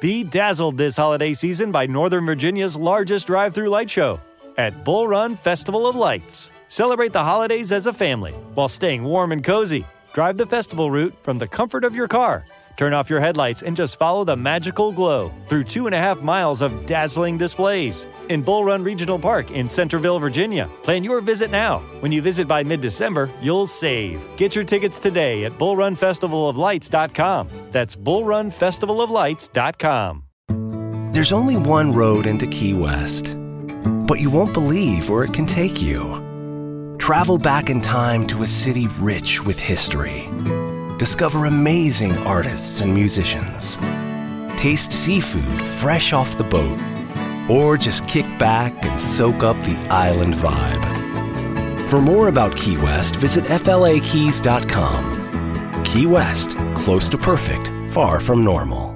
Be 0.00 0.22
dazzled 0.22 0.76
this 0.76 0.96
holiday 0.96 1.34
season 1.34 1.72
by 1.72 1.86
Northern 1.86 2.24
Virginia's 2.24 2.76
largest 2.76 3.26
drive 3.26 3.52
through 3.52 3.68
light 3.68 3.90
show 3.90 4.20
at 4.56 4.84
Bull 4.84 5.08
Run 5.08 5.34
Festival 5.34 5.88
of 5.88 5.96
Lights. 5.96 6.52
Celebrate 6.68 7.12
the 7.12 7.24
holidays 7.24 7.72
as 7.72 7.86
a 7.86 7.92
family 7.92 8.30
while 8.54 8.68
staying 8.68 9.02
warm 9.02 9.32
and 9.32 9.42
cozy. 9.42 9.84
Drive 10.12 10.36
the 10.36 10.46
festival 10.46 10.88
route 10.88 11.16
from 11.24 11.38
the 11.38 11.48
comfort 11.48 11.82
of 11.82 11.96
your 11.96 12.06
car. 12.06 12.44
Turn 12.78 12.94
off 12.94 13.10
your 13.10 13.20
headlights 13.20 13.62
and 13.62 13.76
just 13.76 13.98
follow 13.98 14.22
the 14.22 14.36
magical 14.36 14.92
glow 14.92 15.32
through 15.48 15.64
two 15.64 15.86
and 15.86 15.94
a 15.96 15.98
half 15.98 16.22
miles 16.22 16.62
of 16.62 16.86
dazzling 16.86 17.36
displays 17.36 18.06
in 18.28 18.40
Bull 18.40 18.64
Run 18.64 18.84
Regional 18.84 19.18
Park 19.18 19.50
in 19.50 19.68
Centreville, 19.68 20.20
Virginia. 20.20 20.70
Plan 20.84 21.02
your 21.02 21.20
visit 21.20 21.50
now. 21.50 21.80
When 21.98 22.12
you 22.12 22.22
visit 22.22 22.46
by 22.46 22.62
mid 22.62 22.80
December, 22.80 23.28
you'll 23.42 23.66
save. 23.66 24.22
Get 24.36 24.54
your 24.54 24.62
tickets 24.62 25.00
today 25.00 25.44
at 25.44 25.50
bullrunfestivaloflights.com. 25.58 27.48
That's 27.72 27.96
bullrunfestivaloflights.com. 27.96 30.22
There's 31.12 31.32
only 31.32 31.56
one 31.56 31.92
road 31.92 32.26
into 32.26 32.46
Key 32.46 32.74
West, 32.74 33.36
but 34.06 34.20
you 34.20 34.30
won't 34.30 34.54
believe 34.54 35.10
where 35.10 35.24
it 35.24 35.32
can 35.32 35.46
take 35.46 35.82
you. 35.82 36.94
Travel 37.00 37.38
back 37.38 37.70
in 37.70 37.80
time 37.80 38.24
to 38.28 38.44
a 38.44 38.46
city 38.46 38.86
rich 39.00 39.44
with 39.44 39.58
history. 39.58 40.28
Discover 40.98 41.46
amazing 41.46 42.18
artists 42.26 42.80
and 42.80 42.92
musicians. 42.92 43.76
Taste 44.56 44.90
seafood 44.92 45.62
fresh 45.78 46.12
off 46.12 46.36
the 46.36 46.42
boat. 46.42 46.76
Or 47.48 47.76
just 47.76 48.04
kick 48.08 48.26
back 48.36 48.74
and 48.84 49.00
soak 49.00 49.44
up 49.44 49.54
the 49.58 49.78
island 49.90 50.34
vibe. 50.34 50.84
For 51.88 52.00
more 52.00 52.26
about 52.26 52.56
Key 52.56 52.78
West, 52.78 53.14
visit 53.14 53.44
FLAKeys.com. 53.44 55.04
Key 55.84 56.06
West, 56.06 56.56
close 56.74 57.08
to 57.10 57.16
perfect, 57.16 57.70
far 57.92 58.18
from 58.18 58.42
normal. 58.42 58.87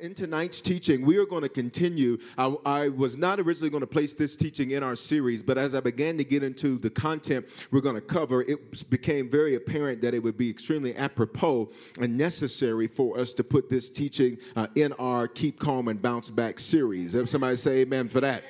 In 0.00 0.14
tonight's 0.14 0.60
teaching, 0.60 1.06
we 1.06 1.16
are 1.16 1.24
going 1.24 1.44
to 1.44 1.48
continue. 1.48 2.18
I, 2.36 2.56
I, 2.66 2.88
was 2.88 3.16
not 3.16 3.38
originally 3.38 3.70
going 3.70 3.82
to 3.82 3.86
place 3.86 4.14
this 4.14 4.34
teaching 4.34 4.72
in 4.72 4.82
our 4.82 4.96
series, 4.96 5.44
but 5.44 5.58
as 5.58 5.76
I 5.76 5.80
began 5.80 6.18
to 6.18 6.24
get 6.24 6.42
into 6.42 6.76
the 6.76 6.90
content 6.90 7.46
we're 7.70 7.82
going 7.82 7.94
to 7.94 8.00
cover, 8.00 8.42
it 8.42 8.90
became 8.90 9.30
very 9.30 9.54
apparent 9.54 10.02
that 10.02 10.12
it 10.12 10.20
would 10.20 10.36
be 10.36 10.50
extremely 10.50 10.96
apropos 10.96 11.70
and 12.00 12.18
necessary 12.18 12.88
for 12.88 13.16
us 13.16 13.32
to 13.34 13.44
put 13.44 13.70
this 13.70 13.88
teaching 13.88 14.38
uh, 14.56 14.66
in 14.74 14.92
our 14.94 15.28
Keep 15.28 15.60
Calm 15.60 15.86
and 15.86 16.02
Bounce 16.02 16.30
Back 16.30 16.58
series. 16.58 17.16
Somebody 17.30 17.56
say 17.56 17.82
amen 17.82 18.08
for 18.08 18.20
that. 18.20 18.42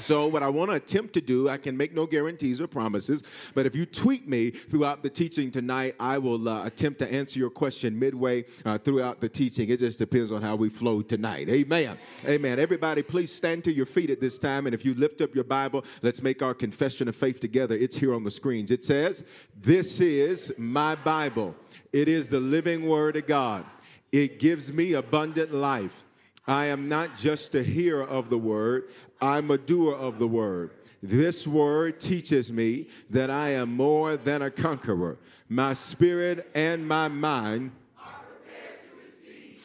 So, 0.00 0.26
what 0.26 0.42
I 0.42 0.48
want 0.48 0.70
to 0.70 0.76
attempt 0.76 1.12
to 1.14 1.20
do, 1.20 1.48
I 1.48 1.58
can 1.58 1.76
make 1.76 1.94
no 1.94 2.06
guarantees 2.06 2.60
or 2.60 2.66
promises, 2.66 3.22
but 3.54 3.66
if 3.66 3.76
you 3.76 3.84
tweet 3.86 4.28
me 4.28 4.50
throughout 4.50 5.02
the 5.02 5.10
teaching 5.10 5.50
tonight, 5.50 5.94
I 6.00 6.18
will 6.18 6.48
uh, 6.48 6.64
attempt 6.64 6.98
to 7.00 7.12
answer 7.12 7.38
your 7.38 7.50
question 7.50 7.98
midway 7.98 8.44
uh, 8.64 8.78
throughout 8.78 9.20
the 9.20 9.28
teaching. 9.28 9.68
It 9.68 9.80
just 9.80 9.98
depends 9.98 10.32
on 10.32 10.42
how 10.42 10.56
we 10.56 10.70
flow 10.70 11.02
tonight. 11.02 11.48
Amen. 11.48 11.98
Amen. 12.26 12.58
Everybody, 12.58 13.02
please 13.02 13.32
stand 13.32 13.64
to 13.64 13.72
your 13.72 13.86
feet 13.86 14.10
at 14.10 14.20
this 14.20 14.38
time. 14.38 14.66
And 14.66 14.74
if 14.74 14.84
you 14.84 14.94
lift 14.94 15.20
up 15.20 15.34
your 15.34 15.44
Bible, 15.44 15.84
let's 16.02 16.22
make 16.22 16.42
our 16.42 16.54
confession 16.54 17.08
of 17.08 17.16
faith 17.16 17.40
together. 17.40 17.76
It's 17.76 17.96
here 17.96 18.14
on 18.14 18.24
the 18.24 18.30
screens. 18.30 18.70
It 18.70 18.84
says, 18.84 19.24
This 19.56 20.00
is 20.00 20.58
my 20.58 20.94
Bible, 20.94 21.54
it 21.92 22.08
is 22.08 22.30
the 22.30 22.40
living 22.40 22.86
word 22.86 23.16
of 23.16 23.26
God, 23.26 23.64
it 24.12 24.38
gives 24.38 24.72
me 24.72 24.94
abundant 24.94 25.52
life. 25.52 26.04
I 26.46 26.66
am 26.66 26.88
not 26.88 27.16
just 27.16 27.54
a 27.54 27.62
hearer 27.62 28.02
of 28.02 28.28
the 28.28 28.38
word, 28.38 28.88
I'm 29.20 29.50
a 29.50 29.58
doer 29.58 29.94
of 29.94 30.18
the 30.18 30.26
word. 30.26 30.70
This 31.02 31.46
word 31.46 32.00
teaches 32.00 32.52
me 32.52 32.88
that 33.08 33.30
I 33.30 33.50
am 33.50 33.74
more 33.74 34.16
than 34.16 34.42
a 34.42 34.50
conqueror. 34.50 35.18
My 35.48 35.74
spirit 35.74 36.50
and 36.54 36.86
my 36.86 37.08
mind 37.08 37.72
are 37.98 38.20
prepared 38.22 38.80
to 38.82 38.88
receive. 39.24 39.62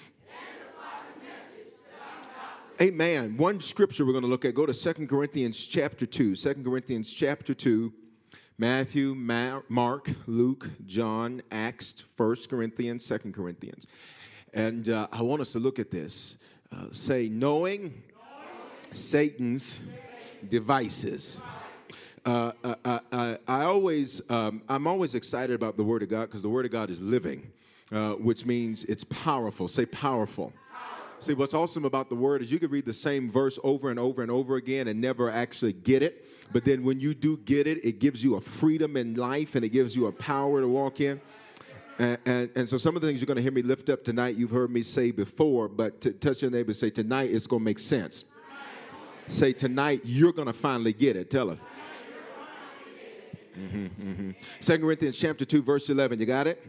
Amen. 2.82 3.38
One 3.38 3.60
scripture 3.60 4.06
we're 4.06 4.14
going 4.14 4.24
to 4.24 4.30
look 4.30 4.46
at. 4.46 4.56
Go 4.56 4.66
to 4.66 4.74
Second 4.74 5.08
Corinthians 5.08 5.68
chapter 5.68 6.06
2. 6.06 6.36
2 6.36 6.54
Corinthians 6.64 7.14
chapter 7.14 7.54
2. 7.54 7.94
Matthew, 8.58 9.14
Mark, 9.16 10.10
Luke, 10.28 10.70
John, 10.86 11.42
Acts, 11.52 12.06
First 12.16 12.50
Corinthians, 12.50 13.06
Second 13.06 13.34
Corinthians. 13.34 13.86
And 14.54 14.88
uh, 14.88 15.10
I 15.12 15.22
want 15.22 15.42
us 15.42 15.52
to 15.54 15.60
look 15.60 15.80
at 15.80 15.92
this. 15.92 16.38
Uh, 16.72 16.86
say, 16.92 17.28
knowing 17.28 18.02
Satan's 18.94 19.82
devices. 20.50 21.40
Uh, 22.26 22.52
uh, 22.64 22.76
uh, 22.84 23.00
uh, 23.12 23.38
I 23.48 23.64
always, 23.64 24.28
um, 24.32 24.64
I'm 24.68 24.88
always 24.88 25.14
excited 25.14 25.54
about 25.54 25.78
the 25.78 25.84
Word 25.84 26.02
of 26.02 26.10
God 26.10 26.26
because 26.28 26.42
the 26.42 26.50
Word 26.50 26.66
of 26.66 26.72
God 26.72 26.90
is 26.90 27.00
living, 27.00 27.52
uh, 27.92 28.14
which 28.14 28.46
means 28.46 28.84
it's 28.86 29.04
powerful. 29.04 29.68
Say 29.68 29.86
powerful. 29.86 30.52
See, 31.20 31.34
what's 31.34 31.54
awesome 31.54 31.86
about 31.86 32.10
the 32.10 32.16
Word 32.16 32.42
is 32.42 32.52
you 32.52 32.60
can 32.60 32.72
read 32.72 32.86
the 32.86 32.94
same 32.94 33.32
verse 33.32 33.60
over 33.64 33.90
and 33.90 34.00
over 34.00 34.22
and 34.22 34.32
over 34.32 34.56
again 34.56 34.88
and 34.88 35.00
never 35.00 35.30
actually 35.30 35.74
get 35.74 36.02
it. 36.02 36.26
But 36.52 36.66
then 36.66 36.84
when 36.84 37.00
you 37.00 37.14
do 37.14 37.38
get 37.38 37.68
it, 37.68 37.84
it 37.86 38.00
gives 38.00 38.24
you 38.24 38.36
a 38.36 38.42
freedom 38.42 38.98
in 38.98 39.16
life 39.16 39.56
and 39.56 39.64
it 39.64 39.70
gives 39.70 39.96
you 39.96 40.08
a 40.08 40.12
power 40.12 40.62
to 40.62 40.68
walk 40.68 41.02
in. 41.02 41.22
And, 41.98 42.18
and, 42.26 42.50
and, 42.56 42.70
so 42.70 42.78
some 42.78 42.96
of 42.96 43.02
the 43.02 43.08
things 43.08 43.22
you're 43.22 43.28
going 43.28 43.38
to 43.38 43.42
hear 43.42 43.52
me 43.52 43.62
lift 43.62 43.90
up 43.90 44.04
tonight, 44.04 44.36
you've 44.36 44.52
heard 44.52 44.70
me 44.70 44.84
say 44.84 45.12
before, 45.12 45.70
but 45.70 46.02
to 46.02 46.12
touch 46.12 46.42
your 46.42 46.52
neighbor 46.52 46.74
say, 46.74 46.90
tonight 46.90 47.32
it's 47.32 47.48
going 47.48 47.62
to 47.62 47.66
make 47.66 47.80
sense. 47.80 48.26
Say, 49.28 49.54
tonight 49.54 50.02
you're 50.04 50.34
going 50.34 50.48
to 50.48 50.54
finally 50.54 50.94
get 50.94 51.16
it. 51.16 51.30
Tell 51.30 51.50
her. 51.50 51.58
Mm-hmm, 53.58 53.86
mm-hmm. 54.10 54.32
2 54.62 54.80
Corinthians 54.80 55.18
chapter 55.18 55.46
2, 55.46 55.62
verse 55.62 55.90
11. 55.90 56.20
You 56.20 56.26
got 56.26 56.48
it? 56.48 56.66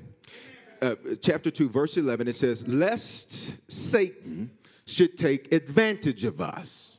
Uh, 0.80 0.94
chapter 1.20 1.50
2, 1.50 1.68
verse 1.68 1.96
11, 1.96 2.28
it 2.28 2.36
says, 2.36 2.66
Lest 2.68 3.70
Satan 3.70 4.50
should 4.86 5.18
take 5.18 5.52
advantage 5.52 6.24
of 6.24 6.40
us. 6.40 6.98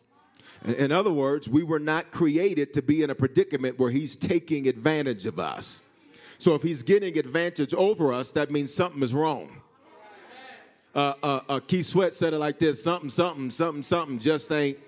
In, 0.65 0.73
in 0.75 0.91
other 0.91 1.11
words, 1.11 1.47
we 1.47 1.63
were 1.63 1.79
not 1.79 2.11
created 2.11 2.73
to 2.73 2.81
be 2.81 3.03
in 3.03 3.09
a 3.09 3.15
predicament 3.15 3.79
where 3.79 3.91
he's 3.91 4.15
taking 4.15 4.67
advantage 4.67 5.25
of 5.25 5.39
us. 5.39 5.81
So 6.39 6.53
if 6.53 6.61
he's 6.61 6.83
getting 6.83 7.17
advantage 7.17 7.73
over 7.73 8.13
us, 8.13 8.31
that 8.31 8.51
means 8.51 8.73
something 8.73 9.01
is 9.01 9.13
wrong. 9.13 9.61
Uh, 10.93 11.13
uh, 11.21 11.39
uh, 11.47 11.59
Keith 11.59 11.85
Sweat 11.85 12.13
said 12.15 12.33
it 12.33 12.39
like 12.39 12.59
this 12.59 12.83
something, 12.83 13.09
something, 13.09 13.51
something, 13.51 13.83
something 13.83 14.19
just 14.19 14.51
ain't 14.51 14.79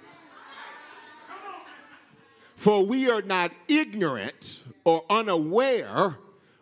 for 2.60 2.86
we 2.86 3.10
are 3.10 3.22
not 3.22 3.52
ignorant 3.70 4.64
or 4.84 5.06
unaware 5.10 6.18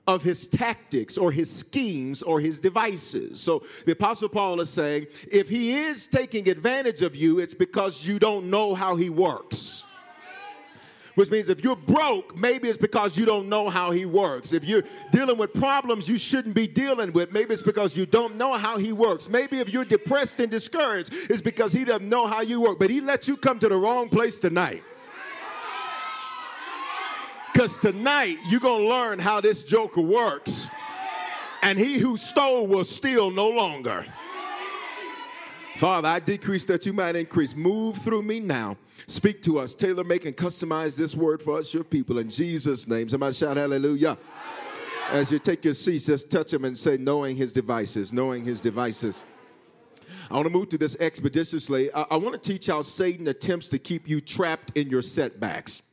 of 0.05 0.21
his 0.21 0.47
tactics 0.47 1.17
or 1.17 1.31
his 1.31 1.51
schemes 1.51 2.21
or 2.21 2.39
his 2.39 2.59
devices. 2.59 3.41
So 3.41 3.63
the 3.87 3.93
Apostle 3.93 4.29
Paul 4.29 4.61
is 4.61 4.69
saying 4.69 5.07
if 5.31 5.49
he 5.49 5.73
is 5.73 6.05
taking 6.05 6.49
advantage 6.49 7.01
of 7.01 7.15
you, 7.15 7.39
it's 7.39 7.55
because 7.55 8.05
you 8.05 8.19
don't 8.19 8.51
know 8.51 8.75
how 8.75 8.95
he 8.95 9.09
works. 9.09 9.85
Which 11.15 11.31
means 11.31 11.49
if 11.49 11.63
you're 11.63 11.75
broke, 11.75 12.37
maybe 12.37 12.69
it's 12.69 12.77
because 12.77 13.17
you 13.17 13.25
don't 13.25 13.49
know 13.49 13.67
how 13.67 13.89
he 13.89 14.05
works. 14.05 14.53
If 14.53 14.65
you're 14.65 14.83
dealing 15.11 15.39
with 15.39 15.51
problems 15.55 16.07
you 16.07 16.19
shouldn't 16.19 16.53
be 16.53 16.67
dealing 16.67 17.11
with, 17.11 17.33
maybe 17.33 17.53
it's 17.53 17.63
because 17.63 17.97
you 17.97 18.05
don't 18.05 18.35
know 18.35 18.53
how 18.53 18.77
he 18.77 18.93
works. 18.93 19.29
Maybe 19.29 19.59
if 19.59 19.73
you're 19.73 19.83
depressed 19.83 20.39
and 20.39 20.51
discouraged, 20.51 21.11
it's 21.11 21.41
because 21.41 21.73
he 21.73 21.85
doesn't 21.85 22.07
know 22.07 22.27
how 22.27 22.41
you 22.41 22.61
work. 22.61 22.77
But 22.77 22.91
he 22.91 23.01
lets 23.01 23.27
you 23.27 23.35
come 23.35 23.57
to 23.61 23.67
the 23.67 23.75
wrong 23.77 24.09
place 24.09 24.37
tonight. 24.37 24.83
Because 27.57 27.79
tonight 27.79 28.37
you're 28.45 28.59
going 28.59 28.83
to 28.83 28.87
learn 28.87 29.17
how 29.17 29.41
this 29.41 29.63
joker 29.63 29.99
works. 29.99 30.67
And 31.63 31.79
he 31.79 31.97
who 31.97 32.15
stole 32.15 32.67
will 32.67 32.83
steal 32.83 33.31
no 33.31 33.49
longer. 33.49 34.05
Father, 35.77 36.07
I 36.07 36.19
decrease 36.19 36.65
that 36.65 36.85
you 36.85 36.93
might 36.93 37.15
increase. 37.15 37.55
Move 37.55 37.97
through 38.03 38.21
me 38.21 38.39
now. 38.39 38.77
Speak 39.07 39.41
to 39.41 39.57
us. 39.57 39.73
Tailor 39.73 40.03
make 40.03 40.25
and 40.25 40.37
customize 40.37 40.95
this 40.95 41.15
word 41.15 41.41
for 41.41 41.57
us, 41.57 41.73
your 41.73 41.83
people. 41.83 42.19
In 42.19 42.29
Jesus' 42.29 42.87
name. 42.87 43.09
Somebody 43.09 43.33
shout 43.33 43.57
hallelujah. 43.57 44.19
hallelujah. 44.19 45.19
As 45.19 45.31
you 45.31 45.39
take 45.39 45.65
your 45.65 45.73
seats, 45.73 46.05
just 46.05 46.29
touch 46.29 46.53
him 46.53 46.63
and 46.63 46.77
say, 46.77 46.97
knowing 46.97 47.35
his 47.35 47.53
devices, 47.53 48.13
knowing 48.13 48.43
his 48.43 48.61
devices. 48.61 49.23
I 50.29 50.35
want 50.35 50.45
to 50.45 50.51
move 50.51 50.69
to 50.69 50.77
this 50.77 50.95
expeditiously. 51.01 51.91
I, 51.91 52.03
I 52.03 52.17
want 52.17 52.39
to 52.39 52.51
teach 52.51 52.67
how 52.67 52.83
Satan 52.83 53.27
attempts 53.27 53.67
to 53.69 53.79
keep 53.79 54.07
you 54.07 54.21
trapped 54.21 54.77
in 54.77 54.91
your 54.91 55.01
setbacks. 55.01 55.86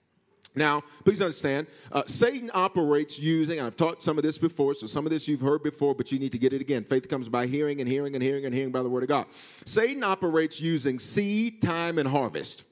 Now, 0.57 0.83
please 1.05 1.21
understand, 1.21 1.67
uh, 1.91 2.05
Satan 2.07 2.51
operates 2.55 3.19
using, 3.19 3.59
and 3.59 3.67
I've 3.67 3.77
taught 3.77 4.03
some 4.03 4.19
of 4.19 4.23
this 4.23 4.39
before, 4.39 4.75
so 4.75 4.87
some 4.87 5.05
of 5.05 5.11
this 5.11 5.27
you've 5.27 5.41
heard 5.41 5.65
before, 5.65 5.95
but 5.95 6.13
you 6.13 6.19
need 6.21 6.31
to 6.33 6.39
get 6.39 6.53
it 6.53 6.61
again. 6.61 6.85
Faith 6.85 7.09
comes 7.09 7.29
by 7.29 7.47
hearing 7.47 7.81
and 7.81 7.89
hearing 7.89 8.15
and 8.15 8.23
hearing 8.23 8.45
and 8.45 8.55
hearing 8.55 8.71
by 8.71 8.83
the 8.83 8.89
word 8.89 9.03
of 9.03 9.09
God. 9.09 9.27
Satan 9.65 10.05
operates 10.05 10.61
using 10.61 11.01
seed, 11.01 11.61
time, 11.61 11.99
and 11.99 12.09
harvest. 12.09 12.67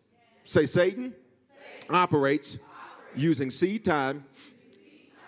Say, 0.44 0.67
Satan, 0.67 1.12
Satan. 1.81 1.94
operates 1.94 2.58
using 3.17 3.50
seed 3.50 3.84
time 3.84 4.25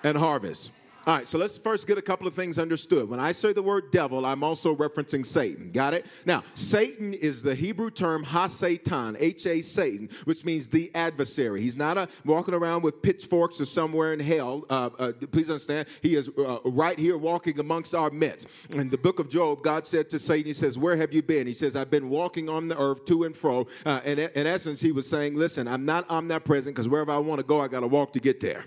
and 0.04 0.16
harvest. 0.16 0.70
All 1.06 1.14
right, 1.14 1.28
so 1.28 1.36
let's 1.36 1.58
first 1.58 1.86
get 1.86 1.98
a 1.98 2.02
couple 2.02 2.26
of 2.26 2.32
things 2.32 2.58
understood. 2.58 3.10
When 3.10 3.20
I 3.20 3.32
say 3.32 3.52
the 3.52 3.62
word 3.62 3.90
devil, 3.90 4.24
I'm 4.24 4.42
also 4.42 4.74
referencing 4.74 5.26
Satan. 5.26 5.70
Got 5.70 5.92
it? 5.92 6.06
Now, 6.24 6.42
Satan 6.54 7.12
is 7.12 7.42
the 7.42 7.54
Hebrew 7.54 7.90
term 7.90 8.26
H-A 8.34 9.60
Satan, 9.62 10.08
which 10.24 10.46
means 10.46 10.68
the 10.68 10.90
adversary. 10.94 11.60
He's 11.60 11.76
not 11.76 11.98
a 11.98 12.08
walking 12.24 12.54
around 12.54 12.82
with 12.82 13.02
pitchforks 13.02 13.60
or 13.60 13.66
somewhere 13.66 14.14
in 14.14 14.20
hell. 14.20 14.64
Uh, 14.70 14.88
uh, 14.98 15.12
please 15.30 15.50
understand, 15.50 15.88
he 16.00 16.16
is 16.16 16.30
uh, 16.38 16.60
right 16.64 16.98
here 16.98 17.18
walking 17.18 17.58
amongst 17.60 17.94
our 17.94 18.10
midst. 18.10 18.48
In 18.70 18.88
the 18.88 18.96
book 18.96 19.18
of 19.18 19.28
Job, 19.28 19.62
God 19.62 19.86
said 19.86 20.08
to 20.08 20.18
Satan, 20.18 20.46
He 20.46 20.54
says, 20.54 20.78
"Where 20.78 20.96
have 20.96 21.12
you 21.12 21.22
been?" 21.22 21.46
He 21.46 21.52
says, 21.52 21.76
"I've 21.76 21.90
been 21.90 22.08
walking 22.08 22.48
on 22.48 22.68
the 22.68 22.78
earth 22.78 23.04
to 23.06 23.24
and 23.24 23.36
fro." 23.36 23.66
Uh, 23.84 24.00
and 24.06 24.18
in 24.18 24.46
essence, 24.46 24.80
he 24.80 24.90
was 24.90 25.08
saying, 25.08 25.34
"Listen, 25.36 25.68
I'm 25.68 25.84
not 25.84 26.08
omnipresent 26.08 26.74
because 26.74 26.88
wherever 26.88 27.12
I 27.12 27.18
want 27.18 27.40
to 27.40 27.46
go, 27.46 27.60
I 27.60 27.68
got 27.68 27.80
to 27.80 27.88
walk 27.88 28.14
to 28.14 28.20
get 28.20 28.40
there." 28.40 28.64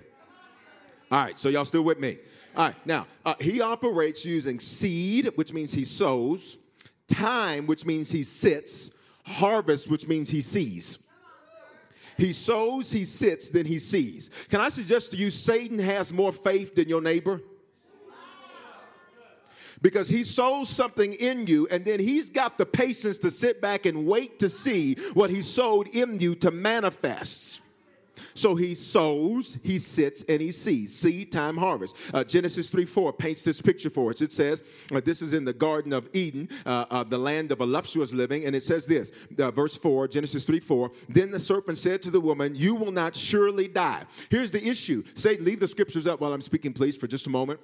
All 1.09 1.23
right, 1.23 1.39
so 1.39 1.49
y'all 1.49 1.65
still 1.65 1.83
with 1.83 1.99
me? 1.99 2.17
All 2.55 2.65
right, 2.65 2.75
now, 2.85 3.07
uh, 3.25 3.35
he 3.39 3.61
operates 3.61 4.25
using 4.25 4.59
seed, 4.59 5.31
which 5.35 5.53
means 5.53 5.71
he 5.73 5.85
sows, 5.85 6.57
time, 7.07 7.65
which 7.67 7.85
means 7.85 8.11
he 8.11 8.23
sits, 8.23 8.95
harvest, 9.23 9.89
which 9.89 10.07
means 10.07 10.29
he 10.29 10.41
sees. 10.41 11.07
He 12.17 12.33
sows, 12.33 12.91
he 12.91 13.05
sits, 13.05 13.51
then 13.51 13.65
he 13.65 13.79
sees. 13.79 14.31
Can 14.49 14.59
I 14.59 14.69
suggest 14.69 15.11
to 15.11 15.17
you, 15.17 15.29
Satan 15.29 15.77
has 15.79 16.11
more 16.11 16.33
faith 16.33 16.75
than 16.75 16.89
your 16.89 17.01
neighbor? 17.01 17.41
Because 19.79 20.09
he 20.09 20.23
sows 20.23 20.69
something 20.69 21.13
in 21.13 21.45
you, 21.45 21.67
and 21.69 21.85
then 21.85 21.99
he's 21.99 22.31
got 22.31 22.57
the 22.57 22.65
patience 22.65 23.19
to 23.19 23.29
sit 23.29 23.61
back 23.61 23.85
and 23.85 24.07
wait 24.07 24.39
to 24.39 24.49
see 24.49 24.95
what 25.13 25.29
he 25.29 25.43
sowed 25.43 25.87
in 25.89 26.19
you 26.19 26.33
to 26.35 26.49
manifest. 26.49 27.61
So 28.33 28.55
he 28.55 28.75
sows, 28.75 29.59
he 29.63 29.79
sits, 29.79 30.23
and 30.23 30.41
he 30.41 30.51
sees. 30.51 30.97
Seed 30.97 31.31
time 31.31 31.57
harvest. 31.57 31.95
Uh, 32.13 32.23
Genesis 32.23 32.69
3 32.69 32.85
4 32.85 33.13
paints 33.13 33.43
this 33.43 33.61
picture 33.61 33.89
for 33.89 34.11
us. 34.11 34.21
It 34.21 34.33
says, 34.33 34.63
uh, 34.93 35.01
This 35.03 35.21
is 35.21 35.33
in 35.33 35.45
the 35.45 35.53
Garden 35.53 35.93
of 35.93 36.09
Eden, 36.13 36.49
uh, 36.65 36.85
uh 36.89 37.03
the 37.03 37.17
land 37.17 37.51
of 37.51 37.59
voluptuous 37.59 38.13
living. 38.13 38.45
And 38.45 38.55
it 38.55 38.63
says 38.63 38.85
this, 38.85 39.11
uh, 39.39 39.51
verse 39.51 39.75
4, 39.75 40.07
Genesis 40.07 40.45
3 40.45 40.59
4. 40.59 40.91
Then 41.09 41.31
the 41.31 41.39
serpent 41.39 41.77
said 41.77 42.01
to 42.03 42.11
the 42.11 42.21
woman, 42.21 42.55
You 42.55 42.75
will 42.75 42.91
not 42.91 43.15
surely 43.15 43.67
die. 43.67 44.03
Here's 44.29 44.51
the 44.51 44.65
issue. 44.65 45.03
Satan, 45.15 45.45
leave 45.45 45.59
the 45.59 45.67
scriptures 45.67 46.07
up 46.07 46.21
while 46.21 46.33
I'm 46.33 46.41
speaking, 46.41 46.73
please, 46.73 46.95
for 46.95 47.07
just 47.07 47.27
a 47.27 47.29
moment. 47.29 47.59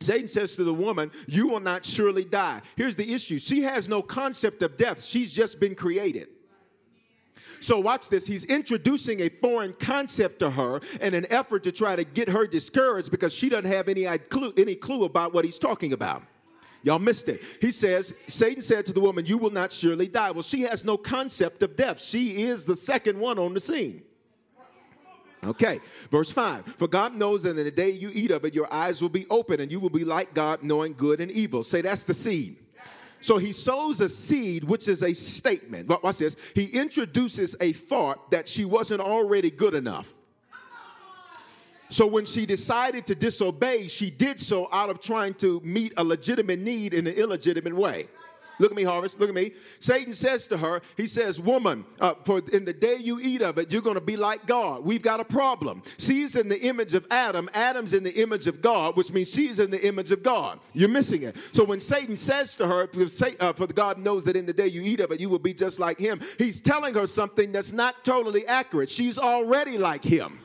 Satan 0.00 0.28
says 0.28 0.56
to 0.56 0.64
the 0.64 0.74
woman, 0.74 1.10
You 1.26 1.48
will 1.48 1.60
not 1.60 1.84
surely 1.84 2.24
die. 2.24 2.60
Here's 2.76 2.96
the 2.96 3.12
issue. 3.12 3.38
She 3.38 3.62
has 3.62 3.88
no 3.88 4.02
concept 4.02 4.62
of 4.62 4.76
death, 4.76 5.02
she's 5.02 5.32
just 5.32 5.60
been 5.60 5.74
created. 5.74 6.28
So, 7.64 7.80
watch 7.80 8.10
this. 8.10 8.26
He's 8.26 8.44
introducing 8.44 9.22
a 9.22 9.30
foreign 9.30 9.72
concept 9.72 10.40
to 10.40 10.50
her 10.50 10.82
in 11.00 11.14
an 11.14 11.24
effort 11.30 11.62
to 11.64 11.72
try 11.72 11.96
to 11.96 12.04
get 12.04 12.28
her 12.28 12.46
discouraged 12.46 13.10
because 13.10 13.32
she 13.32 13.48
doesn't 13.48 13.70
have 13.70 13.88
any 13.88 14.04
clue, 14.18 14.52
any 14.58 14.74
clue 14.74 15.06
about 15.06 15.32
what 15.32 15.46
he's 15.46 15.58
talking 15.58 15.94
about. 15.94 16.22
Y'all 16.82 16.98
missed 16.98 17.30
it. 17.30 17.40
He 17.62 17.72
says, 17.72 18.18
Satan 18.26 18.60
said 18.60 18.84
to 18.84 18.92
the 18.92 19.00
woman, 19.00 19.24
You 19.24 19.38
will 19.38 19.48
not 19.48 19.72
surely 19.72 20.08
die. 20.08 20.30
Well, 20.30 20.42
she 20.42 20.60
has 20.60 20.84
no 20.84 20.98
concept 20.98 21.62
of 21.62 21.74
death. 21.74 22.02
She 22.02 22.42
is 22.42 22.66
the 22.66 22.76
second 22.76 23.18
one 23.18 23.38
on 23.38 23.54
the 23.54 23.60
scene. 23.60 24.02
Okay, 25.42 25.80
verse 26.10 26.30
5 26.30 26.66
For 26.66 26.86
God 26.86 27.14
knows 27.14 27.44
that 27.44 27.56
in 27.56 27.64
the 27.64 27.70
day 27.70 27.92
you 27.92 28.10
eat 28.12 28.30
of 28.30 28.44
it, 28.44 28.54
your 28.54 28.70
eyes 28.70 29.00
will 29.00 29.08
be 29.08 29.24
open 29.30 29.62
and 29.62 29.72
you 29.72 29.80
will 29.80 29.88
be 29.88 30.04
like 30.04 30.34
God, 30.34 30.62
knowing 30.62 30.92
good 30.92 31.22
and 31.22 31.30
evil. 31.30 31.62
Say, 31.62 31.80
that's 31.80 32.04
the 32.04 32.12
seed. 32.12 32.58
So 33.24 33.38
he 33.38 33.52
sows 33.52 34.02
a 34.02 34.08
seed, 34.10 34.64
which 34.64 34.86
is 34.86 35.02
a 35.02 35.14
statement. 35.14 35.88
Watch 35.88 36.18
this. 36.18 36.36
He 36.54 36.66
introduces 36.66 37.56
a 37.58 37.72
thought 37.72 38.30
that 38.32 38.46
she 38.46 38.66
wasn't 38.66 39.00
already 39.00 39.50
good 39.50 39.72
enough. 39.72 40.12
So 41.88 42.06
when 42.06 42.26
she 42.26 42.44
decided 42.44 43.06
to 43.06 43.14
disobey, 43.14 43.88
she 43.88 44.10
did 44.10 44.42
so 44.42 44.68
out 44.70 44.90
of 44.90 45.00
trying 45.00 45.32
to 45.34 45.58
meet 45.64 45.94
a 45.96 46.04
legitimate 46.04 46.58
need 46.58 46.92
in 46.92 47.06
an 47.06 47.14
illegitimate 47.14 47.74
way. 47.74 48.08
Look 48.58 48.70
at 48.70 48.76
me, 48.76 48.84
Harvest. 48.84 49.18
Look 49.18 49.28
at 49.28 49.34
me. 49.34 49.52
Satan 49.80 50.12
says 50.12 50.46
to 50.48 50.56
her, 50.56 50.80
He 50.96 51.06
says, 51.06 51.40
Woman, 51.40 51.84
uh, 52.00 52.14
for 52.14 52.40
in 52.52 52.64
the 52.64 52.72
day 52.72 52.96
you 53.00 53.18
eat 53.20 53.42
of 53.42 53.58
it, 53.58 53.72
you're 53.72 53.82
going 53.82 53.96
to 53.96 54.00
be 54.00 54.16
like 54.16 54.46
God. 54.46 54.84
We've 54.84 55.02
got 55.02 55.20
a 55.20 55.24
problem. 55.24 55.82
She's 55.98 56.36
in 56.36 56.48
the 56.48 56.60
image 56.60 56.94
of 56.94 57.06
Adam. 57.10 57.48
Adam's 57.54 57.94
in 57.94 58.04
the 58.04 58.14
image 58.22 58.46
of 58.46 58.62
God, 58.62 58.96
which 58.96 59.12
means 59.12 59.32
she's 59.32 59.58
in 59.58 59.70
the 59.70 59.86
image 59.86 60.12
of 60.12 60.22
God. 60.22 60.60
You're 60.72 60.88
missing 60.88 61.22
it. 61.22 61.36
So 61.52 61.64
when 61.64 61.80
Satan 61.80 62.16
says 62.16 62.56
to 62.56 62.66
her, 62.66 62.88
uh, 63.40 63.52
For 63.52 63.66
God 63.66 63.98
knows 63.98 64.24
that 64.24 64.36
in 64.36 64.46
the 64.46 64.52
day 64.52 64.66
you 64.66 64.82
eat 64.82 65.00
of 65.00 65.10
it, 65.12 65.20
you 65.20 65.28
will 65.28 65.38
be 65.38 65.54
just 65.54 65.78
like 65.78 65.98
him, 65.98 66.20
he's 66.38 66.60
telling 66.60 66.94
her 66.94 67.06
something 67.06 67.52
that's 67.52 67.72
not 67.72 68.04
totally 68.04 68.46
accurate. 68.46 68.88
She's 68.88 69.18
already 69.18 69.78
like 69.78 70.04
him. 70.04 70.43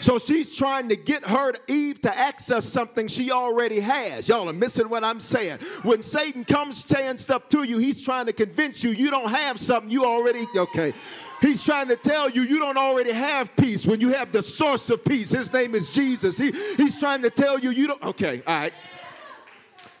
So 0.00 0.18
she's 0.18 0.54
trying 0.54 0.88
to 0.88 0.96
get 0.96 1.24
her 1.24 1.54
Eve 1.68 2.00
to 2.02 2.18
access 2.18 2.66
something 2.66 3.06
she 3.06 3.30
already 3.30 3.80
has. 3.80 4.28
Y'all 4.28 4.48
are 4.48 4.52
missing 4.52 4.88
what 4.88 5.04
I'm 5.04 5.20
saying. 5.20 5.58
When 5.82 6.02
Satan 6.02 6.44
comes 6.44 6.82
saying 6.82 7.18
stuff 7.18 7.48
to 7.50 7.62
you, 7.62 7.78
he's 7.78 8.02
trying 8.02 8.26
to 8.26 8.32
convince 8.32 8.82
you 8.82 8.90
you 8.90 9.10
don't 9.10 9.30
have 9.30 9.60
something 9.60 9.90
you 9.90 10.04
already 10.04 10.46
okay. 10.56 10.94
He's 11.40 11.64
trying 11.64 11.88
to 11.88 11.96
tell 11.96 12.28
you 12.28 12.42
you 12.42 12.58
don't 12.58 12.76
already 12.76 13.12
have 13.12 13.54
peace 13.56 13.86
when 13.86 14.00
you 14.00 14.10
have 14.10 14.30
the 14.32 14.42
source 14.42 14.90
of 14.90 15.04
peace. 15.04 15.30
His 15.30 15.52
name 15.52 15.74
is 15.74 15.88
Jesus. 15.90 16.36
He, 16.36 16.52
he's 16.76 16.98
trying 16.98 17.22
to 17.22 17.30
tell 17.30 17.58
you 17.58 17.70
you 17.70 17.86
don't 17.86 18.02
okay, 18.02 18.42
all 18.46 18.60
right. 18.60 18.72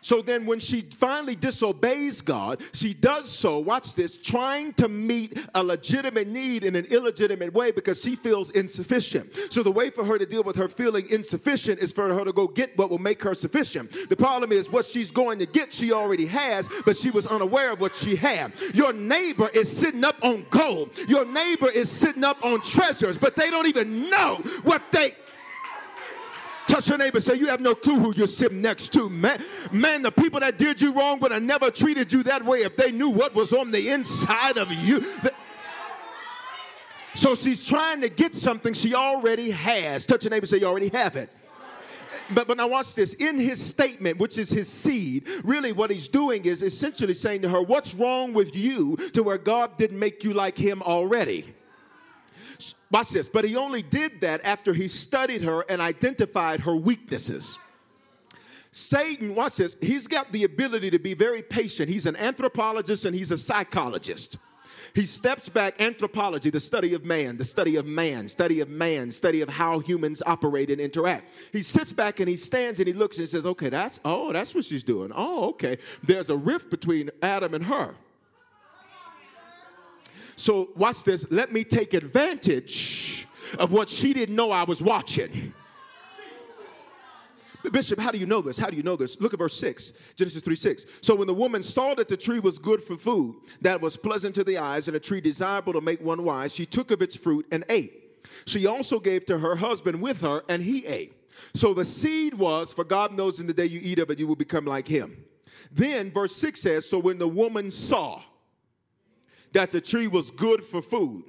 So 0.02 0.22
then, 0.22 0.46
when 0.46 0.60
she 0.60 0.80
finally 0.80 1.34
disobeys 1.34 2.20
God, 2.20 2.62
she 2.72 2.94
does 2.94 3.30
so, 3.30 3.58
watch 3.58 3.94
this, 3.94 4.16
trying 4.16 4.72
to 4.74 4.88
meet 4.88 5.38
a 5.54 5.62
legitimate 5.62 6.28
need 6.28 6.64
in 6.64 6.76
an 6.76 6.86
illegitimate 6.86 7.52
way 7.52 7.70
because 7.70 8.00
she 8.00 8.16
feels 8.16 8.50
insufficient. 8.50 9.34
So, 9.50 9.62
the 9.62 9.70
way 9.70 9.90
for 9.90 10.04
her 10.04 10.18
to 10.18 10.26
deal 10.26 10.42
with 10.42 10.56
her 10.56 10.68
feeling 10.68 11.06
insufficient 11.10 11.80
is 11.80 11.92
for 11.92 12.12
her 12.12 12.24
to 12.24 12.32
go 12.32 12.48
get 12.48 12.76
what 12.78 12.90
will 12.90 12.98
make 12.98 13.22
her 13.22 13.34
sufficient. 13.34 13.90
The 14.08 14.16
problem 14.16 14.52
is, 14.52 14.70
what 14.70 14.86
she's 14.86 15.10
going 15.10 15.38
to 15.40 15.46
get, 15.46 15.72
she 15.72 15.92
already 15.92 16.26
has, 16.26 16.68
but 16.84 16.96
she 16.96 17.10
was 17.10 17.26
unaware 17.26 17.72
of 17.72 17.80
what 17.80 17.94
she 17.94 18.16
had. 18.16 18.52
Your 18.74 18.92
neighbor 18.92 19.48
is 19.52 19.74
sitting 19.74 20.04
up 20.04 20.16
on 20.24 20.46
gold, 20.50 20.90
your 21.08 21.24
neighbor 21.24 21.68
is 21.68 21.90
sitting 21.90 22.24
up 22.24 22.44
on 22.44 22.60
treasures, 22.62 23.18
but 23.18 23.36
they 23.36 23.50
don't 23.50 23.66
even 23.66 24.08
know 24.10 24.36
what 24.62 24.82
they 24.92 25.14
Touch 26.70 26.88
your 26.88 26.98
neighbor, 26.98 27.20
say, 27.20 27.34
You 27.34 27.46
have 27.46 27.60
no 27.60 27.74
clue 27.74 27.98
who 27.98 28.14
you're 28.14 28.28
sitting 28.28 28.62
next 28.62 28.92
to, 28.92 29.10
man. 29.10 29.42
Man, 29.72 30.02
the 30.02 30.12
people 30.12 30.38
that 30.38 30.56
did 30.56 30.80
you 30.80 30.92
wrong 30.92 31.18
would 31.18 31.32
have 31.32 31.42
never 31.42 31.68
treated 31.68 32.12
you 32.12 32.22
that 32.22 32.44
way 32.44 32.58
if 32.58 32.76
they 32.76 32.92
knew 32.92 33.10
what 33.10 33.34
was 33.34 33.52
on 33.52 33.72
the 33.72 33.88
inside 33.88 34.56
of 34.56 34.70
you. 34.70 35.04
So 37.16 37.34
she's 37.34 37.66
trying 37.66 38.00
to 38.02 38.08
get 38.08 38.36
something 38.36 38.72
she 38.72 38.94
already 38.94 39.50
has. 39.50 40.06
Touch 40.06 40.22
your 40.22 40.30
neighbor, 40.30 40.46
say, 40.46 40.58
You 40.58 40.66
already 40.66 40.90
have 40.90 41.16
it. 41.16 41.28
But, 42.32 42.46
but 42.46 42.56
now 42.56 42.68
watch 42.68 42.94
this. 42.94 43.14
In 43.14 43.36
his 43.36 43.60
statement, 43.60 44.18
which 44.18 44.38
is 44.38 44.48
his 44.48 44.68
seed, 44.68 45.26
really 45.42 45.72
what 45.72 45.90
he's 45.90 46.06
doing 46.06 46.44
is 46.44 46.62
essentially 46.62 47.14
saying 47.14 47.42
to 47.42 47.48
her, 47.48 47.60
What's 47.60 47.96
wrong 47.96 48.32
with 48.32 48.54
you 48.54 48.96
to 49.14 49.24
where 49.24 49.38
God 49.38 49.76
didn't 49.76 49.98
make 49.98 50.22
you 50.22 50.34
like 50.34 50.56
him 50.56 50.82
already? 50.82 51.52
Watch 52.90 53.10
this. 53.10 53.28
But 53.28 53.44
he 53.44 53.56
only 53.56 53.82
did 53.82 54.20
that 54.20 54.44
after 54.44 54.74
he 54.74 54.88
studied 54.88 55.42
her 55.42 55.64
and 55.68 55.80
identified 55.80 56.60
her 56.60 56.74
weaknesses. 56.74 57.58
Satan, 58.72 59.34
watch 59.34 59.56
this, 59.56 59.76
he's 59.80 60.06
got 60.06 60.30
the 60.30 60.44
ability 60.44 60.90
to 60.90 60.98
be 60.98 61.14
very 61.14 61.42
patient. 61.42 61.88
He's 61.88 62.06
an 62.06 62.16
anthropologist 62.16 63.04
and 63.04 63.16
he's 63.16 63.32
a 63.32 63.38
psychologist. 63.38 64.36
He 64.94 65.06
steps 65.06 65.48
back, 65.48 65.80
anthropology, 65.80 66.50
the 66.50 66.60
study 66.60 66.94
of 66.94 67.04
man, 67.04 67.36
the 67.36 67.44
study 67.44 67.76
of 67.76 67.86
man, 67.86 68.26
study 68.26 68.60
of 68.60 68.68
man, 68.68 69.10
study 69.10 69.40
of 69.40 69.48
how 69.48 69.78
humans 69.78 70.22
operate 70.26 70.70
and 70.70 70.80
interact. 70.80 71.30
He 71.52 71.62
sits 71.62 71.92
back 71.92 72.18
and 72.18 72.28
he 72.28 72.36
stands 72.36 72.80
and 72.80 72.88
he 72.88 72.92
looks 72.92 73.18
and 73.18 73.28
says, 73.28 73.46
Okay, 73.46 73.68
that's, 73.68 74.00
oh, 74.04 74.32
that's 74.32 74.54
what 74.54 74.64
she's 74.64 74.82
doing. 74.82 75.12
Oh, 75.14 75.50
okay. 75.50 75.78
There's 76.02 76.30
a 76.30 76.36
rift 76.36 76.70
between 76.70 77.10
Adam 77.22 77.54
and 77.54 77.64
her. 77.64 77.94
So, 80.40 80.70
watch 80.74 81.04
this. 81.04 81.30
Let 81.30 81.52
me 81.52 81.64
take 81.64 81.92
advantage 81.92 83.26
of 83.58 83.72
what 83.72 83.90
she 83.90 84.14
didn't 84.14 84.34
know 84.34 84.50
I 84.50 84.64
was 84.64 84.82
watching. 84.82 85.52
Bishop, 87.70 87.98
how 87.98 88.10
do 88.10 88.16
you 88.16 88.24
know 88.24 88.40
this? 88.40 88.56
How 88.56 88.70
do 88.70 88.76
you 88.78 88.82
know 88.82 88.96
this? 88.96 89.20
Look 89.20 89.34
at 89.34 89.38
verse 89.38 89.60
6, 89.60 89.98
Genesis 90.16 90.42
3 90.42 90.56
6. 90.56 90.86
So 91.02 91.14
when 91.14 91.26
the 91.26 91.34
woman 91.34 91.62
saw 91.62 91.92
that 91.92 92.08
the 92.08 92.16
tree 92.16 92.38
was 92.38 92.56
good 92.56 92.82
for 92.82 92.96
food, 92.96 93.36
that 93.60 93.82
was 93.82 93.98
pleasant 93.98 94.34
to 94.36 94.42
the 94.42 94.56
eyes, 94.56 94.88
and 94.88 94.96
a 94.96 95.00
tree 95.00 95.20
desirable 95.20 95.74
to 95.74 95.82
make 95.82 96.00
one 96.00 96.24
wise, 96.24 96.54
she 96.54 96.64
took 96.64 96.90
of 96.90 97.02
its 97.02 97.16
fruit 97.16 97.46
and 97.52 97.62
ate. 97.68 98.24
She 98.46 98.66
also 98.66 98.98
gave 98.98 99.26
to 99.26 99.40
her 99.40 99.56
husband 99.56 100.00
with 100.00 100.22
her, 100.22 100.42
and 100.48 100.62
he 100.62 100.86
ate. 100.86 101.12
So 101.52 101.74
the 101.74 101.84
seed 101.84 102.32
was, 102.32 102.72
for 102.72 102.84
God 102.84 103.12
knows 103.12 103.40
in 103.40 103.46
the 103.46 103.52
day 103.52 103.66
you 103.66 103.80
eat 103.82 103.98
of 103.98 104.08
it, 104.08 104.18
you 104.18 104.26
will 104.26 104.36
become 104.36 104.64
like 104.64 104.88
him. 104.88 105.22
Then 105.70 106.10
verse 106.10 106.34
6 106.34 106.62
says, 106.62 106.88
So 106.88 106.98
when 106.98 107.18
the 107.18 107.28
woman 107.28 107.70
saw, 107.70 108.22
that 109.52 109.72
the 109.72 109.80
tree 109.80 110.06
was 110.06 110.30
good 110.30 110.64
for 110.64 110.82
food. 110.82 111.24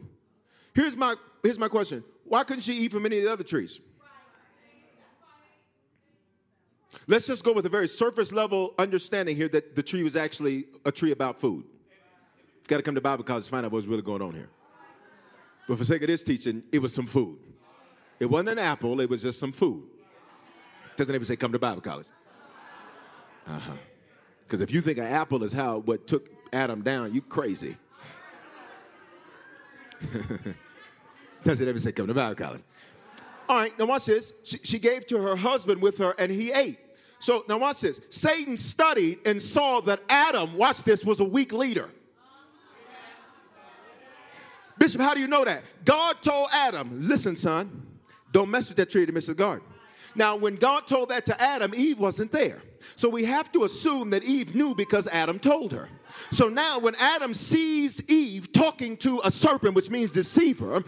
Here's 0.74 0.96
my, 0.96 1.16
here's 1.44 1.60
my 1.60 1.68
question 1.68 2.04
why 2.26 2.44
couldn't 2.44 2.62
she 2.62 2.74
eat 2.74 2.92
from 2.92 3.06
any 3.06 3.18
of 3.18 3.24
the 3.26 3.32
other 3.32 3.44
trees? 3.44 3.80
Let's 7.08 7.28
just 7.28 7.44
go 7.44 7.52
with 7.52 7.66
a 7.66 7.70
very 7.70 7.88
surface 7.88 8.32
level 8.32 8.74
understanding 8.78 9.36
here 9.36 9.50
that 9.50 9.76
the 9.76 9.84
tree 9.84 10.04
was 10.04 10.16
actually 10.16 10.66
a 10.86 10.92
tree 10.92 11.12
about 11.12 11.40
food. 11.40 11.66
Got 12.68 12.78
to 12.78 12.84
come 12.84 12.96
to 12.96 13.02
Bible 13.02 13.24
college 13.24 13.46
to 13.46 13.50
find 13.50 13.66
out 13.66 13.72
what's 13.72 13.88
really 13.88 14.02
going 14.02 14.22
on 14.22 14.34
here. 14.34 14.50
But 15.68 15.78
for 15.78 15.84
sake 15.84 16.02
of 16.02 16.08
this 16.08 16.24
teaching, 16.24 16.64
it 16.72 16.80
was 16.80 16.94
some 16.94 17.06
food. 17.06 17.40
It 18.20 18.28
wasn't 18.28 18.50
an 18.50 18.60
apple, 18.60 19.02
it 19.02 19.10
was 19.10 19.24
just 19.24 19.40
some 19.40 19.52
food. 19.52 19.84
Doesn't 20.96 21.14
even 21.14 21.26
say 21.26 21.36
come 21.36 21.52
to 21.52 21.60
Bible 21.60 21.82
college. 21.82 22.08
Uh 23.48 23.60
huh. 23.60 23.74
Because 24.44 24.62
if 24.62 24.72
you 24.72 24.82
think 24.82 24.98
an 24.98 25.06
apple 25.06 25.44
is 25.44 25.52
how 25.54 25.80
what 25.80 26.08
took 26.08 26.30
Adam 26.54 26.82
down, 26.82 27.14
you 27.14 27.22
crazy. 27.22 27.78
Doesn't 31.44 31.68
ever 31.68 31.80
say 31.80 31.92
come 31.92 32.08
to 32.08 32.14
Bible 32.14 32.36
college. 32.36 32.62
All 33.50 33.58
right, 33.58 33.78
now 33.78 33.86
watch 33.86 34.06
this. 34.06 34.34
She, 34.46 34.58
she 34.60 34.80
gave 34.80 35.06
to 35.08 35.18
her 35.18 35.36
husband 35.36 35.82
with 35.82 35.98
her, 35.98 36.16
and 36.18 36.32
he 36.32 36.52
ate. 36.52 36.80
So 37.20 37.44
now 37.48 37.58
watch 37.58 37.82
this. 37.82 38.02
Satan 38.10 38.58
studied 38.58 39.20
and 39.28 39.42
saw 39.42 39.82
that 39.82 40.00
Adam, 40.10 40.56
watch 40.56 40.84
this, 40.84 41.06
was 41.06 41.20
a 41.20 41.24
weak 41.24 41.52
leader. 41.52 41.90
Bishop, 44.78 45.02
how 45.02 45.14
do 45.14 45.20
you 45.20 45.28
know 45.28 45.46
that? 45.46 45.64
God 45.86 46.16
told 46.24 46.50
Adam, 46.52 47.08
listen, 47.08 47.36
son, 47.36 47.86
don't 48.32 48.50
mess 48.50 48.70
with 48.70 48.78
that 48.78 48.90
tree 48.90 49.06
to 49.06 49.12
miss 49.12 49.28
the 49.28 49.36
garden. 49.36 49.66
Now, 50.16 50.36
when 50.36 50.56
God 50.56 50.88
told 50.88 51.10
that 51.10 51.26
to 51.28 51.42
Adam, 51.42 51.74
Eve 51.76 52.00
wasn't 52.00 52.32
there. 52.32 52.62
So 52.96 53.10
we 53.10 53.26
have 53.26 53.52
to 53.54 53.64
assume 53.64 54.10
that 54.12 54.24
Eve 54.24 54.56
knew 54.56 54.76
because 54.76 55.08
Adam 55.08 55.40
told 55.40 55.72
her. 55.72 55.90
So 56.32 56.50
now, 56.50 56.80
when 56.80 56.96
Adam 56.96 57.34
sees 57.34 58.10
Eve 58.10 58.52
talking 58.52 58.98
to 58.98 59.22
a 59.24 59.32
serpent, 59.32 59.76
which 59.76 59.90
means 59.90 60.12
deceiver, 60.12 60.84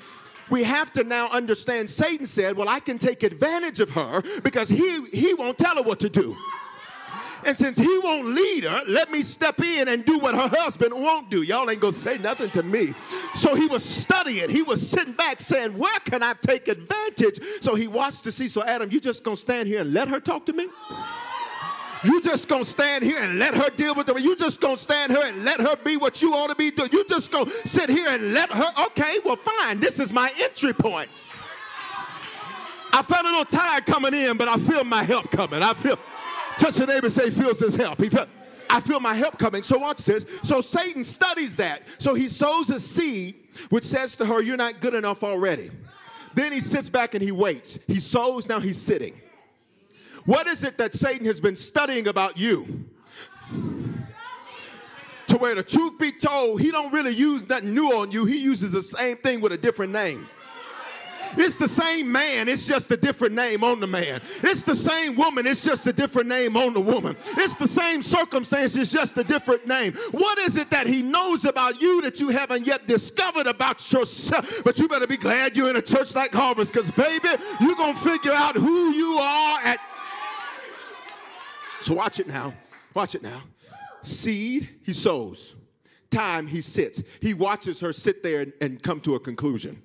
we 0.49 0.63
have 0.63 0.91
to 0.93 1.03
now 1.03 1.29
understand 1.29 1.89
Satan 1.89 2.25
said, 2.25 2.57
Well, 2.57 2.69
I 2.69 2.79
can 2.79 2.97
take 2.97 3.23
advantage 3.23 3.79
of 3.79 3.91
her 3.91 4.21
because 4.43 4.69
he, 4.69 5.05
he 5.07 5.33
won't 5.33 5.57
tell 5.57 5.75
her 5.75 5.81
what 5.81 5.99
to 6.01 6.09
do. 6.09 6.35
And 7.45 7.57
since 7.57 7.77
he 7.77 7.99
won't 8.03 8.27
lead 8.27 8.63
her, 8.63 8.83
let 8.87 9.11
me 9.11 9.21
step 9.21 9.59
in 9.59 9.87
and 9.87 10.05
do 10.05 10.19
what 10.19 10.35
her 10.35 10.47
husband 10.47 10.93
won't 10.93 11.29
do. 11.29 11.41
Y'all 11.41 11.69
ain't 11.69 11.81
gonna 11.81 11.93
say 11.93 12.17
nothing 12.17 12.49
to 12.51 12.63
me. 12.63 12.93
So 13.35 13.55
he 13.55 13.67
was 13.67 13.83
studying. 13.83 14.49
He 14.49 14.61
was 14.61 14.87
sitting 14.87 15.13
back 15.13 15.41
saying, 15.41 15.77
Where 15.77 15.99
can 16.01 16.23
I 16.23 16.33
take 16.41 16.67
advantage? 16.67 17.39
So 17.61 17.75
he 17.75 17.87
watched 17.87 18.23
to 18.23 18.31
see. 18.31 18.47
So, 18.47 18.63
Adam, 18.63 18.91
you 18.91 18.99
just 18.99 19.23
gonna 19.23 19.37
stand 19.37 19.67
here 19.67 19.81
and 19.81 19.93
let 19.93 20.07
her 20.07 20.19
talk 20.19 20.45
to 20.45 20.53
me? 20.53 20.67
You 22.03 22.21
just 22.21 22.49
gonna 22.49 22.65
stand 22.65 23.03
here 23.03 23.21
and 23.21 23.39
let 23.39 23.55
her 23.55 23.69
deal 23.69 23.95
with 23.95 24.07
the. 24.07 24.15
You 24.15 24.35
just 24.35 24.59
gonna 24.59 24.77
stand 24.77 25.11
here 25.11 25.23
and 25.23 25.45
let 25.45 25.61
her 25.61 25.75
be 25.77 25.95
what 25.95 26.21
you 26.21 26.33
ought 26.33 26.47
to 26.47 26.55
be 26.55 26.69
doing. 26.69 26.89
You 26.91 27.05
just 27.07 27.31
gonna 27.31 27.49
sit 27.65 27.89
here 27.89 28.09
and 28.09 28.33
let 28.33 28.51
her. 28.51 28.85
Okay, 28.87 29.19
well, 29.23 29.37
fine. 29.37 29.79
This 29.79 29.99
is 29.99 30.11
my 30.11 30.29
entry 30.41 30.73
point. 30.73 31.09
I 32.91 33.01
felt 33.01 33.25
a 33.25 33.29
little 33.29 33.45
tired 33.45 33.85
coming 33.85 34.13
in, 34.13 34.37
but 34.37 34.47
I 34.47 34.57
feel 34.57 34.83
my 34.83 35.03
help 35.03 35.31
coming. 35.31 35.63
I 35.63 35.73
feel. 35.73 35.97
Touch 36.57 36.77
your 36.77 36.87
neighbor 36.87 37.09
say, 37.09 37.29
feels 37.29 37.59
his 37.59 37.75
help. 37.75 38.01
He 38.01 38.09
felt, 38.09 38.29
I 38.69 38.79
feel 38.79 38.99
my 38.99 39.13
help 39.13 39.37
coming. 39.37 39.63
So 39.63 39.77
watch 39.77 40.05
this. 40.05 40.25
So 40.43 40.61
Satan 40.61 41.03
studies 41.03 41.55
that. 41.57 41.83
So 41.99 42.13
he 42.13 42.29
sows 42.29 42.69
a 42.69 42.79
seed 42.79 43.35
which 43.69 43.83
says 43.83 44.15
to 44.17 44.25
her, 44.25 44.41
You're 44.41 44.57
not 44.57 44.79
good 44.79 44.93
enough 44.93 45.23
already. 45.23 45.71
Then 46.33 46.51
he 46.51 46.59
sits 46.59 46.89
back 46.89 47.13
and 47.13 47.23
he 47.23 47.31
waits. 47.31 47.83
He 47.85 47.99
sows, 47.99 48.47
now 48.47 48.59
he's 48.59 48.81
sitting. 48.81 49.13
What 50.25 50.47
is 50.47 50.63
it 50.63 50.77
that 50.77 50.93
Satan 50.93 51.25
has 51.27 51.39
been 51.39 51.55
studying 51.55 52.07
about 52.07 52.37
you? 52.37 52.85
To 55.27 55.37
where 55.37 55.55
the 55.55 55.63
truth 55.63 55.99
be 55.99 56.11
told, 56.11 56.61
he 56.61 56.71
don't 56.71 56.91
really 56.93 57.13
use 57.13 57.47
nothing 57.47 57.73
new 57.73 57.93
on 57.93 58.11
you. 58.11 58.25
He 58.25 58.37
uses 58.37 58.71
the 58.71 58.81
same 58.81 59.17
thing 59.17 59.41
with 59.41 59.51
a 59.51 59.57
different 59.57 59.91
name. 59.91 60.27
It's 61.37 61.57
the 61.57 61.67
same 61.67 62.11
man, 62.11 62.47
it's 62.47 62.67
just 62.67 62.91
a 62.91 62.97
different 62.97 63.35
name 63.35 63.63
on 63.63 63.79
the 63.79 63.87
man. 63.87 64.21
It's 64.43 64.63
the 64.63 64.75
same 64.75 65.15
woman, 65.15 65.47
it's 65.47 65.63
just 65.63 65.87
a 65.87 65.93
different 65.93 66.29
name 66.29 66.55
on 66.55 66.73
the 66.73 66.81
woman. 66.81 67.15
It's 67.37 67.55
the 67.55 67.67
same 67.67 68.03
circumstance, 68.03 68.75
it's 68.75 68.91
just 68.91 69.17
a 69.17 69.23
different 69.23 69.67
name. 69.67 69.93
What 70.11 70.37
is 70.39 70.55
it 70.57 70.69
that 70.69 70.87
he 70.87 71.01
knows 71.01 71.45
about 71.45 71.81
you 71.81 72.01
that 72.01 72.19
you 72.19 72.29
haven't 72.29 72.67
yet 72.67 72.87
discovered 72.87 73.47
about 73.47 73.91
yourself? 73.91 74.63
But 74.63 74.77
you 74.79 74.87
better 74.87 75.07
be 75.07 75.17
glad 75.17 75.57
you're 75.57 75.69
in 75.69 75.75
a 75.75 75.81
church 75.81 76.15
like 76.15 76.31
Harvest 76.31 76.73
because, 76.73 76.91
baby, 76.91 77.29
you're 77.59 77.75
going 77.75 77.95
to 77.95 77.99
figure 77.99 78.33
out 78.33 78.55
who 78.55 78.91
you 78.91 79.17
are 79.19 79.59
at. 79.61 79.79
So 81.81 81.93
watch 81.93 82.19
it 82.19 82.27
now. 82.27 82.53
Watch 82.93 83.15
it 83.15 83.23
now. 83.23 83.41
Seed, 84.03 84.69
he 84.83 84.93
sows. 84.93 85.55
Time, 86.09 86.45
he 86.47 86.61
sits. 86.61 87.01
He 87.21 87.33
watches 87.33 87.79
her 87.79 87.91
sit 87.91 88.21
there 88.21 88.41
and, 88.41 88.53
and 88.61 88.83
come 88.83 88.99
to 89.01 89.15
a 89.15 89.19
conclusion. 89.19 89.81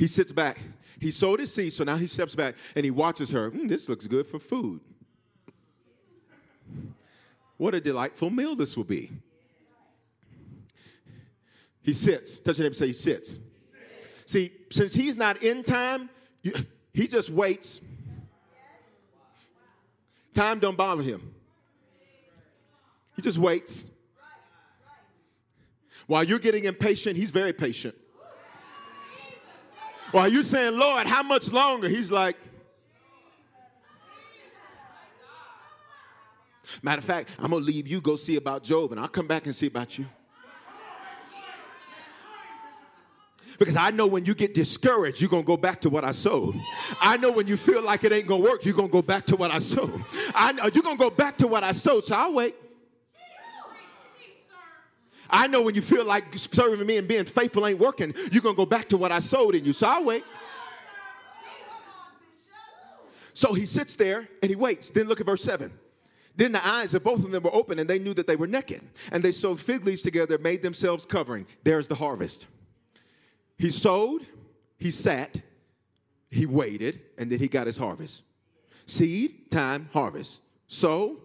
He 0.00 0.06
sits 0.06 0.32
back. 0.32 0.56
He 0.98 1.10
sowed 1.10 1.40
his 1.40 1.52
seed, 1.52 1.74
so 1.74 1.84
now 1.84 1.96
he 1.96 2.06
steps 2.06 2.34
back 2.34 2.54
and 2.74 2.86
he 2.86 2.90
watches 2.90 3.28
her. 3.32 3.50
Mm, 3.50 3.68
this 3.68 3.86
looks 3.86 4.06
good 4.06 4.26
for 4.26 4.38
food. 4.38 4.80
What 7.58 7.74
a 7.74 7.82
delightful 7.82 8.30
meal 8.30 8.56
this 8.56 8.78
will 8.78 8.84
be. 8.84 9.10
He 11.82 11.92
sits. 11.92 12.38
Touch 12.38 12.56
your 12.56 12.64
neighbor 12.64 12.74
say 12.74 12.86
he 12.86 12.92
sits. 12.94 13.36
See, 14.24 14.50
since 14.70 14.94
he's 14.94 15.18
not 15.18 15.42
in 15.42 15.62
time, 15.62 16.08
he 16.94 17.06
just 17.06 17.28
waits. 17.28 17.82
Time 20.32 20.60
don't 20.60 20.78
bother 20.78 21.02
him. 21.02 21.34
He 23.16 23.20
just 23.20 23.36
waits. 23.36 23.84
While 26.06 26.24
you're 26.24 26.38
getting 26.38 26.64
impatient, 26.64 27.18
he's 27.18 27.30
very 27.30 27.52
patient. 27.52 27.94
While 30.12 30.28
you 30.28 30.42
saying, 30.42 30.76
Lord, 30.76 31.06
how 31.06 31.22
much 31.22 31.52
longer? 31.52 31.88
He's 31.88 32.10
like, 32.10 32.36
Matter 36.82 37.00
of 37.00 37.04
fact, 37.04 37.30
I'm 37.38 37.50
gonna 37.50 37.64
leave 37.64 37.88
you, 37.88 38.00
go 38.00 38.16
see 38.16 38.36
about 38.36 38.62
Job, 38.62 38.92
and 38.92 39.00
I'll 39.00 39.08
come 39.08 39.26
back 39.26 39.44
and 39.46 39.54
see 39.54 39.66
about 39.66 39.98
you. 39.98 40.06
Because 43.58 43.76
I 43.76 43.90
know 43.90 44.06
when 44.06 44.24
you 44.24 44.34
get 44.34 44.54
discouraged, 44.54 45.20
you're 45.20 45.28
gonna 45.28 45.42
go 45.42 45.56
back 45.56 45.80
to 45.82 45.90
what 45.90 46.04
I 46.04 46.12
sowed. 46.12 46.58
I 47.00 47.16
know 47.16 47.32
when 47.32 47.46
you 47.46 47.56
feel 47.56 47.82
like 47.82 48.04
it 48.04 48.12
ain't 48.12 48.26
gonna 48.26 48.42
work, 48.42 48.64
you're 48.64 48.74
gonna 48.74 48.88
go 48.88 49.02
back 49.02 49.26
to 49.26 49.36
what 49.36 49.50
I 49.50 49.58
sowed. 49.58 50.02
I 50.34 50.52
know 50.52 50.70
you're 50.72 50.82
gonna 50.82 50.96
go 50.96 51.10
back 51.10 51.36
to 51.38 51.46
what 51.46 51.64
I 51.64 51.72
sowed, 51.72 52.04
so 52.04 52.14
I'll 52.14 52.32
wait. 52.32 52.54
I 55.32 55.46
know 55.46 55.62
when 55.62 55.74
you 55.74 55.82
feel 55.82 56.04
like 56.04 56.24
serving 56.36 56.86
me 56.86 56.96
and 56.96 57.06
being 57.06 57.24
faithful 57.24 57.66
ain't 57.66 57.78
working, 57.78 58.14
you're 58.32 58.42
going 58.42 58.54
to 58.54 58.56
go 58.56 58.66
back 58.66 58.88
to 58.90 58.96
what 58.96 59.12
I 59.12 59.18
sowed 59.18 59.54
in 59.54 59.64
you. 59.64 59.72
So 59.72 59.86
I'll 59.86 60.04
wait. 60.04 60.24
So 63.34 63.54
he 63.54 63.64
sits 63.66 63.96
there 63.96 64.28
and 64.42 64.50
he 64.50 64.56
waits. 64.56 64.90
Then 64.90 65.06
look 65.06 65.20
at 65.20 65.26
verse 65.26 65.42
7. 65.42 65.72
Then 66.36 66.52
the 66.52 66.66
eyes 66.66 66.94
of 66.94 67.04
both 67.04 67.24
of 67.24 67.30
them 67.30 67.42
were 67.42 67.54
open 67.54 67.78
and 67.78 67.88
they 67.88 67.98
knew 67.98 68.14
that 68.14 68.26
they 68.26 68.36
were 68.36 68.46
naked. 68.46 68.82
And 69.12 69.22
they 69.22 69.32
sewed 69.32 69.60
fig 69.60 69.84
leaves 69.84 70.02
together, 70.02 70.38
made 70.38 70.62
themselves 70.62 71.04
covering. 71.04 71.46
There's 71.64 71.88
the 71.88 71.94
harvest. 71.94 72.46
He 73.58 73.70
sowed, 73.70 74.26
he 74.78 74.90
sat, 74.90 75.40
he 76.30 76.46
waited, 76.46 77.00
and 77.18 77.30
then 77.30 77.38
he 77.38 77.48
got 77.48 77.66
his 77.66 77.76
harvest. 77.76 78.22
Seed, 78.86 79.50
time, 79.50 79.88
harvest. 79.92 80.40
Sow, 80.66 81.18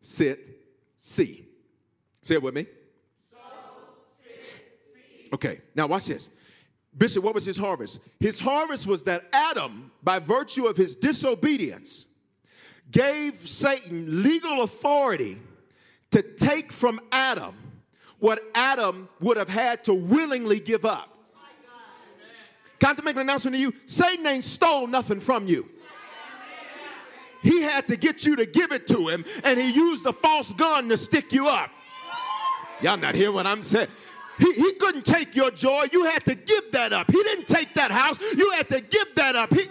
sit, 0.00 0.40
see. 0.98 1.46
Say 2.22 2.34
it 2.34 2.42
with 2.42 2.54
me. 2.54 2.66
Okay, 5.32 5.60
now 5.74 5.86
watch 5.86 6.06
this. 6.06 6.30
Bishop, 6.96 7.22
what 7.22 7.34
was 7.34 7.44
his 7.44 7.56
harvest? 7.56 7.98
His 8.20 8.40
harvest 8.40 8.86
was 8.86 9.04
that 9.04 9.24
Adam, 9.32 9.90
by 10.02 10.18
virtue 10.18 10.66
of 10.66 10.76
his 10.76 10.94
disobedience, 10.94 12.06
gave 12.90 13.34
Satan 13.46 14.22
legal 14.22 14.62
authority 14.62 15.38
to 16.12 16.22
take 16.22 16.72
from 16.72 17.00
Adam 17.12 17.54
what 18.18 18.40
Adam 18.54 19.08
would 19.20 19.36
have 19.36 19.48
had 19.48 19.84
to 19.84 19.94
willingly 19.94 20.58
give 20.60 20.84
up. 20.84 21.12
Got 22.78 22.96
to 22.96 23.02
make 23.02 23.16
an 23.16 23.22
announcement 23.22 23.54
to 23.56 23.60
you 23.60 23.72
Satan 23.86 24.26
ain't 24.26 24.44
stole 24.44 24.86
nothing 24.86 25.20
from 25.20 25.46
you. 25.46 25.68
He 27.42 27.62
had 27.62 27.86
to 27.88 27.96
get 27.96 28.24
you 28.24 28.36
to 28.36 28.46
give 28.46 28.72
it 28.72 28.86
to 28.88 29.08
him, 29.08 29.24
and 29.44 29.60
he 29.60 29.70
used 29.70 30.04
a 30.06 30.12
false 30.12 30.52
gun 30.54 30.88
to 30.88 30.96
stick 30.96 31.32
you 31.32 31.46
up. 31.46 31.70
Y'all 32.80 32.96
not 32.96 33.14
hear 33.14 33.30
what 33.30 33.46
I'm 33.46 33.62
saying? 33.62 33.88
He, 34.38 34.52
he 34.52 34.72
couldn't 34.74 35.06
take 35.06 35.34
your 35.34 35.50
joy. 35.50 35.86
You 35.92 36.04
had 36.04 36.24
to 36.26 36.34
give 36.34 36.72
that 36.72 36.92
up. 36.92 37.10
He 37.10 37.22
didn't 37.22 37.48
take 37.48 37.72
that 37.74 37.90
house. 37.90 38.18
You 38.36 38.50
had 38.52 38.68
to 38.68 38.80
give 38.80 39.14
that 39.16 39.36
up. 39.36 39.52
He... 39.52 39.68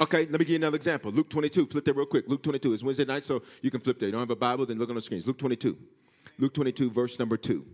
Okay, 0.00 0.26
let 0.26 0.32
me 0.32 0.38
give 0.38 0.50
you 0.50 0.56
another 0.56 0.76
example. 0.76 1.12
Luke 1.12 1.30
22. 1.30 1.66
Flip 1.66 1.84
that 1.84 1.94
real 1.94 2.06
quick. 2.06 2.28
Luke 2.28 2.42
22. 2.42 2.72
It's 2.72 2.82
Wednesday 2.82 3.04
night, 3.04 3.22
so 3.22 3.42
you 3.60 3.70
can 3.70 3.80
flip 3.80 4.00
there. 4.00 4.08
You 4.08 4.12
don't 4.12 4.20
have 4.20 4.30
a 4.30 4.36
Bible, 4.36 4.66
then 4.66 4.78
look 4.78 4.88
on 4.88 4.96
the 4.96 5.00
screens. 5.00 5.26
Luke 5.26 5.38
22. 5.38 5.76
Luke 6.38 6.54
22, 6.54 6.90
verse 6.90 7.18
number 7.18 7.36
2. 7.36 7.64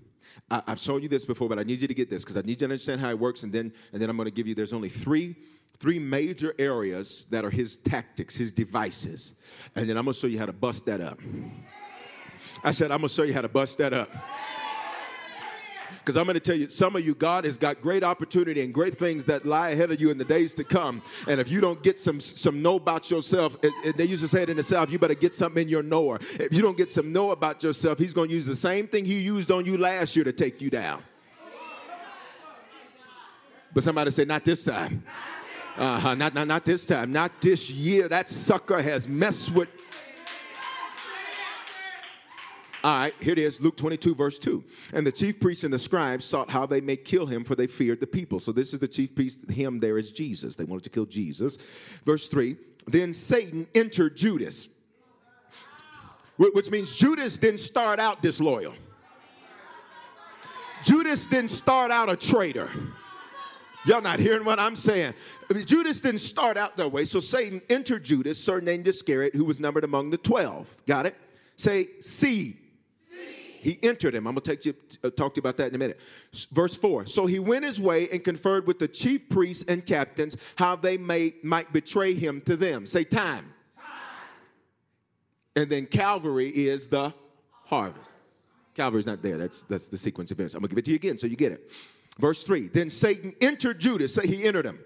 I, 0.51 0.63
have 0.67 0.81
shown 0.81 1.03
you 1.03 1.09
this 1.09 1.25
before, 1.25 1.49
but 1.49 1.59
I 1.59 1.63
need 1.63 1.81
you 1.81 1.89
to 1.89 1.95
get 1.95 2.11
this 2.11 2.25
because 2.25 2.37
I 2.37 2.41
need 2.41 2.51
you 2.51 2.57
to 2.57 2.65
understand 2.67 3.01
how 3.01 3.11
it 3.11 3.19
works, 3.19 3.43
and 3.43 3.53
then 3.53 3.73
and 3.93 4.01
then 4.01 4.11
I'm 4.11 4.17
going 4.17 4.29
to 4.29 4.35
give 4.35 4.47
you. 4.47 4.55
There's 4.55 4.73
only 4.73 4.89
three 4.89 5.37
three 5.79 5.99
major 5.99 6.55
areas 6.59 7.27
that 7.31 7.45
are 7.45 7.51
his 7.51 7.77
tactics, 7.77 8.37
his 8.37 8.53
devices, 8.53 9.35
and 9.75 9.89
then 9.89 9.97
I'm 9.97 10.05
going 10.05 10.15
to 10.15 10.21
show 10.21 10.27
you 10.27 10.39
how 10.39 10.47
to 10.47 10.53
bust 10.53 10.87
that 10.87 11.01
up. 11.01 11.19
I 12.65 12.73
said, 12.73 12.91
I'm 12.91 12.99
going 12.99 13.09
to 13.09 13.15
show 13.15 13.23
you 13.23 13.35
how 13.35 13.43
to 13.43 13.49
bust 13.49 13.79
that 13.79 13.93
up. 13.93 14.11
Because 16.09 16.17
I'm 16.17 16.25
going 16.25 16.35
to 16.35 16.41
tell 16.41 16.57
you, 16.57 16.71
some 16.71 16.97
of 16.97 17.05
you, 17.05 17.15
God 17.15 17.45
has 17.45 17.59
got 17.59 17.83
great 17.83 18.03
opportunity 18.03 18.63
and 18.63 18.73
great 18.73 18.99
things 18.99 19.27
that 19.27 19.45
lie 19.45 19.71
ahead 19.71 19.91
of 19.91 20.01
you 20.01 20.11
in 20.11 20.17
the 20.17 20.25
days 20.25 20.55
to 20.55 20.65
come. 20.65 21.03
And 21.27 21.39
if 21.39 21.51
you 21.51 21.61
don't 21.61 21.83
get 21.83 22.01
some 22.01 22.19
some 22.19 22.63
know 22.63 22.77
about 22.77 23.11
yourself, 23.11 23.59
it, 23.63 23.75
it, 23.85 23.97
they 23.99 24.05
used 24.07 24.23
to 24.23 24.29
say 24.29 24.43
it 24.43 24.49
in 24.49 24.57
the 24.57 24.63
South, 24.63 24.91
you 24.91 24.99
better 24.99 25.15
get 25.15 25.35
something 25.35 25.65
in 25.65 25.69
your 25.69 25.83
knower. 25.83 26.19
If 26.21 26.51
you 26.55 26.63
don't 26.63 26.79
get 26.79 26.89
some 26.89 27.13
know 27.13 27.31
about 27.33 27.63
yourself, 27.63 27.99
He's 27.99 28.15
going 28.15 28.31
to 28.31 28.35
use 28.35 28.47
the 28.47 28.57
same 28.57 28.87
thing 28.87 29.05
He 29.05 29.19
used 29.19 29.51
on 29.51 29.67
you 29.67 29.77
last 29.77 30.17
year 30.17 30.25
to 30.25 30.33
take 30.33 30.63
you 30.63 30.71
down. 30.71 31.03
But 33.75 33.83
somebody 33.85 34.11
say, 34.11 34.25
not 34.25 34.47
this 34.47 34.65
time. 34.65 35.05
Uh-huh, 35.77 36.15
not, 36.15 36.35
not, 36.35 36.47
not 36.47 36.65
this 36.65 36.87
time. 36.87 37.13
Not 37.13 37.33
this 37.41 37.71
year. 37.71 38.09
That 38.09 38.29
sucker 38.31 38.81
has 38.81 39.07
messed 39.07 39.53
with. 39.53 39.69
All 42.89 42.99
right, 42.99 43.15
here 43.21 43.33
it 43.33 43.39
is, 43.39 43.61
Luke 43.61 43.77
22, 43.77 44.15
verse 44.15 44.39
2. 44.39 44.65
And 44.95 45.07
the 45.07 45.13
chief 45.13 45.39
priests 45.41 45.63
and 45.63 45.71
the 45.71 45.79
scribes 45.79 46.25
sought 46.25 46.49
how 46.49 46.65
they 46.65 46.81
may 46.81 46.97
kill 46.97 47.27
him, 47.27 47.45
for 47.45 47.55
they 47.55 47.67
feared 47.67 48.01
the 48.01 48.07
people. 48.07 48.41
So 48.41 48.51
this 48.51 48.73
is 48.73 48.81
the 48.81 48.89
chief 48.89 49.15
priest, 49.15 49.51
him 49.51 49.79
there 49.79 49.99
is 49.99 50.11
Jesus. 50.11 50.57
They 50.57 50.65
wanted 50.65 50.85
to 50.85 50.91
kill 50.91 51.05
Jesus. 51.05 51.59
Verse 52.07 52.31
3 52.31 52.57
Then 52.87 53.13
Satan 53.13 53.67
entered 53.75 54.17
Judas, 54.17 54.71
which 56.39 56.71
means 56.71 56.97
Judas 56.97 57.37
didn't 57.37 57.61
start 57.61 58.01
out 58.01 58.23
disloyal. 58.23 58.73
Judas 60.83 61.27
didn't 61.27 61.51
start 61.51 61.91
out 61.91 62.09
a 62.09 62.17
traitor. 62.17 62.71
Y'all 63.85 64.01
not 64.01 64.19
hearing 64.19 64.47
what 64.47 64.59
I'm 64.59 64.77
saying? 64.77 65.13
I 65.51 65.53
mean, 65.53 65.67
Judas 65.67 66.01
didn't 66.01 66.21
start 66.21 66.57
out 66.57 66.79
that 66.79 66.91
way. 66.91 67.05
So 67.05 67.21
Satan 67.21 67.61
entered 67.69 68.03
Judas, 68.03 68.43
surnamed 68.43 68.89
Iscariot, 68.89 69.35
who 69.35 69.45
was 69.45 69.61
numbered 69.61 69.85
among 69.85 70.09
the 70.09 70.17
12. 70.17 70.75
Got 70.87 71.05
it? 71.05 71.17
Say 71.59 71.89
seed. 72.01 72.57
He 73.61 73.79
entered 73.83 74.15
him. 74.15 74.27
I'm 74.27 74.35
going 74.35 74.43
to 74.43 74.51
take 74.51 74.65
you, 74.65 74.75
uh, 75.03 75.11
talk 75.11 75.35
to 75.35 75.39
you 75.39 75.41
about 75.41 75.57
that 75.59 75.69
in 75.69 75.75
a 75.75 75.79
minute. 75.79 76.01
Verse 76.53 76.77
4. 76.77 77.07
So 77.07 77.27
he 77.27 77.39
went 77.39 77.65
his 77.65 77.81
way 77.81 78.09
and 78.11 78.23
conferred 78.23 78.67
with 78.67 78.79
the 78.79 78.89
chief 78.89 79.29
priests 79.29 79.69
and 79.69 79.85
captains 79.85 80.37
how 80.57 80.77
they 80.77 80.97
may, 80.97 81.35
might 81.43 81.73
betray 81.73 82.15
him 82.15 82.41
to 82.43 82.57
them. 82.57 82.87
Say 82.87 83.05
time. 83.05 83.53
And 85.57 85.69
then 85.69 85.87
Calvary 85.87 86.49
is 86.49 86.87
the 86.87 87.13
harvest. 87.65 88.13
Calvary's 88.75 89.07
not 89.07 89.23
there. 89.23 89.37
That's, 89.37 89.65
that's 89.65 89.89
the 89.89 89.99
sequence 89.99 90.31
of 90.31 90.39
events. 90.39 90.55
I'm 90.55 90.61
going 90.61 90.69
to 90.69 90.75
give 90.77 90.79
it 90.79 90.85
to 90.85 90.91
you 90.93 90.97
again 90.97 91.19
so 91.19 91.27
you 91.27 91.35
get 91.35 91.51
it. 91.51 91.73
Verse 92.19 92.45
3 92.45 92.69
Then 92.69 92.91
Satan 92.91 93.35
entered 93.41 93.81
Judas. 93.81 94.15
Say 94.15 94.27
he 94.27 94.45
entered 94.45 94.65
him. 94.65 94.79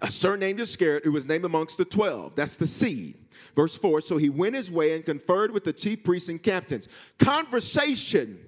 A 0.00 0.10
surnamed 0.10 0.60
Iscariot 0.60 1.04
who 1.04 1.12
was 1.12 1.26
named 1.26 1.44
amongst 1.44 1.76
the 1.76 1.84
12. 1.84 2.34
That's 2.34 2.56
the 2.56 2.66
seed. 2.66 3.21
Verse 3.54 3.76
4 3.76 4.00
So 4.00 4.16
he 4.16 4.30
went 4.30 4.54
his 4.54 4.70
way 4.70 4.94
and 4.94 5.04
conferred 5.04 5.52
with 5.52 5.64
the 5.64 5.72
chief 5.72 6.04
priests 6.04 6.28
and 6.28 6.42
captains. 6.42 6.88
Conversation 7.18 8.38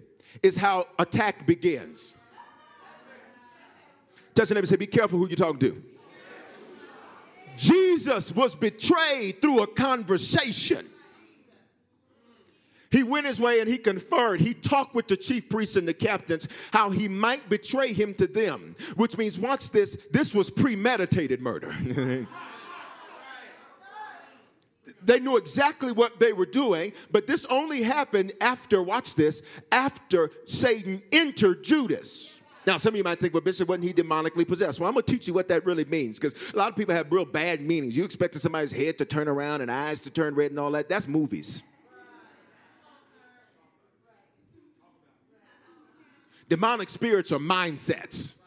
is 0.43 0.57
how 0.57 0.87
attack 0.99 1.47
begins. 1.47 2.15
Touch 4.35 4.51
your 4.51 4.57
neighbor 4.57 4.67
say, 4.67 4.77
Be 4.77 4.87
careful 4.87 5.19
who 5.19 5.29
you're 5.29 5.37
talking 5.37 5.61
to. 5.61 5.83
Jesus 7.57 8.35
was 8.35 8.55
betrayed 8.55 9.41
through 9.41 9.63
a 9.63 9.67
conversation. 9.67 10.89
He 12.91 13.03
went 13.03 13.27
his 13.27 13.41
way 13.41 13.59
and 13.61 13.69
he 13.69 13.77
conferred. 13.77 14.41
He 14.41 14.55
talked 14.55 14.95
with 14.95 15.09
the 15.09 15.17
chief 15.17 15.49
priests 15.49 15.75
and 15.75 15.87
the 15.87 15.95
captains 15.95 16.47
how 16.73 16.91
he 16.91 17.09
might 17.09 17.49
betray 17.49 17.93
him 17.93 18.15
to 18.15 18.29
them, 18.29 18.77
which 18.95 19.19
means, 19.19 19.37
watch 19.37 19.71
this, 19.71 20.07
this 20.13 20.33
was 20.33 20.49
premeditated 20.49 21.41
murder. 21.41 21.75
they 25.05 25.21
knew 25.21 25.37
exactly 25.37 25.93
what 25.93 26.19
they 26.19 26.33
were 26.33 26.47
doing, 26.47 26.93
but 27.11 27.27
this 27.27 27.45
only 27.47 27.83
happened 27.83 28.33
after, 28.41 28.83
watch 28.83 29.15
this, 29.15 29.43
after 29.71 30.31
Satan 30.47 31.03
entered 31.13 31.63
Judas. 31.63 32.41
Now, 32.67 32.79
some 32.79 32.95
of 32.95 32.97
you 32.97 33.05
might 33.05 33.21
think, 33.21 33.35
well, 33.35 33.43
Bishop, 33.43 33.69
wasn't 33.69 33.85
he 33.85 33.93
demonically 33.93 34.49
possessed? 34.49 34.81
Well, 34.81 34.89
I'm 34.89 34.95
going 34.95 35.05
to 35.05 35.13
teach 35.13 35.29
you 35.29 35.35
what 35.35 35.49
that 35.49 35.67
really 35.67 35.85
means 35.85 36.19
because 36.19 36.35
a 36.53 36.57
lot 36.57 36.71
of 36.71 36.77
people 36.77 36.95
have 36.95 37.13
real 37.13 37.27
bad 37.27 37.61
meanings. 37.61 37.95
You 37.95 38.05
expected 38.05 38.41
somebody's 38.41 38.73
head 38.73 38.97
to 38.99 39.05
turn 39.05 39.29
around 39.29 39.61
and 39.61 39.71
eyes 39.71 40.01
to 40.03 40.11
turn 40.11 40.35
red 40.35 40.51
and 40.51 40.59
all 40.59 40.71
that. 40.71 40.89
That's 40.89 41.07
movies. 41.07 41.63
Demonic 46.49 46.89
spirits 46.89 47.33
are 47.33 47.39
mindsets. 47.39 48.41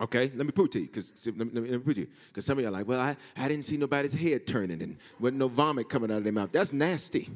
Okay, 0.00 0.32
let 0.34 0.46
me 0.46 0.52
prove 0.52 0.70
to 0.70 0.80
you, 0.80 0.86
because 0.86 1.26
let, 1.36 1.54
let, 1.54 1.62
me 1.62 1.78
prove 1.78 1.96
to 1.96 2.00
you, 2.00 2.08
because 2.28 2.46
some 2.46 2.56
of 2.56 2.62
you 2.62 2.68
are 2.68 2.72
like, 2.72 2.88
well, 2.88 3.00
I, 3.00 3.16
I 3.36 3.48
didn't 3.48 3.66
see 3.66 3.76
nobody's 3.76 4.14
head 4.14 4.46
turning 4.46 4.80
and 4.82 4.96
wasn't 5.18 5.38
no 5.38 5.48
vomit 5.48 5.90
coming 5.90 6.10
out 6.10 6.18
of 6.18 6.24
their 6.24 6.32
mouth. 6.32 6.50
That's 6.52 6.72
nasty. 6.72 7.28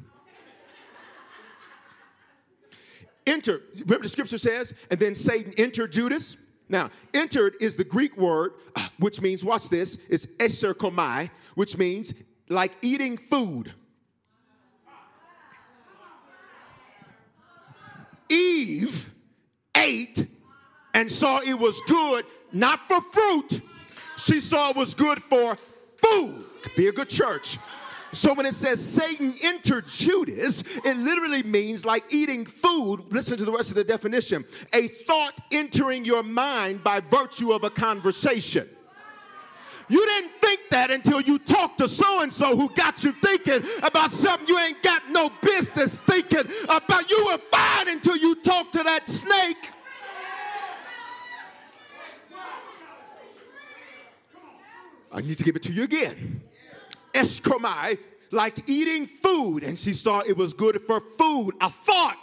Enter. 3.27 3.61
Remember 3.79 4.03
the 4.03 4.09
scripture 4.09 4.39
says, 4.39 4.77
and 4.89 4.99
then 4.99 5.13
Satan 5.13 5.53
entered 5.57 5.91
Judas. 5.91 6.37
Now, 6.67 6.89
entered 7.13 7.55
is 7.61 7.75
the 7.75 7.83
Greek 7.83 8.17
word, 8.17 8.53
uh, 8.75 8.87
which 8.97 9.21
means, 9.21 9.45
watch 9.45 9.69
this, 9.69 10.03
it's 10.09 10.25
eserkomai, 10.37 11.29
which 11.53 11.77
means 11.77 12.13
like 12.49 12.71
eating 12.81 13.17
food. 13.17 13.73
Eve 18.27 19.13
ate 19.77 20.27
and 20.95 21.11
saw 21.11 21.41
it 21.41 21.53
was 21.53 21.79
good, 21.81 22.25
not 22.51 22.87
for 22.87 23.01
fruit. 23.01 23.61
She 24.17 24.39
saw 24.41 24.69
it 24.69 24.77
was 24.77 24.95
good 24.95 25.21
for 25.21 25.57
food. 25.97 26.45
Be 26.75 26.87
a 26.87 26.91
good 26.91 27.09
church. 27.09 27.59
So 28.13 28.33
when 28.33 28.45
it 28.45 28.53
says 28.53 28.83
Satan 28.83 29.35
entered 29.43 29.89
Judas, 29.89 30.63
it 30.85 30.97
literally 30.97 31.43
means 31.43 31.85
like 31.85 32.05
eating 32.13 32.45
food. 32.45 33.03
Listen 33.09 33.37
to 33.37 33.43
the 33.43 33.51
rest 33.51 33.69
of 33.69 33.75
the 33.75 33.83
definition 33.83 34.45
a 34.73 34.87
thought 34.87 35.37
entering 35.51 36.05
your 36.05 36.23
mind 36.23 36.81
by 36.81 37.01
virtue 37.01 37.51
of 37.51 37.65
a 37.65 37.69
conversation. 37.69 38.67
You 39.89 40.03
didn't 40.03 40.31
think 40.41 40.61
that 40.71 40.91
until 40.91 41.21
you 41.21 41.37
talked 41.37 41.77
to 41.79 41.87
so 41.87 42.21
and 42.21 42.33
so 42.33 42.55
who 42.55 42.69
got 42.69 43.03
you 43.03 43.11
thinking 43.11 43.61
about 43.83 44.11
something 44.11 44.47
you 44.47 44.57
ain't 44.59 44.81
got 44.81 45.04
I 55.15 55.21
need 55.21 55.37
to 55.37 55.45
give 55.45 55.55
it 55.55 55.63
to 55.63 55.71
you 55.71 55.83
again. 55.83 56.41
Eskromai, 57.13 57.97
like 58.31 58.69
eating 58.69 59.07
food, 59.07 59.63
and 59.63 59.79
she 59.79 59.93
saw 59.93 60.19
it 60.19 60.35
was 60.35 60.53
good 60.53 60.81
for 60.81 60.99
food, 60.99 61.53
a 61.61 61.69
thought. 61.69 62.17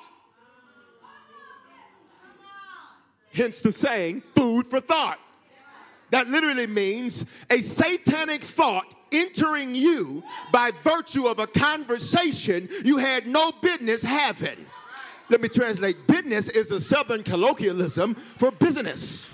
Hence 3.32 3.62
the 3.62 3.72
saying, 3.72 4.22
food 4.34 4.66
for 4.66 4.78
thought. 4.78 5.18
That 6.10 6.28
literally 6.28 6.66
means 6.66 7.24
a 7.50 7.62
satanic 7.62 8.42
thought 8.42 8.94
entering 9.10 9.74
you 9.74 10.22
by 10.52 10.70
virtue 10.84 11.26
of 11.28 11.38
a 11.38 11.46
conversation 11.46 12.68
you 12.84 12.98
had 12.98 13.26
no 13.26 13.52
business 13.62 14.02
having. 14.02 14.66
Let 15.30 15.40
me 15.40 15.48
translate 15.48 16.06
business 16.06 16.50
is 16.50 16.70
a 16.70 16.80
southern 16.80 17.22
colloquialism 17.22 18.14
for 18.14 18.50
business. 18.50 19.28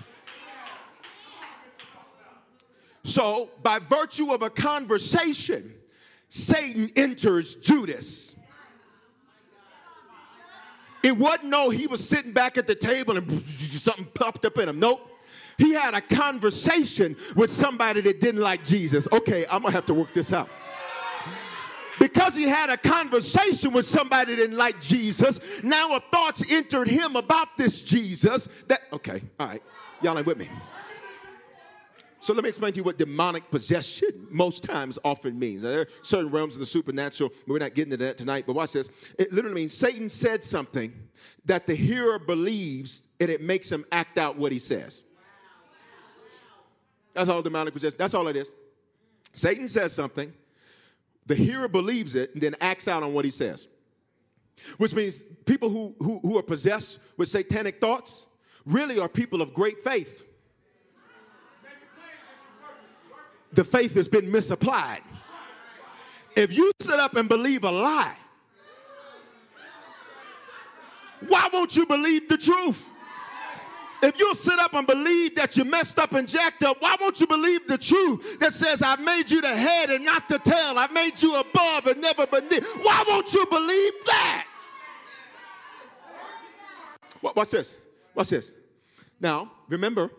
So, 3.08 3.48
by 3.62 3.78
virtue 3.78 4.34
of 4.34 4.42
a 4.42 4.50
conversation, 4.50 5.72
Satan 6.28 6.92
enters 6.94 7.54
Judas. 7.54 8.36
It 11.02 11.16
wasn't 11.16 11.44
no, 11.44 11.70
he 11.70 11.86
was 11.86 12.06
sitting 12.06 12.32
back 12.32 12.58
at 12.58 12.66
the 12.66 12.74
table 12.74 13.16
and 13.16 13.40
something 13.40 14.04
popped 14.12 14.44
up 14.44 14.58
in 14.58 14.68
him. 14.68 14.78
Nope. 14.78 15.00
He 15.56 15.72
had 15.72 15.94
a 15.94 16.02
conversation 16.02 17.16
with 17.34 17.50
somebody 17.50 18.02
that 18.02 18.20
didn't 18.20 18.42
like 18.42 18.62
Jesus. 18.62 19.08
Okay, 19.10 19.46
I'm 19.50 19.62
gonna 19.62 19.72
have 19.72 19.86
to 19.86 19.94
work 19.94 20.12
this 20.12 20.34
out. 20.34 20.50
Because 21.98 22.36
he 22.36 22.42
had 22.42 22.68
a 22.68 22.76
conversation 22.76 23.72
with 23.72 23.86
somebody 23.86 24.34
that 24.34 24.42
didn't 24.42 24.58
like 24.58 24.82
Jesus, 24.82 25.40
now 25.62 25.96
a 25.96 26.00
thoughts 26.00 26.44
entered 26.52 26.88
him 26.88 27.16
about 27.16 27.56
this 27.56 27.82
Jesus 27.82 28.48
that, 28.66 28.82
okay, 28.92 29.22
all 29.40 29.46
right, 29.46 29.62
y'all 30.02 30.18
ain't 30.18 30.26
with 30.26 30.36
me. 30.36 30.50
So 32.20 32.34
let 32.34 32.42
me 32.42 32.48
explain 32.48 32.72
to 32.72 32.78
you 32.78 32.84
what 32.84 32.98
demonic 32.98 33.48
possession 33.50 34.26
most 34.28 34.64
times 34.64 34.98
often 35.04 35.38
means. 35.38 35.62
Now, 35.62 35.70
there 35.70 35.80
are 35.82 35.88
certain 36.02 36.30
realms 36.30 36.54
of 36.54 36.60
the 36.60 36.66
supernatural. 36.66 37.30
But 37.46 37.52
we're 37.52 37.58
not 37.58 37.74
getting 37.74 37.92
into 37.92 38.04
that 38.04 38.18
tonight, 38.18 38.44
but 38.46 38.54
watch 38.54 38.72
this. 38.72 38.88
It 39.18 39.32
literally 39.32 39.54
means 39.54 39.74
Satan 39.74 40.10
said 40.10 40.42
something 40.42 40.92
that 41.44 41.66
the 41.66 41.74
hearer 41.74 42.18
believes 42.18 43.08
and 43.20 43.30
it 43.30 43.40
makes 43.40 43.70
him 43.70 43.84
act 43.92 44.18
out 44.18 44.36
what 44.36 44.50
he 44.50 44.58
says. 44.58 45.02
That's 47.14 47.28
all 47.28 47.42
demonic 47.42 47.74
possession. 47.74 47.96
That's 47.98 48.14
all 48.14 48.28
it 48.28 48.36
is. 48.36 48.50
Satan 49.32 49.68
says 49.68 49.92
something, 49.92 50.32
the 51.26 51.34
hearer 51.34 51.68
believes 51.68 52.14
it, 52.14 52.32
and 52.34 52.42
then 52.42 52.56
acts 52.60 52.88
out 52.88 53.02
on 53.02 53.12
what 53.12 53.24
he 53.24 53.30
says. 53.30 53.68
Which 54.78 54.94
means 54.94 55.22
people 55.46 55.68
who, 55.68 55.94
who, 56.00 56.18
who 56.20 56.38
are 56.38 56.42
possessed 56.42 56.98
with 57.16 57.28
satanic 57.28 57.80
thoughts 57.80 58.26
really 58.64 58.98
are 58.98 59.08
people 59.08 59.40
of 59.40 59.54
great 59.54 59.78
faith. 59.78 60.24
The 63.52 63.64
faith 63.64 63.94
has 63.94 64.08
been 64.08 64.30
misapplied. 64.30 65.02
If 66.36 66.56
you 66.56 66.70
sit 66.80 67.00
up 67.00 67.16
and 67.16 67.28
believe 67.28 67.64
a 67.64 67.70
lie, 67.70 68.16
why 71.26 71.48
won't 71.52 71.74
you 71.74 71.86
believe 71.86 72.28
the 72.28 72.38
truth? 72.38 72.88
If 74.00 74.18
you'll 74.20 74.36
sit 74.36 74.58
up 74.60 74.74
and 74.74 74.86
believe 74.86 75.34
that 75.34 75.56
you 75.56 75.64
messed 75.64 75.98
up 75.98 76.12
and 76.12 76.28
jacked 76.28 76.62
up, 76.62 76.76
why 76.80 76.96
won't 77.00 77.18
you 77.18 77.26
believe 77.26 77.66
the 77.66 77.78
truth 77.78 78.38
that 78.38 78.52
says, 78.52 78.80
I've 78.80 79.00
made 79.00 79.28
you 79.28 79.40
the 79.40 79.56
head 79.56 79.90
and 79.90 80.04
not 80.04 80.28
the 80.28 80.38
tail? 80.38 80.78
I've 80.78 80.92
made 80.92 81.20
you 81.20 81.34
above 81.34 81.86
and 81.86 82.00
never 82.00 82.24
beneath. 82.26 82.64
Why 82.82 83.04
won't 83.08 83.32
you 83.32 83.44
believe 83.46 83.92
that? 84.06 84.46
Watch 87.20 87.50
this. 87.50 87.74
Watch 88.14 88.28
this. 88.28 88.52
Now, 89.20 89.50
remember, 89.68 90.12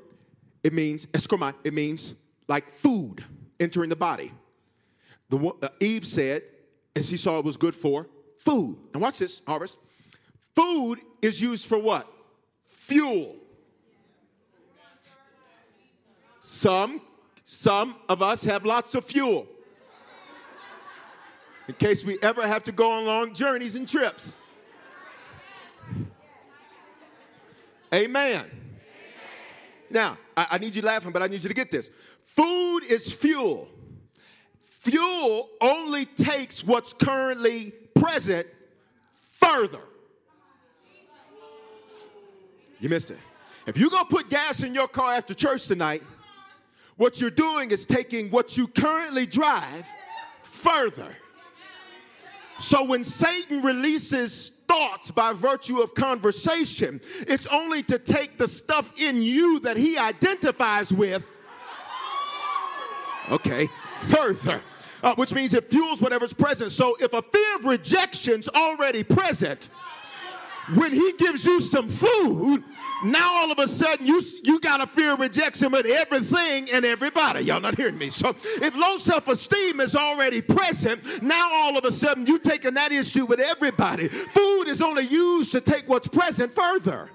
it 0.62 0.74
means 0.74 1.06
eskroma, 1.08 1.54
it 1.64 1.74
means 1.74 2.16
like 2.50 2.70
food 2.70 3.24
entering 3.60 3.90
the 3.90 3.96
body. 3.96 4.34
The 5.30 5.38
uh, 5.62 5.70
Eve 5.80 6.06
said, 6.06 6.42
and 6.96 7.06
she 7.06 7.16
saw 7.16 7.40
it 7.40 7.46
was 7.46 7.56
good 7.56 7.76
for 7.76 8.08
food. 8.40 8.78
And 8.94 9.02
watch 9.02 9.20
this, 9.20 9.42
Harvest. 9.48 9.78
Food 10.56 11.00
is 11.22 11.40
used 11.40 11.68
for 11.68 11.78
what? 11.78 12.12
Fuel. 12.66 13.36
Some, 16.42 17.02
some 17.46 17.96
of 18.10 18.22
us 18.24 18.44
have 18.44 18.66
lots 18.66 18.96
of 18.96 19.06
fuel. 19.06 19.48
In 21.68 21.76
case 21.76 22.04
we 22.04 22.18
ever 22.24 22.48
have 22.48 22.64
to 22.64 22.72
go 22.72 22.92
on 22.92 23.06
long 23.06 23.34
journeys 23.34 23.76
and 23.76 23.88
trips. 23.88 24.40
Amen. 27.94 28.46
Now, 29.92 30.18
I, 30.36 30.48
I 30.52 30.58
need 30.58 30.74
you 30.74 30.82
laughing, 30.82 31.12
but 31.12 31.22
I 31.22 31.28
need 31.28 31.44
you 31.44 31.50
to 31.50 31.56
get 31.56 31.70
this. 31.70 31.90
Food 32.36 32.82
is 32.90 33.12
fuel. 33.12 33.68
Fuel 34.64 35.50
only 35.60 36.06
takes 36.06 36.64
what's 36.64 36.94
currently 36.94 37.74
present 37.96 38.48
further. 39.34 39.82
You 42.80 42.88
missed 42.88 43.12
it. 43.12 43.18
If 43.66 43.78
you're 43.78 43.90
going 43.90 44.06
to 44.06 44.10
put 44.10 44.30
gas 44.30 44.64
in 44.64 44.74
your 44.74 44.88
car 44.88 45.14
after 45.14 45.34
church 45.34 45.68
tonight, 45.68 46.02
what 46.96 47.20
you're 47.20 47.30
doing 47.30 47.72
is 47.72 47.86
taking 47.86 48.30
what 48.30 48.56
you 48.56 48.68
currently 48.68 49.26
drive 49.26 49.86
further. 50.44 51.16
So 52.60 52.86
when 52.86 53.04
Satan 53.04 53.62
releases 53.62 54.50
thoughts 54.68 55.12
by 55.12 55.34
virtue 55.34 55.82
of 55.82 55.94
conversation, 55.94 57.02
it's 57.22 57.48
only 57.48 57.84
to 57.84 57.98
take 57.98 58.38
the 58.38 58.48
stuff 58.48 58.94
in 59.02 59.22
you 59.22 59.60
that 59.62 59.78
he 59.78 59.98
identifies 59.98 60.94
with, 60.94 61.26
okay, 63.32 63.70
further. 63.98 64.62
Uh, 65.02 65.16
which 65.16 65.34
means 65.34 65.54
it 65.54 65.64
fuels 65.64 66.02
whatever's 66.02 66.34
present. 66.34 66.74
So 66.74 66.98
if 67.00 67.14
a 67.14 67.22
fear 67.22 67.56
of 67.56 67.64
rejection's 67.64 68.50
already 68.50 69.02
present, 69.02 69.70
when 70.76 70.92
he 70.92 71.14
gives 71.18 71.46
you 71.46 71.62
some 71.62 71.88
food, 71.88 72.66
now 73.04 73.38
all 73.38 73.50
of 73.50 73.60
a 73.60 73.68
sudden 73.68 74.06
you 74.06 74.22
you 74.44 74.60
got 74.60 74.82
a 74.82 74.88
fear 74.88 75.14
of 75.14 75.20
rejection 75.20 75.72
with 75.72 75.86
everything 75.86 76.70
and 76.72 76.84
everybody. 76.84 77.46
Y'all 77.46 77.62
not 77.62 77.78
hearing 77.78 77.98
me? 77.98 78.10
So 78.10 78.36
if 78.44 78.76
low 78.76 78.98
self-esteem 78.98 79.80
is 79.80 79.96
already 79.96 80.42
present, 80.42 81.24
now 81.24 81.50
all 81.54 81.78
of 81.78 81.86
a 81.86 81.92
sudden 81.92 82.26
you 82.26 82.38
taking 82.38 82.74
that 82.74 82.92
issue 82.92 83.26
with 83.26 83.40
everybody. 83.40 84.10
Food 84.10 84.66
is 84.68 84.82
only 84.82 85.06
used 85.06 85.54
to 85.54 85.62
take 85.62 85.88
what's 85.88 86.10
present 86.10 86.54
further. 86.54 87.10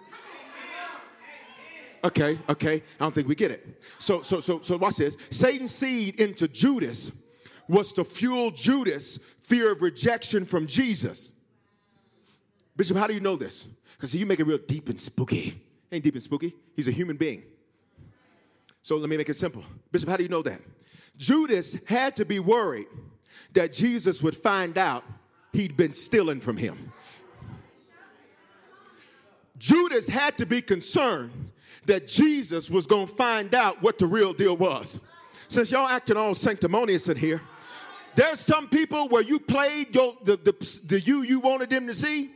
Okay, 2.04 2.38
okay. 2.50 2.82
I 3.00 3.04
don't 3.04 3.14
think 3.14 3.26
we 3.26 3.34
get 3.34 3.50
it. 3.50 3.82
So 3.98 4.20
so 4.20 4.40
so 4.40 4.60
so 4.60 4.76
watch 4.76 4.96
this. 4.96 5.16
Satan's 5.30 5.74
seed 5.74 6.20
into 6.20 6.46
Judas 6.46 7.22
was 7.66 7.94
to 7.94 8.04
fuel 8.04 8.50
Judas' 8.50 9.18
fear 9.42 9.72
of 9.72 9.80
rejection 9.80 10.44
from 10.44 10.66
Jesus. 10.66 11.32
Bishop, 12.76 12.98
how 12.98 13.06
do 13.06 13.14
you 13.14 13.20
know 13.20 13.36
this? 13.36 13.66
Because 13.96 14.14
you 14.14 14.26
make 14.26 14.38
it 14.38 14.44
real 14.44 14.58
deep 14.58 14.90
and 14.90 15.00
spooky. 15.00 15.58
Ain't 15.90 16.04
deep 16.04 16.14
and 16.14 16.22
spooky. 16.22 16.54
He's 16.76 16.88
a 16.88 16.90
human 16.90 17.16
being. 17.16 17.42
So 18.82 18.96
let 18.96 19.08
me 19.08 19.16
make 19.16 19.30
it 19.30 19.36
simple. 19.36 19.64
Bishop, 19.90 20.10
how 20.10 20.18
do 20.18 20.24
you 20.24 20.28
know 20.28 20.42
that? 20.42 20.60
Judas 21.16 21.86
had 21.86 22.16
to 22.16 22.26
be 22.26 22.38
worried 22.38 22.86
that 23.54 23.72
Jesus 23.72 24.22
would 24.22 24.36
find 24.36 24.76
out 24.76 25.04
he'd 25.52 25.76
been 25.76 25.94
stealing 25.94 26.40
from 26.40 26.58
him. 26.58 26.92
Judas 29.56 30.08
had 30.08 30.36
to 30.36 30.44
be 30.44 30.60
concerned 30.60 31.52
that 31.86 32.06
Jesus 32.06 32.70
was 32.70 32.86
going 32.86 33.06
to 33.06 33.14
find 33.14 33.54
out 33.54 33.82
what 33.82 33.98
the 33.98 34.06
real 34.06 34.32
deal 34.32 34.56
was. 34.56 35.00
Since 35.48 35.70
y'all 35.70 35.88
acting 35.88 36.16
all 36.16 36.34
sanctimonious 36.34 37.08
in 37.08 37.16
here, 37.16 37.40
there's 38.14 38.40
some 38.40 38.68
people 38.68 39.08
where 39.08 39.22
you 39.22 39.38
played 39.38 39.94
your, 39.94 40.16
the, 40.22 40.36
the, 40.36 40.52
the 40.88 41.00
you 41.00 41.22
you 41.22 41.40
wanted 41.40 41.70
them 41.70 41.86
to 41.86 41.94
see, 41.94 42.30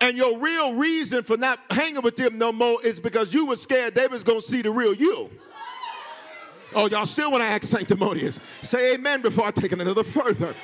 and 0.00 0.16
your 0.16 0.38
real 0.38 0.74
reason 0.74 1.22
for 1.22 1.36
not 1.36 1.58
hanging 1.70 2.02
with 2.02 2.16
them 2.16 2.38
no 2.38 2.52
more 2.52 2.78
is 2.84 3.00
because 3.00 3.34
you 3.34 3.46
were 3.46 3.56
scared 3.56 3.94
they 3.94 4.06
was 4.06 4.22
going 4.22 4.40
to 4.40 4.46
see 4.46 4.62
the 4.62 4.70
real 4.70 4.94
you. 4.94 5.30
Oh, 6.74 6.86
y'all 6.86 7.06
still 7.06 7.30
want 7.32 7.42
to 7.42 7.48
act 7.48 7.64
sanctimonious? 7.64 8.40
Say 8.62 8.94
amen 8.94 9.22
before 9.22 9.46
I 9.46 9.50
take 9.50 9.72
it 9.72 9.80
another 9.80 10.04
further. 10.04 10.54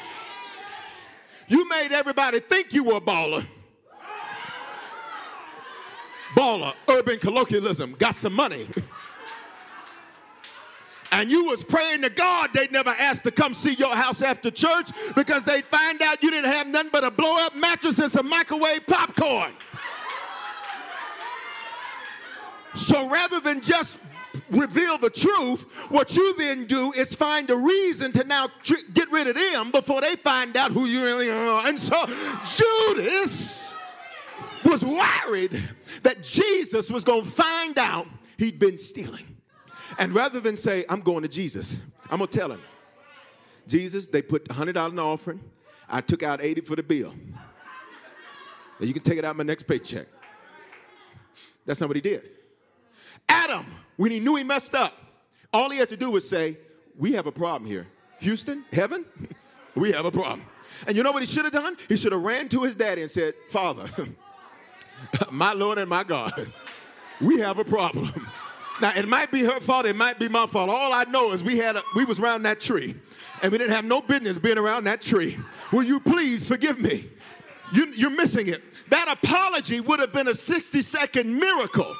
You 1.49 1.69
made 1.69 1.93
everybody 1.93 2.41
think 2.41 2.73
you 2.73 2.85
were 2.85 2.97
a 2.97 3.01
baller. 3.01 3.45
Baller, 6.35 6.75
urban 6.89 7.19
colloquialism, 7.19 7.95
got 7.99 8.15
some 8.15 8.35
money. 8.35 8.69
And 11.15 11.31
you 11.31 11.45
was 11.45 11.63
praying 11.63 12.03
to 12.03 12.11
God 12.11 12.51
they'd 12.53 12.73
never 12.73 12.91
asked 12.91 13.23
to 13.23 13.31
come 13.31 13.55
see 13.55 13.75
your 13.75 13.95
house 13.95 14.21
after 14.21 14.51
church 14.51 14.91
because 15.15 15.45
they'd 15.45 15.65
find 15.65 16.03
out 16.03 16.21
you 16.25 16.31
didn't 16.33 16.51
have 16.51 16.67
nothing 16.67 16.91
but 16.93 17.05
a 17.05 17.11
blow 17.13 17.37
up 17.39 17.55
mattress 17.55 18.01
and 18.01 18.11
some 18.11 18.29
microwave 18.29 18.85
popcorn. 18.85 19.53
So 22.75 23.09
rather 23.09 23.39
than 23.39 23.61
just 23.61 23.99
reveal 24.51 24.99
the 24.99 25.11
truth, 25.11 25.63
what 25.89 26.17
you 26.17 26.35
then 26.37 26.65
do 26.65 26.93
is 26.93 27.15
find 27.15 27.49
a 27.49 27.57
reason 27.57 28.11
to 28.11 28.25
now 28.25 28.49
tr- 28.65 28.75
get 28.93 29.09
rid 29.13 29.29
of 29.29 29.37
them 29.37 29.71
before 29.71 30.01
they 30.01 30.17
find 30.17 30.57
out 30.57 30.73
who 30.73 30.87
you 30.87 31.05
really 31.05 31.31
are. 31.31 31.65
And 31.69 31.81
so 31.81 32.07
Judas 32.45 33.73
was 34.75 34.85
worried 34.85 35.63
that 36.03 36.23
Jesus 36.23 36.91
was 36.91 37.05
going 37.05 37.23
to 37.25 37.31
find 37.31 37.79
out 37.79 38.09
he'd 38.39 38.59
been 38.59 38.77
stealing. 38.77 39.25
And 39.99 40.13
rather 40.13 40.41
than 40.41 40.57
say, 40.57 40.85
I'm 40.89 41.01
going 41.01 41.23
to 41.23 41.29
Jesus, 41.29 41.79
I'm 42.11 42.19
going 42.19 42.29
to 42.29 42.39
tell 42.39 42.51
him, 42.51 42.61
Jesus, 43.69 44.09
they 44.09 44.21
put 44.21 44.49
$100 44.49 44.89
in 44.89 44.97
the 44.97 45.03
offering. 45.03 45.41
I 45.89 46.01
took 46.01 46.25
out 46.25 46.43
80 46.43 46.63
for 46.63 46.75
the 46.75 46.83
bill. 46.83 47.15
Now 48.81 48.87
you 48.87 48.93
can 48.93 49.03
take 49.03 49.17
it 49.17 49.25
out 49.25 49.37
my 49.37 49.45
next 49.45 49.63
paycheck. 49.63 50.09
That's 51.65 51.81
not 51.81 51.89
what 51.89 51.97
he 51.97 52.03
did. 52.03 52.23
Adam, 53.29 53.65
when 53.97 54.11
he 54.11 54.19
knew 54.19 54.35
he 54.35 54.45
messed 54.45 54.75
up, 54.75 54.93
all 55.53 55.71
he 55.71 55.79
had 55.79 55.89
to 55.91 55.97
do 55.97 56.11
was 56.11 56.29
say, 56.29 56.59
We 56.99 57.13
have 57.13 57.27
a 57.27 57.33
problem 57.33 57.71
here. 57.71 57.87
Houston, 58.19 58.65
heaven, 58.73 59.05
we 59.77 59.93
have 59.93 60.05
a 60.05 60.11
problem. 60.11 60.43
And 60.87 60.97
you 60.97 61.05
know 61.05 61.13
what 61.13 61.23
he 61.23 61.29
should 61.29 61.45
have 61.45 61.53
done? 61.53 61.77
He 61.89 61.97
should 61.97 62.13
have 62.13 62.23
ran 62.23 62.49
to 62.49 62.63
his 62.65 62.75
daddy 62.75 63.03
and 63.03 63.11
said, 63.11 63.35
Father, 63.51 63.89
my 65.31 65.53
Lord 65.53 65.79
and 65.79 65.89
my 65.89 66.05
God, 66.05 66.53
we 67.21 67.41
have 67.41 67.59
a 67.59 67.65
problem. 67.65 68.13
Now 68.81 68.91
it 68.97 69.07
might 69.07 69.31
be 69.31 69.45
her 69.45 69.61
fault, 69.61 69.87
it 69.87 69.95
might 69.95 70.19
be 70.19 70.29
my 70.29 70.49
fault. 70.49 70.69
All 70.69 70.93
I 70.93 71.05
know 71.05 71.33
is 71.33 71.45
we 71.45 71.59
had 71.59 71.77
a, 71.77 71.83
we 71.95 72.05
was 72.05 72.19
around 72.19 72.43
that 72.43 72.61
tree, 72.61 72.97
and 73.41 73.53
we 73.53 73.57
didn't 73.57 73.73
have 73.73 73.85
no 73.85 74.03
business 74.03 74.37
being 74.37 74.59
around 74.59 74.83
that 74.85 75.01
tree. 75.01 75.39
Will 75.71 75.85
you 75.85 76.01
please 76.01 76.45
forgive 76.45 76.81
me? 76.81 77.09
You, 77.73 77.87
you're 77.95 78.11
missing 78.11 78.49
it. 78.49 78.65
That 78.91 79.17
apology 79.23 79.81
would 79.81 80.01
have 80.01 80.13
been 80.13 80.27
a 80.27 80.35
60 80.35 80.83
second 80.83 81.35
miracle. 81.39 81.95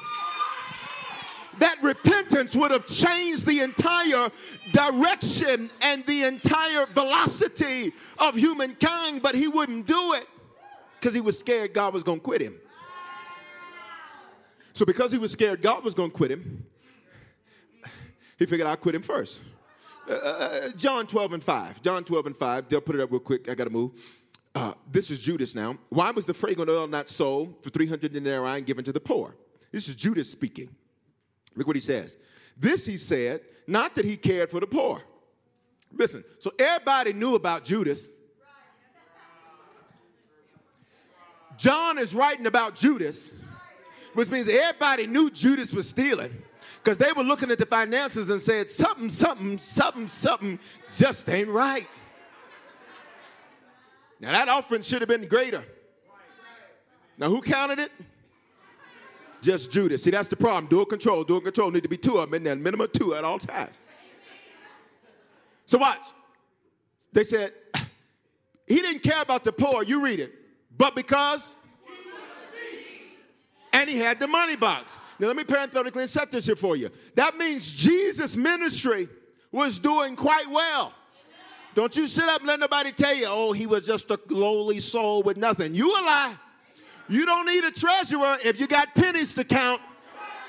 That 1.59 1.81
repentance 1.81 2.55
would 2.55 2.71
have 2.71 2.85
changed 2.85 3.45
the 3.45 3.61
entire 3.61 4.29
direction 4.71 5.69
and 5.81 6.05
the 6.05 6.23
entire 6.23 6.85
velocity 6.87 7.93
of 8.19 8.35
humankind, 8.35 9.21
but 9.21 9.35
he 9.35 9.47
wouldn't 9.47 9.87
do 9.87 10.13
it 10.13 10.27
because 10.99 11.13
he 11.13 11.21
was 11.21 11.39
scared 11.39 11.73
God 11.73 11.93
was 11.93 12.03
going 12.03 12.19
to 12.19 12.23
quit 12.23 12.41
him. 12.41 12.55
So, 14.75 14.85
because 14.85 15.11
he 15.11 15.17
was 15.17 15.31
scared 15.31 15.61
God 15.61 15.83
was 15.83 15.95
going 15.95 16.11
to 16.11 16.15
quit 16.15 16.31
him, 16.31 16.65
he 18.37 18.45
figured 18.45 18.67
I'd 18.67 18.81
quit 18.81 18.93
him 18.93 19.01
first. 19.01 19.39
Uh, 20.07 20.13
uh, 20.13 20.69
John 20.75 21.07
12 21.07 21.33
and 21.33 21.43
5. 21.43 21.81
John 21.81 22.03
12 22.03 22.25
and 22.27 22.37
5. 22.37 22.69
They'll 22.69 22.81
put 22.81 22.95
it 22.95 23.01
up 23.01 23.09
real 23.09 23.21
quick. 23.21 23.49
I 23.49 23.55
got 23.55 23.63
to 23.63 23.69
move. 23.69 23.91
Uh, 24.53 24.73
this 24.91 25.09
is 25.09 25.19
Judas 25.19 25.55
now. 25.55 25.77
Why 25.89 26.11
was 26.11 26.25
the 26.25 26.33
fragrant 26.33 26.69
oil 26.69 26.87
not 26.87 27.09
sold 27.09 27.63
for 27.63 27.69
300 27.69 28.11
denarii 28.11 28.57
and 28.57 28.65
given 28.65 28.83
to 28.85 28.91
the 28.91 28.99
poor? 28.99 29.35
This 29.71 29.87
is 29.87 29.95
Judas 29.95 30.29
speaking. 30.31 30.69
Look 31.55 31.67
what 31.67 31.75
he 31.75 31.81
says. 31.81 32.17
This 32.57 32.85
he 32.85 32.97
said, 32.97 33.41
not 33.67 33.95
that 33.95 34.05
he 34.05 34.17
cared 34.17 34.49
for 34.49 34.59
the 34.59 34.67
poor. 34.67 35.01
Listen, 35.91 36.23
so 36.39 36.51
everybody 36.59 37.13
knew 37.13 37.35
about 37.35 37.63
Judas. 37.63 38.09
John 41.57 41.97
is 41.97 42.13
writing 42.13 42.45
about 42.45 42.75
Judas, 42.75 43.31
which 44.15 44.29
means 44.29 44.47
everybody 44.47 45.05
knew 45.07 45.29
Judas 45.29 45.71
was 45.71 45.87
stealing 45.87 46.31
because 46.83 46.97
they 46.97 47.11
were 47.11 47.23
looking 47.23 47.51
at 47.51 47.57
the 47.57 47.65
finances 47.65 48.29
and 48.29 48.41
said, 48.41 48.69
something, 48.69 49.09
something, 49.09 49.57
something, 49.57 50.07
something 50.07 50.59
just 50.95 51.29
ain't 51.29 51.49
right. 51.49 51.87
Now, 54.19 54.31
that 54.31 54.47
offering 54.49 54.81
should 54.81 55.01
have 55.01 55.09
been 55.09 55.27
greater. 55.27 55.63
Now, 57.17 57.29
who 57.29 57.41
counted 57.41 57.79
it? 57.79 57.91
Just 59.41 59.71
Judas. 59.71 60.03
See, 60.03 60.11
that's 60.11 60.27
the 60.27 60.35
problem. 60.35 60.67
Dual 60.67 60.85
control, 60.85 61.23
dual 61.23 61.41
control. 61.41 61.69
Need 61.69 61.83
to 61.83 61.89
be 61.89 61.97
two 61.97 62.17
of 62.17 62.29
them 62.29 62.35
in 62.35 62.43
there, 62.43 62.55
minimum 62.55 62.87
two 62.93 63.15
at 63.15 63.23
all 63.23 63.39
times. 63.39 63.81
So, 65.65 65.77
watch. 65.77 66.05
They 67.11 67.23
said, 67.23 67.51
he 68.67 68.75
didn't 68.75 69.03
care 69.03 69.21
about 69.21 69.43
the 69.43 69.51
poor. 69.51 69.83
You 69.83 70.01
read 70.01 70.19
it. 70.19 70.33
But 70.77 70.95
because, 70.95 71.55
and 73.75 73.89
he 73.89 73.97
had 73.97 74.19
the 74.19 74.27
money 74.27 74.55
box. 74.55 74.97
Now, 75.19 75.27
let 75.27 75.35
me 75.35 75.43
parenthetically 75.43 76.03
insert 76.03 76.31
this 76.31 76.45
here 76.45 76.55
for 76.55 76.77
you. 76.77 76.89
That 77.15 77.35
means 77.35 77.73
Jesus' 77.73 78.37
ministry 78.37 79.09
was 79.51 79.79
doing 79.79 80.15
quite 80.15 80.49
well. 80.49 80.93
Don't 81.73 81.93
you 81.93 82.07
sit 82.07 82.23
up 82.23 82.39
and 82.39 82.47
let 82.47 82.61
nobody 82.61 82.93
tell 82.93 83.13
you, 83.13 83.25
oh, 83.27 83.51
he 83.51 83.67
was 83.67 83.85
just 83.85 84.09
a 84.09 84.19
lowly 84.29 84.79
soul 84.79 85.23
with 85.23 85.35
nothing. 85.35 85.75
You 85.75 85.91
a 85.91 86.01
lie. 86.01 86.35
You 87.09 87.25
don't 87.25 87.45
need 87.45 87.65
a 87.65 87.71
treasurer 87.71 88.37
if 88.45 88.61
you 88.61 88.67
got 88.67 88.95
pennies 88.95 89.35
to 89.35 89.43
count. 89.43 89.81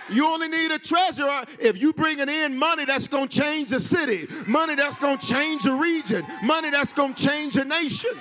You 0.09 0.29
only 0.29 0.47
need 0.47 0.71
a 0.71 0.79
treasurer 0.79 1.45
if 1.59 1.83
you 1.83 1.93
bringing 1.93 2.29
in 2.29 2.57
money 2.57 2.85
that's 2.85 3.09
going 3.09 3.27
to 3.27 3.41
change 3.41 3.71
the 3.71 3.81
city, 3.81 4.29
money 4.47 4.77
that's 4.77 5.01
going 5.01 5.19
to 5.19 5.27
change 5.27 5.67
a 5.67 5.75
region, 5.75 6.25
money 6.45 6.71
that's 6.71 6.93
going 6.93 7.13
to 7.13 7.27
change 7.27 7.57
a 7.57 7.65
nation. 7.65 8.13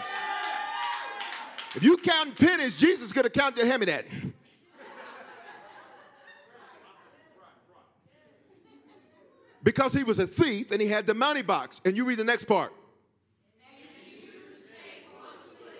If 1.75 1.83
you 1.83 1.95
counting 1.97 2.33
pennies, 2.33 2.75
Jesus 2.75 3.13
could 3.13 3.25
have 3.25 3.33
counted 3.33 3.67
hand 3.67 3.81
me 3.81 3.85
that. 3.85 4.05
Because 9.65 9.91
he 9.91 10.03
was 10.03 10.19
a 10.19 10.27
thief 10.27 10.71
and 10.71 10.79
he 10.79 10.87
had 10.87 11.07
the 11.07 11.15
money 11.15 11.41
box. 11.41 11.81
And 11.83 11.97
you 11.97 12.05
read 12.05 12.19
the 12.19 12.23
next 12.23 12.45
part. 12.45 12.71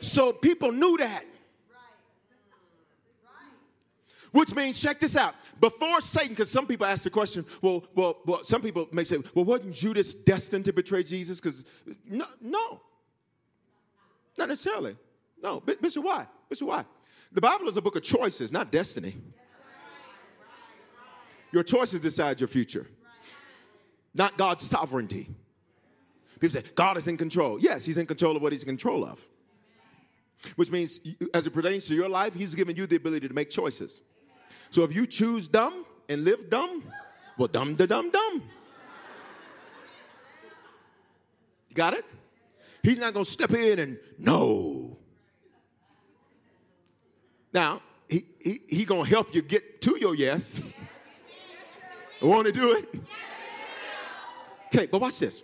So 0.02 0.34
people 0.34 0.72
knew 0.74 0.98
that. 0.98 1.24
Which 4.32 4.54
means, 4.54 4.82
check 4.82 5.00
this 5.00 5.16
out. 5.16 5.34
Before 5.62 6.02
Satan, 6.02 6.30
because 6.32 6.52
some 6.52 6.68
people 6.68 6.86
ask 6.86 7.04
the 7.04 7.10
question, 7.10 7.46
well, 7.62 7.86
well, 7.96 8.18
well, 8.26 8.44
some 8.44 8.62
people 8.62 8.90
may 8.92 9.06
say, 9.06 9.18
well, 9.34 9.46
wasn't 9.46 9.74
Judas 9.74 10.14
destined 10.14 10.66
to 10.66 10.74
betray 10.74 11.04
Jesus? 11.04 11.40
Because 11.40 11.64
no, 12.10 12.26
no, 12.42 12.82
not 14.38 14.50
necessarily. 14.50 14.98
No, 15.42 15.62
Bishop, 15.62 16.04
why? 16.04 16.26
Bishop, 16.50 16.68
why? 16.68 16.84
The 17.32 17.40
Bible 17.40 17.70
is 17.70 17.78
a 17.78 17.82
book 17.82 17.96
of 17.96 18.04
choices, 18.04 18.52
not 18.52 18.72
destiny. 18.72 19.16
Your 21.54 21.64
choices 21.64 22.02
decide 22.02 22.42
your 22.42 22.50
future, 22.50 22.88
not 24.16 24.38
God's 24.38 24.66
sovereignty. 24.66 25.30
People 26.40 26.62
say, 26.62 26.64
God 26.74 26.98
is 26.98 27.08
in 27.08 27.18
control. 27.18 27.60
Yes, 27.60 27.86
He's 27.86 27.98
in 27.98 28.06
control 28.06 28.36
of 28.36 28.42
what 28.42 28.52
He's 28.52 28.64
in 28.64 28.68
control 28.68 29.06
of. 29.06 29.24
Which 30.56 30.72
means, 30.72 31.08
as 31.34 31.48
it 31.48 31.52
pertains 31.52 31.88
to 31.88 31.96
your 31.96 32.10
life, 32.10 32.34
He's 32.34 32.56
given 32.56 32.76
you 32.76 32.88
the 32.88 32.96
ability 32.96 33.28
to 33.28 33.34
make 33.34 33.50
choices. 33.50 34.00
So 34.72 34.84
if 34.84 34.96
you 34.96 35.06
choose 35.06 35.48
dumb 35.48 35.86
and 36.10 36.24
live 36.24 36.50
dumb, 36.50 36.84
well, 37.38 37.48
dumb 37.48 37.76
to 37.78 37.88
dumb 37.88 38.10
dumb. 38.10 38.44
You 41.70 41.76
got 41.76 41.94
it? 41.94 42.06
He's 42.84 43.00
not 43.00 43.14
going 43.14 43.26
to 43.26 43.32
step 43.32 43.52
in 43.52 43.80
and 43.80 43.98
no. 44.18 44.98
Now, 47.54 47.82
he, 48.10 48.26
he, 48.40 48.62
he 48.68 48.86
going 48.86 49.06
to 49.06 49.10
help 49.10 49.34
you 49.34 49.42
get 49.42 49.82
to 49.82 49.98
your 50.00 50.16
yes. 50.16 50.62
Want 52.22 52.48
to 52.48 52.54
do 52.54 52.72
it? 52.74 52.88
Okay, 54.76 54.88
but 54.88 55.00
watch 55.00 55.20
this. 55.20 55.44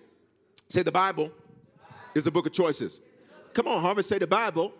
Say 0.67 0.83
the 0.83 0.91
Bible 0.91 1.31
is 2.13 2.27
a 2.27 2.31
book 2.31 2.45
of 2.45 2.51
choices. 2.51 2.99
Come 3.53 3.67
on, 3.67 3.81
Harvest, 3.81 4.09
say 4.09 4.17
the 4.17 4.27
Bible 4.27 4.73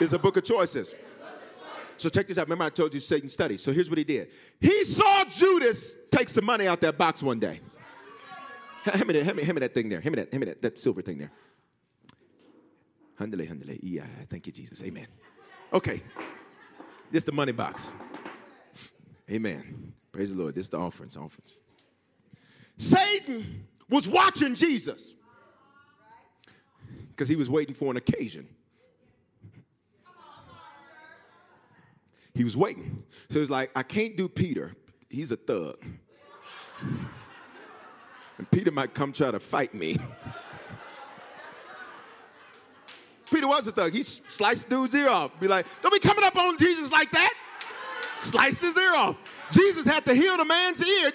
is 0.00 0.12
a 0.12 0.18
book 0.18 0.36
of 0.36 0.44
choices. 0.44 0.94
So 1.96 2.10
check 2.10 2.28
this 2.28 2.36
out. 2.36 2.46
Remember, 2.46 2.64
I 2.64 2.68
told 2.68 2.92
you 2.92 3.00
Satan 3.00 3.30
studies. 3.30 3.62
So 3.62 3.72
here's 3.72 3.88
what 3.88 3.96
he 3.96 4.04
did. 4.04 4.28
He 4.60 4.84
saw 4.84 5.24
Judas 5.24 5.96
take 6.10 6.28
some 6.28 6.44
money 6.44 6.66
out 6.66 6.78
that 6.82 6.98
box 6.98 7.22
one 7.22 7.40
day. 7.40 7.60
Hand 8.84 9.06
me 9.06 9.14
that, 9.14 9.24
hand 9.24 9.36
me, 9.36 9.44
hand 9.44 9.54
me 9.54 9.60
that 9.60 9.72
thing 9.72 9.88
there. 9.88 10.00
Hand 10.00 10.14
me 10.14 10.22
that, 10.22 10.30
hand 10.30 10.40
me 10.40 10.46
that, 10.46 10.60
that 10.60 10.78
silver 10.78 11.00
thing 11.00 11.18
there. 11.18 11.32
Handle, 13.18 13.46
handle. 13.46 13.74
Yeah, 13.80 14.04
thank 14.28 14.46
you, 14.46 14.52
Jesus. 14.52 14.82
Amen. 14.82 15.06
Okay. 15.72 16.02
This 17.10 17.24
the 17.24 17.32
money 17.32 17.52
box. 17.52 17.90
Amen. 19.30 19.94
Praise 20.12 20.34
the 20.34 20.38
Lord. 20.38 20.54
This 20.54 20.66
is 20.66 20.70
the 20.70 20.78
offerings, 20.78 21.16
offerings. 21.16 21.56
Satan 22.76 23.66
was 23.88 24.08
watching 24.08 24.54
Jesus 24.54 25.14
because 27.10 27.28
he 27.28 27.36
was 27.36 27.48
waiting 27.48 27.74
for 27.74 27.90
an 27.90 27.96
occasion. 27.96 28.46
He 32.34 32.44
was 32.44 32.56
waiting. 32.56 33.02
So 33.30 33.38
it's 33.38 33.50
like, 33.50 33.70
I 33.74 33.82
can't 33.82 34.16
do 34.16 34.28
Peter. 34.28 34.72
He's 35.08 35.32
a 35.32 35.36
thug. 35.36 35.82
And 38.38 38.50
Peter 38.50 38.70
might 38.70 38.92
come 38.92 39.12
try 39.12 39.30
to 39.30 39.40
fight 39.40 39.72
me. 39.72 39.96
Peter 43.32 43.48
was 43.48 43.66
a 43.66 43.72
thug. 43.72 43.92
He 43.92 44.02
sliced 44.02 44.68
dude's 44.68 44.94
ear 44.94 45.08
off. 45.08 45.38
Be 45.40 45.48
like, 45.48 45.66
don't 45.82 45.92
be 45.92 45.98
coming 45.98 46.24
up 46.24 46.36
on 46.36 46.58
Jesus 46.58 46.92
like 46.92 47.10
that. 47.12 47.32
Slice 48.14 48.60
his 48.60 48.76
ear 48.76 48.94
off. 48.94 49.16
Jesus 49.50 49.86
had 49.86 50.04
to 50.04 50.14
heal 50.14 50.36
the 50.36 50.44
man's 50.44 50.86
ear. 50.86 51.10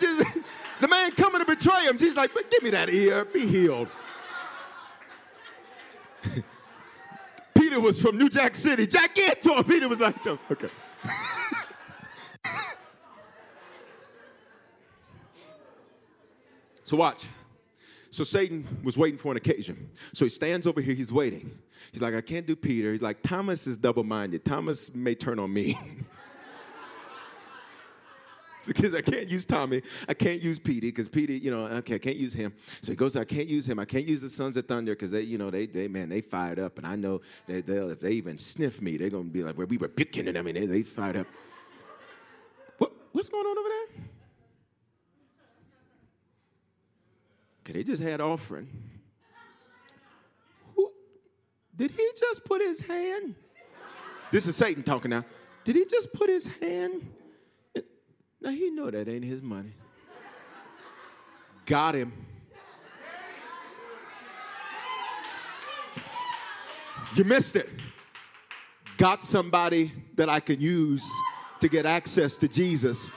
The 0.82 0.88
man 0.88 1.12
coming 1.12 1.40
to 1.40 1.46
betray 1.46 1.84
him. 1.84 1.98
Jesus 1.98 2.18
like, 2.18 2.34
but 2.34 2.50
give 2.50 2.64
me 2.64 2.72
that 2.72 2.90
ear. 2.90 3.24
Be 3.26 3.46
healed. 3.46 3.88
Peter 7.54 7.80
was 7.80 8.02
from 8.02 8.18
New 8.18 8.30
Jack 8.30 8.56
City. 8.56 8.88
Jack 8.88 9.14
get 9.16 9.42
to. 9.44 9.64
Peter 9.64 9.88
was 9.88 10.00
like, 10.00 10.16
oh, 10.26 10.40
okay. 10.50 10.70
so 16.84 16.98
watch. 16.98 17.28
So 18.10 18.24
Satan 18.26 18.68
was 18.84 18.98
waiting 18.98 19.18
for 19.18 19.32
an 19.32 19.38
occasion. 19.38 19.90
So 20.14 20.26
he 20.26 20.30
stands 20.30 20.68
over 20.68 20.82
here, 20.82 20.94
he's 20.94 21.14
waiting. 21.14 21.58
He's 21.92 22.02
like, 22.02 22.14
I 22.14 22.22
can't 22.22 22.46
do 22.46 22.56
Peter. 22.56 22.92
He's 22.92 23.02
like, 23.02 23.22
Thomas 23.22 23.68
is 23.68 23.78
double 23.78 24.04
minded. 24.04 24.44
Thomas 24.44 24.94
may 24.94 25.16
turn 25.16 25.40
on 25.40 25.54
me. 25.54 25.80
because 28.68 28.94
I 28.94 29.02
can't 29.02 29.28
use 29.28 29.46
Tommy. 29.46 29.82
I 30.08 30.14
can't 30.14 30.42
use 30.42 30.60
Petey 30.60 30.90
because 30.92 31.08
Petey, 31.08 31.38
you 31.38 31.52
know, 31.52 31.66
okay, 31.66 31.96
I 31.96 31.98
can't 31.98 32.18
use 32.18 32.34
him. 32.34 32.54
So 32.82 32.92
he 32.92 32.96
goes, 32.96 33.16
I 33.16 33.24
can't 33.24 33.48
use 33.48 33.68
him. 33.68 33.80
I 33.80 33.86
can't 33.86 34.08
use 34.08 34.22
the 34.22 34.30
Sons 34.30 34.58
of 34.58 34.68
Thunder 34.68 34.94
because 34.94 35.12
they, 35.12 35.22
you 35.22 35.38
know, 35.38 35.50
they, 35.50 35.66
they, 35.66 35.88
man, 35.88 36.10
they 36.10 36.22
fired 36.22 36.60
up. 36.60 36.78
And 36.78 36.86
I 36.86 36.96
know 36.96 37.22
they, 37.48 37.62
they'll, 37.62 37.90
if 37.90 38.00
they 38.00 38.12
even 38.12 38.38
sniff 38.38 38.82
me, 38.82 38.98
they're 38.98 39.10
going 39.10 39.26
to 39.26 39.30
be 39.30 39.44
like, 39.44 39.58
we 39.58 39.78
were 39.78 39.88
picking 39.88 40.28
it. 40.28 40.38
I 40.38 40.42
mean, 40.42 40.56
they, 40.56 40.66
they 40.66 40.84
fired 40.84 41.18
up. 41.18 41.28
What, 42.78 42.92
what's 43.12 43.30
going 43.30 43.46
on 43.46 43.58
over 43.58 43.70
there? 43.70 44.06
Okay, 47.64 47.74
they 47.74 47.84
just 47.84 48.02
had 48.02 48.22
offering. 48.22 48.68
Who, 50.76 50.92
did 51.76 51.92
he 51.92 52.10
just 52.18 52.46
put 52.46 52.62
his 52.62 52.82
hand? 52.82 53.36
This 54.32 54.48
is 54.48 54.56
Satan 54.56 54.84
talking 54.84 55.10
now. 55.10 55.26
Did 55.64 55.76
he 55.76 55.86
just 55.86 56.14
put 56.14 56.30
his 56.30 56.48
hand? 56.48 57.06
Now 58.42 58.50
he 58.50 58.72
know 58.72 58.90
that 58.90 59.08
ain't 59.08 59.24
his 59.24 59.42
money. 59.42 59.74
Got 61.66 61.96
him. 61.96 62.12
You 67.16 67.24
missed 67.24 67.56
it. 67.56 67.70
Got 68.98 69.24
somebody 69.24 69.92
that 70.16 70.30
I 70.30 70.40
can 70.40 70.60
use 70.60 71.08
to 71.60 71.68
get 71.68 71.86
access 71.86 72.36
to 72.38 72.48
Jesus 72.48 73.10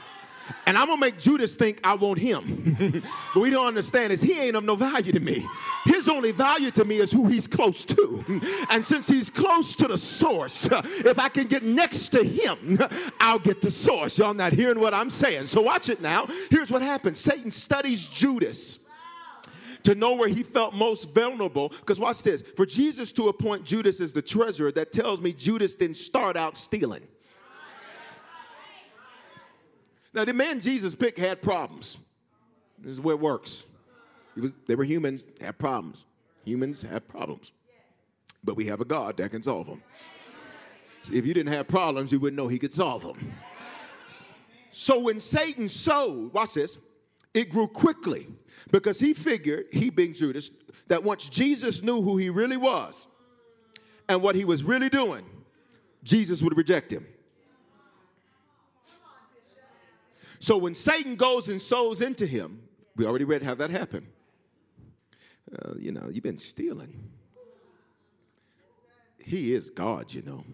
and 0.67 0.77
I'm 0.77 0.87
gonna 0.87 1.01
make 1.01 1.19
Judas 1.19 1.57
think 1.57 1.81
I 1.85 1.95
want 1.95 2.19
him. 2.19 3.03
but 3.35 3.41
we 3.41 3.51
don't 3.51 3.67
understand 3.67 4.13
is 4.13 4.21
he 4.21 4.39
ain't 4.39 4.57
of 4.57 4.65
no 4.65 4.77
value 4.77 5.13
to 5.13 5.21
me. 5.21 5.47
His 5.85 6.09
only 6.09 6.33
value 6.33 6.71
to 6.73 6.85
me 6.85 6.97
is 6.97 7.13
who 7.13 7.29
he's 7.29 7.47
close 7.47 7.85
to. 7.85 8.25
And 8.71 8.85
since 8.85 9.09
he's 9.09 9.31
close 9.31 9.77
to 9.77 9.89
the 9.89 9.99
source, 9.99 10.69
if 10.71 11.19
I 11.19 11.29
can 11.29 11.47
get 11.47 11.63
next 11.63 12.09
to 12.09 12.23
him, 12.23 12.79
I'll 13.21 13.39
get 13.39 13.61
the 13.61 13.71
source. 13.71 14.19
Y'all 14.19 14.35
not 14.35 14.53
hearing 14.53 14.81
what 14.81 14.95
I'm 14.95 15.11
saying. 15.11 15.47
So 15.47 15.63
watch 15.63 15.89
it 15.89 16.01
now. 16.01 16.27
Here's 16.51 16.71
what 16.71 16.83
happens 16.83 17.19
Satan 17.19 17.51
studies 17.51 18.07
Judas 18.07 18.85
to 19.85 19.95
know 19.95 20.15
where 20.15 20.29
he 20.29 20.43
felt 20.43 20.75
most 20.75 21.15
vulnerable. 21.15 21.69
Because 21.69 22.01
watch 22.01 22.23
this 22.23 22.43
for 22.43 22.67
Jesus 22.67 23.13
to 23.13 23.29
appoint 23.29 23.65
Judas 23.65 24.01
as 24.01 24.13
the 24.13 24.23
treasurer, 24.23 24.73
that 24.73 24.93
tells 24.93 25.21
me 25.21 25.33
Judas 25.33 25.75
didn't 25.75 25.97
start 25.97 26.37
out 26.37 26.57
stealing. 26.57 27.03
Now, 30.15 30.25
the 30.25 30.33
man 30.33 30.61
Jesus 30.61 30.95
picked 30.95 31.19
had 31.19 31.43
problems. 31.43 31.99
This 32.79 32.93
is 32.93 33.01
where 33.01 33.17
it 33.17 33.21
works. 33.21 33.65
Was, 34.37 34.55
they 34.67 34.77
were 34.77 34.85
humans, 34.85 35.27
had 35.41 35.59
problems. 35.59 36.05
Humans 36.45 36.83
have 36.83 37.07
problems. 37.09 37.53
But 38.43 38.57
we 38.57 38.67
have 38.67 38.81
a 38.81 38.85
God 38.85 39.17
that 39.17 39.31
can 39.31 39.43
solve 39.43 39.67
them. 39.67 39.83
See, 41.03 41.17
if 41.17 41.27
you 41.27 41.35
didn't 41.35 41.53
have 41.53 41.67
problems, 41.67 42.13
you 42.13 42.21
wouldn't 42.21 42.37
know 42.37 42.49
he 42.49 42.59
could 42.59 42.75
solve 42.75 43.03
them. 43.03 43.33
So 44.71 45.01
when 45.01 45.21
Satan 45.21 45.69
sowed, 45.69 46.33
watch 46.33 46.55
this, 46.55 46.79
it 47.33 47.51
grew 47.51 47.67
quickly 47.67 48.27
because 48.71 48.99
he 49.01 49.15
figured, 49.15 49.67
he 49.73 49.91
being 49.91 50.15
Judas, 50.15 50.51
that 50.89 51.03
once 51.03 51.29
Jesus 51.29 51.83
knew 51.83 52.03
who 52.03 52.17
he 52.17 52.31
really 52.31 52.57
was 52.57 53.07
and 54.09 54.23
what 54.23 54.35
he 54.35 54.45
was 54.45 54.63
really 54.63 54.89
doing, 54.89 55.25
Jesus 56.03 56.43
would 56.43 56.57
reject 56.57 56.93
him. 56.93 57.07
So 60.45 60.59
when 60.59 60.75
Satan 60.75 61.17
goes 61.17 61.49
and 61.49 61.59
sows 61.59 62.03
into 62.03 62.27
him, 62.27 62.61
we 62.97 63.07
already 63.07 63.25
read 63.25 63.43
how 63.43 63.55
that 63.55 63.71
happened. 63.71 64.07
Uh, 65.51 65.73
you 65.79 65.91
know, 65.91 66.11
you've 66.13 66.23
been 66.23 66.37
stealing. 66.37 67.03
He 69.25 69.55
is 69.55 69.71
God, 69.71 70.13
you 70.13 70.21
know. 70.21 70.45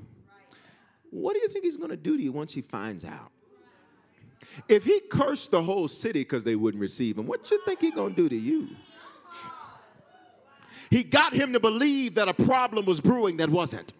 What 1.11 1.35
do 1.35 1.40
you 1.40 1.48
think 1.48 1.64
he's 1.64 1.76
going 1.76 1.90
to 1.90 1.96
do 1.96 2.16
to 2.16 2.22
you 2.22 2.31
once 2.31 2.55
he 2.55 2.62
finds 2.62 3.05
out? 3.05 3.33
If 4.68 4.85
he 4.85 5.00
cursed 5.11 5.50
the 5.50 5.61
whole 5.61 5.88
city 5.88 6.20
because 6.20 6.44
they 6.44 6.55
wouldn't 6.55 6.81
receive 6.81 7.18
him, 7.18 7.26
what 7.26 7.50
you 7.50 7.61
think 7.64 7.81
he 7.81 7.90
gonna 7.90 8.14
do 8.14 8.29
to 8.29 8.37
you? 8.37 8.68
He 10.88 11.03
got 11.03 11.33
him 11.33 11.53
to 11.53 11.59
believe 11.59 12.14
that 12.14 12.29
a 12.29 12.35
problem 12.35 12.87
was 12.87 13.00
brewing 13.00 13.38
that 13.38 13.50
wasn't. 13.50 13.92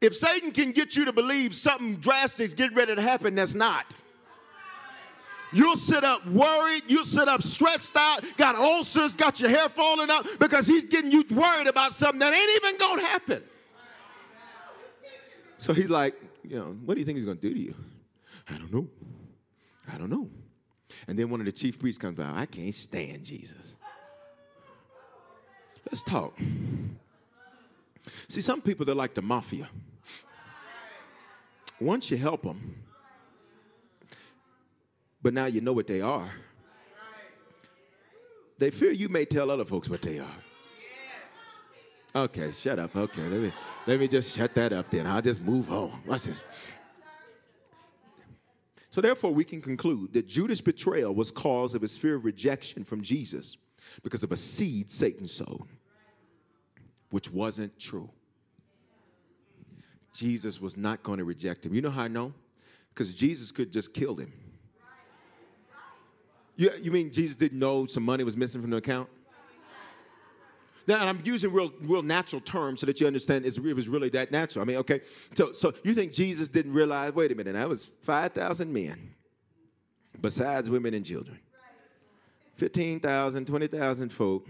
If 0.00 0.16
Satan 0.16 0.52
can 0.52 0.72
get 0.72 0.96
you 0.96 1.04
to 1.04 1.12
believe 1.12 1.54
something 1.54 1.96
drastic 1.96 2.46
is 2.46 2.54
getting 2.54 2.76
ready 2.76 2.94
to 2.94 3.02
happen, 3.02 3.34
that's 3.34 3.54
not. 3.54 3.94
You'll 5.52 5.76
sit 5.76 6.04
up 6.04 6.24
worried, 6.26 6.82
you'll 6.86 7.04
sit 7.04 7.28
up 7.28 7.42
stressed 7.42 7.96
out, 7.96 8.24
got 8.36 8.54
ulcers, 8.54 9.16
got 9.16 9.40
your 9.40 9.50
hair 9.50 9.68
falling 9.68 10.08
out 10.08 10.26
because 10.38 10.66
he's 10.66 10.84
getting 10.84 11.10
you 11.10 11.24
worried 11.30 11.66
about 11.66 11.92
something 11.92 12.20
that 12.20 12.32
ain't 12.32 12.64
even 12.64 12.78
gonna 12.78 13.02
happen. 13.02 13.42
So 15.58 15.72
he's 15.72 15.90
like, 15.90 16.14
you 16.44 16.56
know, 16.56 16.76
what 16.84 16.94
do 16.94 17.00
you 17.00 17.04
think 17.04 17.16
he's 17.16 17.24
gonna 17.26 17.40
do 17.40 17.52
to 17.52 17.58
you? 17.58 17.74
I 18.48 18.56
don't 18.58 18.72
know. 18.72 18.88
I 19.92 19.98
don't 19.98 20.08
know. 20.08 20.28
And 21.08 21.18
then 21.18 21.30
one 21.30 21.40
of 21.40 21.46
the 21.46 21.52
chief 21.52 21.78
priests 21.78 22.00
comes 22.00 22.16
by, 22.16 22.30
I 22.32 22.46
can't 22.46 22.74
stand 22.74 23.24
Jesus. 23.24 23.76
Let's 25.90 26.02
talk. 26.04 26.38
See, 28.28 28.40
some 28.40 28.60
people, 28.60 28.86
they're 28.86 28.94
like 28.94 29.14
the 29.14 29.22
mafia. 29.22 29.68
Once 31.80 32.10
you 32.10 32.16
help 32.16 32.42
them, 32.42 32.76
but 35.22 35.32
now 35.32 35.46
you 35.46 35.60
know 35.60 35.72
what 35.72 35.86
they 35.86 36.00
are, 36.00 36.30
they 38.58 38.70
fear 38.70 38.90
you 38.90 39.08
may 39.08 39.24
tell 39.24 39.50
other 39.50 39.64
folks 39.64 39.88
what 39.88 40.02
they 40.02 40.18
are. 40.18 40.36
Okay, 42.14 42.50
shut 42.52 42.78
up. 42.78 42.94
Okay, 42.94 43.22
let 43.22 43.40
me, 43.40 43.52
let 43.86 44.00
me 44.00 44.08
just 44.08 44.36
shut 44.36 44.54
that 44.54 44.72
up 44.72 44.90
then. 44.90 45.06
I'll 45.06 45.22
just 45.22 45.40
move 45.40 45.70
on. 45.70 46.02
Watch 46.06 46.24
this. 46.24 46.44
So, 48.90 49.00
therefore, 49.00 49.32
we 49.32 49.44
can 49.44 49.62
conclude 49.62 50.12
that 50.14 50.26
Judas' 50.26 50.60
betrayal 50.60 51.14
was 51.14 51.30
cause 51.30 51.74
of 51.74 51.82
his 51.82 51.96
fear 51.96 52.16
of 52.16 52.24
rejection 52.24 52.82
from 52.82 53.02
Jesus 53.02 53.56
because 54.02 54.24
of 54.24 54.32
a 54.32 54.36
seed 54.36 54.90
Satan 54.90 55.28
sowed, 55.28 55.68
which 57.10 57.30
wasn't 57.30 57.78
true. 57.78 58.10
Jesus 60.20 60.60
was 60.60 60.76
not 60.76 61.02
going 61.02 61.16
to 61.16 61.24
reject 61.24 61.64
him. 61.64 61.72
You 61.74 61.80
know 61.80 61.88
how 61.88 62.02
I 62.02 62.08
know? 62.08 62.34
Because 62.90 63.14
Jesus 63.14 63.50
could 63.50 63.72
just 63.72 63.94
kill 63.94 64.16
him. 64.16 64.30
You, 66.56 66.70
you 66.82 66.90
mean 66.90 67.10
Jesus 67.10 67.38
didn't 67.38 67.58
know 67.58 67.86
some 67.86 68.02
money 68.02 68.22
was 68.22 68.36
missing 68.36 68.60
from 68.60 68.68
the 68.68 68.76
account? 68.76 69.08
Now, 70.86 71.00
and 71.00 71.08
I'm 71.08 71.22
using 71.24 71.50
real, 71.50 71.72
real 71.80 72.02
natural 72.02 72.42
terms 72.42 72.80
so 72.80 72.86
that 72.86 73.00
you 73.00 73.06
understand 73.06 73.46
it 73.46 73.58
was 73.74 73.88
really 73.88 74.10
that 74.10 74.30
natural. 74.30 74.62
I 74.62 74.66
mean, 74.66 74.76
okay, 74.78 75.00
so, 75.34 75.54
so 75.54 75.72
you 75.84 75.94
think 75.94 76.12
Jesus 76.12 76.48
didn't 76.48 76.74
realize, 76.74 77.14
wait 77.14 77.32
a 77.32 77.34
minute, 77.34 77.54
that 77.54 77.68
was 77.68 77.86
5,000 77.86 78.70
men, 78.70 79.14
besides 80.20 80.68
women 80.68 80.92
and 80.92 81.06
children. 81.06 81.38
15,000, 82.56 83.46
20,000 83.46 84.12
folk, 84.12 84.46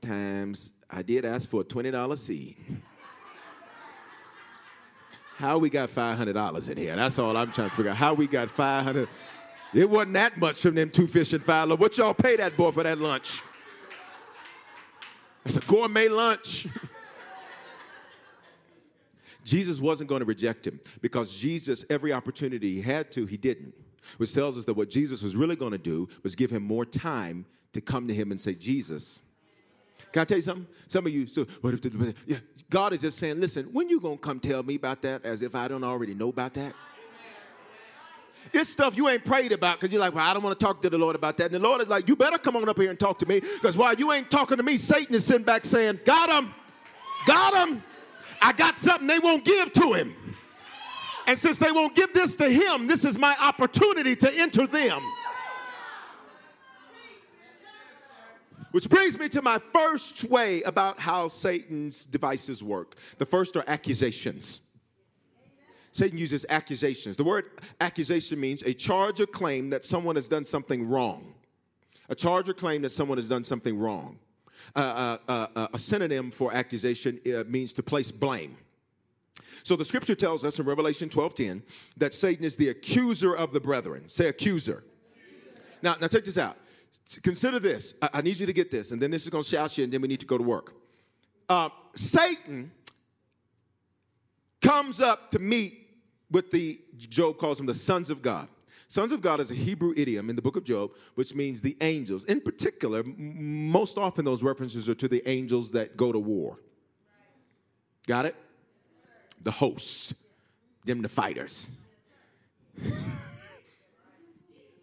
times, 0.00 0.84
I 0.88 1.02
did 1.02 1.24
ask 1.24 1.48
for 1.48 1.62
a 1.62 1.64
$20 1.64 2.18
seed. 2.18 2.56
How 5.36 5.58
we 5.58 5.68
got 5.68 5.90
$500 5.90 6.70
in 6.70 6.76
here? 6.78 6.96
That's 6.96 7.18
all 7.18 7.36
I'm 7.36 7.52
trying 7.52 7.68
to 7.68 7.76
figure 7.76 7.90
out. 7.90 7.98
How 7.98 8.14
we 8.14 8.26
got 8.26 8.50
500 8.50 9.06
It 9.74 9.88
wasn't 9.88 10.14
that 10.14 10.38
much 10.38 10.62
from 10.62 10.74
them 10.74 10.88
two 10.88 11.06
fish 11.06 11.34
and 11.34 11.42
five 11.42 11.68
loaves. 11.68 11.80
What 11.80 11.98
y'all 11.98 12.14
pay 12.14 12.36
that 12.36 12.56
boy 12.56 12.70
for 12.70 12.82
that 12.82 12.98
lunch? 12.98 13.42
It's 15.44 15.56
a 15.56 15.60
gourmet 15.60 16.08
lunch. 16.08 16.66
Jesus 19.44 19.78
wasn't 19.78 20.08
going 20.08 20.20
to 20.20 20.26
reject 20.26 20.66
him 20.66 20.80
because 21.02 21.36
Jesus, 21.36 21.84
every 21.90 22.12
opportunity 22.12 22.74
he 22.74 22.80
had 22.80 23.12
to, 23.12 23.26
he 23.26 23.36
didn't. 23.36 23.74
Which 24.16 24.32
tells 24.32 24.56
us 24.56 24.64
that 24.64 24.74
what 24.74 24.88
Jesus 24.88 25.22
was 25.22 25.36
really 25.36 25.56
going 25.56 25.72
to 25.72 25.78
do 25.78 26.08
was 26.22 26.34
give 26.34 26.50
him 26.50 26.62
more 26.62 26.86
time 26.86 27.44
to 27.74 27.80
come 27.80 28.08
to 28.08 28.14
him 28.14 28.30
and 28.30 28.40
say, 28.40 28.54
Jesus, 28.54 29.20
can 30.12 30.22
I 30.22 30.24
tell 30.24 30.38
you 30.38 30.42
something? 30.42 30.66
Some 30.88 31.06
of 31.06 31.12
you, 31.12 31.26
so 31.26 31.46
what 31.60 31.74
if 31.74 31.82
the, 31.82 32.14
yeah, 32.26 32.38
God 32.70 32.92
is 32.92 33.00
just 33.00 33.18
saying, 33.18 33.40
listen, 33.40 33.64
when 33.66 33.88
you 33.88 34.00
gonna 34.00 34.16
come 34.16 34.40
tell 34.40 34.62
me 34.62 34.76
about 34.76 35.02
that 35.02 35.24
as 35.24 35.42
if 35.42 35.54
I 35.54 35.68
don't 35.68 35.84
already 35.84 36.14
know 36.14 36.28
about 36.28 36.54
that? 36.54 36.74
It's 38.52 38.70
stuff 38.70 38.96
you 38.96 39.08
ain't 39.08 39.24
prayed 39.24 39.52
about 39.52 39.80
because 39.80 39.92
you're 39.92 40.00
like, 40.00 40.14
well, 40.14 40.24
I 40.24 40.32
don't 40.32 40.42
want 40.42 40.58
to 40.58 40.64
talk 40.64 40.80
to 40.82 40.90
the 40.90 40.98
Lord 40.98 41.16
about 41.16 41.36
that. 41.38 41.46
And 41.46 41.54
the 41.54 41.58
Lord 41.58 41.80
is 41.80 41.88
like, 41.88 42.08
you 42.08 42.16
better 42.16 42.38
come 42.38 42.56
on 42.56 42.68
up 42.68 42.78
here 42.78 42.90
and 42.90 42.98
talk 42.98 43.18
to 43.18 43.26
me 43.26 43.40
because 43.40 43.76
while 43.76 43.94
you 43.94 44.12
ain't 44.12 44.30
talking 44.30 44.56
to 44.56 44.62
me, 44.62 44.76
Satan 44.76 45.14
is 45.14 45.24
sitting 45.24 45.44
back 45.44 45.64
saying, 45.64 46.00
got 46.04 46.30
him, 46.30 46.54
got 47.26 47.68
him. 47.68 47.82
I 48.40 48.52
got 48.52 48.78
something 48.78 49.06
they 49.06 49.18
won't 49.18 49.44
give 49.44 49.72
to 49.74 49.94
him. 49.94 50.14
And 51.26 51.36
since 51.36 51.58
they 51.58 51.72
won't 51.72 51.94
give 51.94 52.12
this 52.12 52.36
to 52.36 52.48
him, 52.48 52.86
this 52.86 53.04
is 53.04 53.18
my 53.18 53.34
opportunity 53.40 54.14
to 54.16 54.32
enter 54.38 54.66
them. 54.66 55.02
Which 58.76 58.90
brings 58.90 59.18
me 59.18 59.30
to 59.30 59.40
my 59.40 59.58
first 59.72 60.24
way 60.24 60.60
about 60.64 60.98
how 60.98 61.28
Satan's 61.28 62.04
devices 62.04 62.62
work. 62.62 62.96
The 63.16 63.24
first 63.24 63.56
are 63.56 63.64
accusations. 63.66 64.60
Satan 65.92 66.18
uses 66.18 66.44
accusations. 66.50 67.16
The 67.16 67.24
word 67.24 67.46
accusation 67.80 68.38
means 68.38 68.62
a 68.64 68.74
charge 68.74 69.18
or 69.18 69.26
claim 69.26 69.70
that 69.70 69.86
someone 69.86 70.14
has 70.16 70.28
done 70.28 70.44
something 70.44 70.86
wrong. 70.86 71.32
A 72.10 72.14
charge 72.14 72.50
or 72.50 72.52
claim 72.52 72.82
that 72.82 72.90
someone 72.90 73.16
has 73.16 73.30
done 73.30 73.44
something 73.44 73.78
wrong. 73.78 74.18
Uh, 74.74 74.78
uh, 74.78 75.18
uh, 75.26 75.46
uh 75.56 75.68
a 75.72 75.78
synonym 75.78 76.30
for 76.30 76.52
accusation 76.52 77.18
uh, 77.34 77.44
means 77.48 77.72
to 77.72 77.82
place 77.82 78.10
blame. 78.10 78.58
So 79.62 79.74
the 79.74 79.86
scripture 79.86 80.14
tells 80.14 80.44
us 80.44 80.58
in 80.58 80.66
Revelation 80.66 81.08
12:10 81.08 81.62
that 81.96 82.12
Satan 82.12 82.44
is 82.44 82.58
the 82.58 82.68
accuser 82.68 83.34
of 83.34 83.54
the 83.54 83.60
brethren. 83.60 84.04
Say 84.08 84.28
accuser. 84.28 84.84
Now, 85.80 85.96
now 85.98 86.08
check 86.08 86.26
this 86.26 86.36
out. 86.36 86.58
Consider 87.22 87.58
this. 87.58 87.94
I, 88.02 88.10
I 88.14 88.22
need 88.22 88.38
you 88.38 88.46
to 88.46 88.52
get 88.52 88.70
this, 88.70 88.90
and 88.90 89.00
then 89.00 89.10
this 89.10 89.24
is 89.24 89.30
going 89.30 89.44
to 89.44 89.48
shout 89.48 89.78
you, 89.78 89.84
and 89.84 89.92
then 89.92 90.00
we 90.00 90.08
need 90.08 90.20
to 90.20 90.26
go 90.26 90.36
to 90.36 90.44
work. 90.44 90.74
Uh, 91.48 91.68
Satan 91.94 92.70
comes 94.60 95.00
up 95.00 95.30
to 95.30 95.38
meet 95.38 95.86
with 96.30 96.50
the, 96.50 96.80
Job 96.98 97.38
calls 97.38 97.58
them 97.58 97.66
the 97.66 97.74
sons 97.74 98.10
of 98.10 98.22
God. 98.22 98.48
Sons 98.88 99.12
of 99.12 99.20
God 99.20 99.40
is 99.40 99.50
a 99.50 99.54
Hebrew 99.54 99.92
idiom 99.96 100.30
in 100.30 100.36
the 100.36 100.42
book 100.42 100.56
of 100.56 100.64
Job, 100.64 100.92
which 101.14 101.34
means 101.34 101.60
the 101.60 101.76
angels. 101.80 102.24
In 102.24 102.40
particular, 102.40 103.00
m- 103.00 103.70
most 103.70 103.98
often 103.98 104.24
those 104.24 104.42
references 104.42 104.88
are 104.88 104.94
to 104.94 105.08
the 105.08 105.28
angels 105.28 105.72
that 105.72 105.96
go 105.96 106.12
to 106.12 106.18
war. 106.18 106.58
Got 108.06 108.26
it? 108.26 108.36
The 109.42 109.50
hosts, 109.50 110.14
them 110.84 111.02
the 111.02 111.08
fighters. 111.08 111.68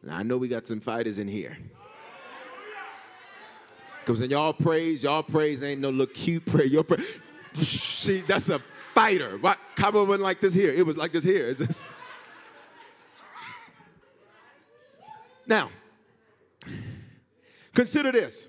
I 0.10 0.24
know 0.24 0.38
we 0.38 0.50
got 0.50 0.68
some 0.68 0.82
fighters 0.82 1.18
in 1.18 1.28
here. 1.30 1.58
Because 4.06 4.20
when 4.20 4.30
y'all 4.30 4.52
praise, 4.52 5.04
y'all 5.04 5.24
praise 5.24 5.64
ain't 5.64 5.80
no 5.80 5.90
little 5.90 6.08
cute 6.08 6.46
praise. 6.46 6.70
Your 6.72 6.84
praise, 6.84 7.20
see, 7.56 8.20
that's 8.22 8.50
a 8.50 8.60
fighter. 8.94 9.38
What? 9.38 9.58
Cabo 9.78 10.04
wasn't 10.04 10.24
like 10.24 10.42
this 10.42 10.54
here. 10.54 10.72
It 10.72 10.86
was 10.86 10.98
like 10.98 11.14
this 11.14 11.24
here. 11.24 11.54
Just... 11.54 11.86
Now, 15.48 15.70
consider 17.74 18.12
this. 18.12 18.48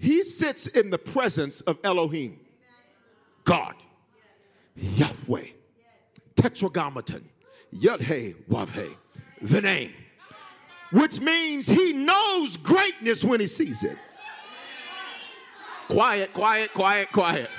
He 0.00 0.24
sits 0.24 0.66
in 0.66 0.90
the 0.90 0.98
presence 0.98 1.60
of 1.60 1.78
Elohim, 1.84 2.40
God, 3.44 3.74
Yahweh, 4.74 5.46
Tetragrammaton, 6.34 7.24
Yud-He, 7.74 8.34
Wav-He, 8.48 8.96
the 9.42 9.60
name, 9.60 9.92
which 10.90 11.20
means 11.20 11.66
he 11.68 11.92
knows 11.92 12.56
greatness 12.56 13.22
when 13.22 13.40
he 13.40 13.46
sees 13.46 13.84
it. 13.84 13.96
Quiet, 15.88 16.32
quiet, 16.32 16.72
quiet, 16.74 17.12
quiet. 17.12 17.50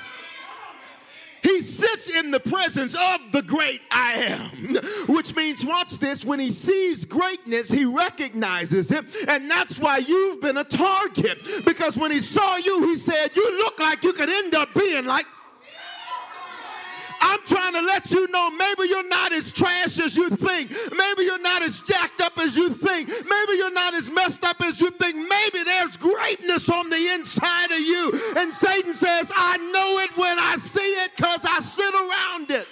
He 1.42 1.62
sits 1.62 2.08
in 2.08 2.30
the 2.30 2.40
presence 2.40 2.94
of 2.94 3.32
the 3.32 3.42
great 3.42 3.80
I 3.90 4.12
am, 4.12 4.76
which 5.08 5.34
means, 5.34 5.64
watch 5.64 5.98
this, 5.98 6.24
when 6.24 6.38
he 6.38 6.50
sees 6.50 7.04
greatness, 7.04 7.70
he 7.70 7.84
recognizes 7.86 8.90
it. 8.90 9.04
And 9.26 9.50
that's 9.50 9.78
why 9.78 9.98
you've 9.98 10.42
been 10.42 10.58
a 10.58 10.64
target. 10.64 11.38
Because 11.64 11.96
when 11.96 12.10
he 12.10 12.20
saw 12.20 12.56
you, 12.56 12.84
he 12.84 12.96
said, 12.98 13.30
You 13.34 13.58
look 13.58 13.78
like 13.78 14.04
you 14.04 14.12
could 14.12 14.28
end 14.28 14.54
up 14.54 14.68
being 14.74 15.06
like 15.06 15.26
I'm 17.20 17.40
trying 17.44 17.74
to 17.74 17.82
let 17.82 18.10
you 18.10 18.26
know 18.28 18.50
maybe 18.50 18.88
you're 18.88 19.08
not 19.08 19.32
as 19.32 19.52
trash 19.52 19.98
as 19.98 20.16
you 20.16 20.30
think. 20.30 20.70
Maybe 20.96 21.24
you're 21.24 21.40
not 21.40 21.62
as 21.62 21.80
jacked 21.80 22.20
up 22.20 22.38
as 22.38 22.56
you 22.56 22.70
think. 22.70 23.08
Maybe 23.08 23.52
you're 23.56 23.72
not 23.72 23.94
as 23.94 24.10
messed 24.10 24.44
up 24.44 24.60
as 24.62 24.80
you 24.80 24.90
think. 24.90 25.16
Maybe 25.16 25.62
there's 25.64 25.96
greatness 25.96 26.70
on 26.70 26.88
the 26.88 27.08
inside 27.14 27.70
of 27.70 27.80
you. 27.80 28.12
And 28.36 28.54
Satan 28.54 28.94
says, 28.94 29.30
I 29.34 29.56
know 29.58 29.98
it 29.98 30.16
when 30.16 30.38
I 30.38 30.56
see 30.56 30.80
it 30.80 31.12
because 31.16 31.44
I 31.44 31.60
sit 31.60 31.94
around 31.94 32.50
it. 32.50 32.66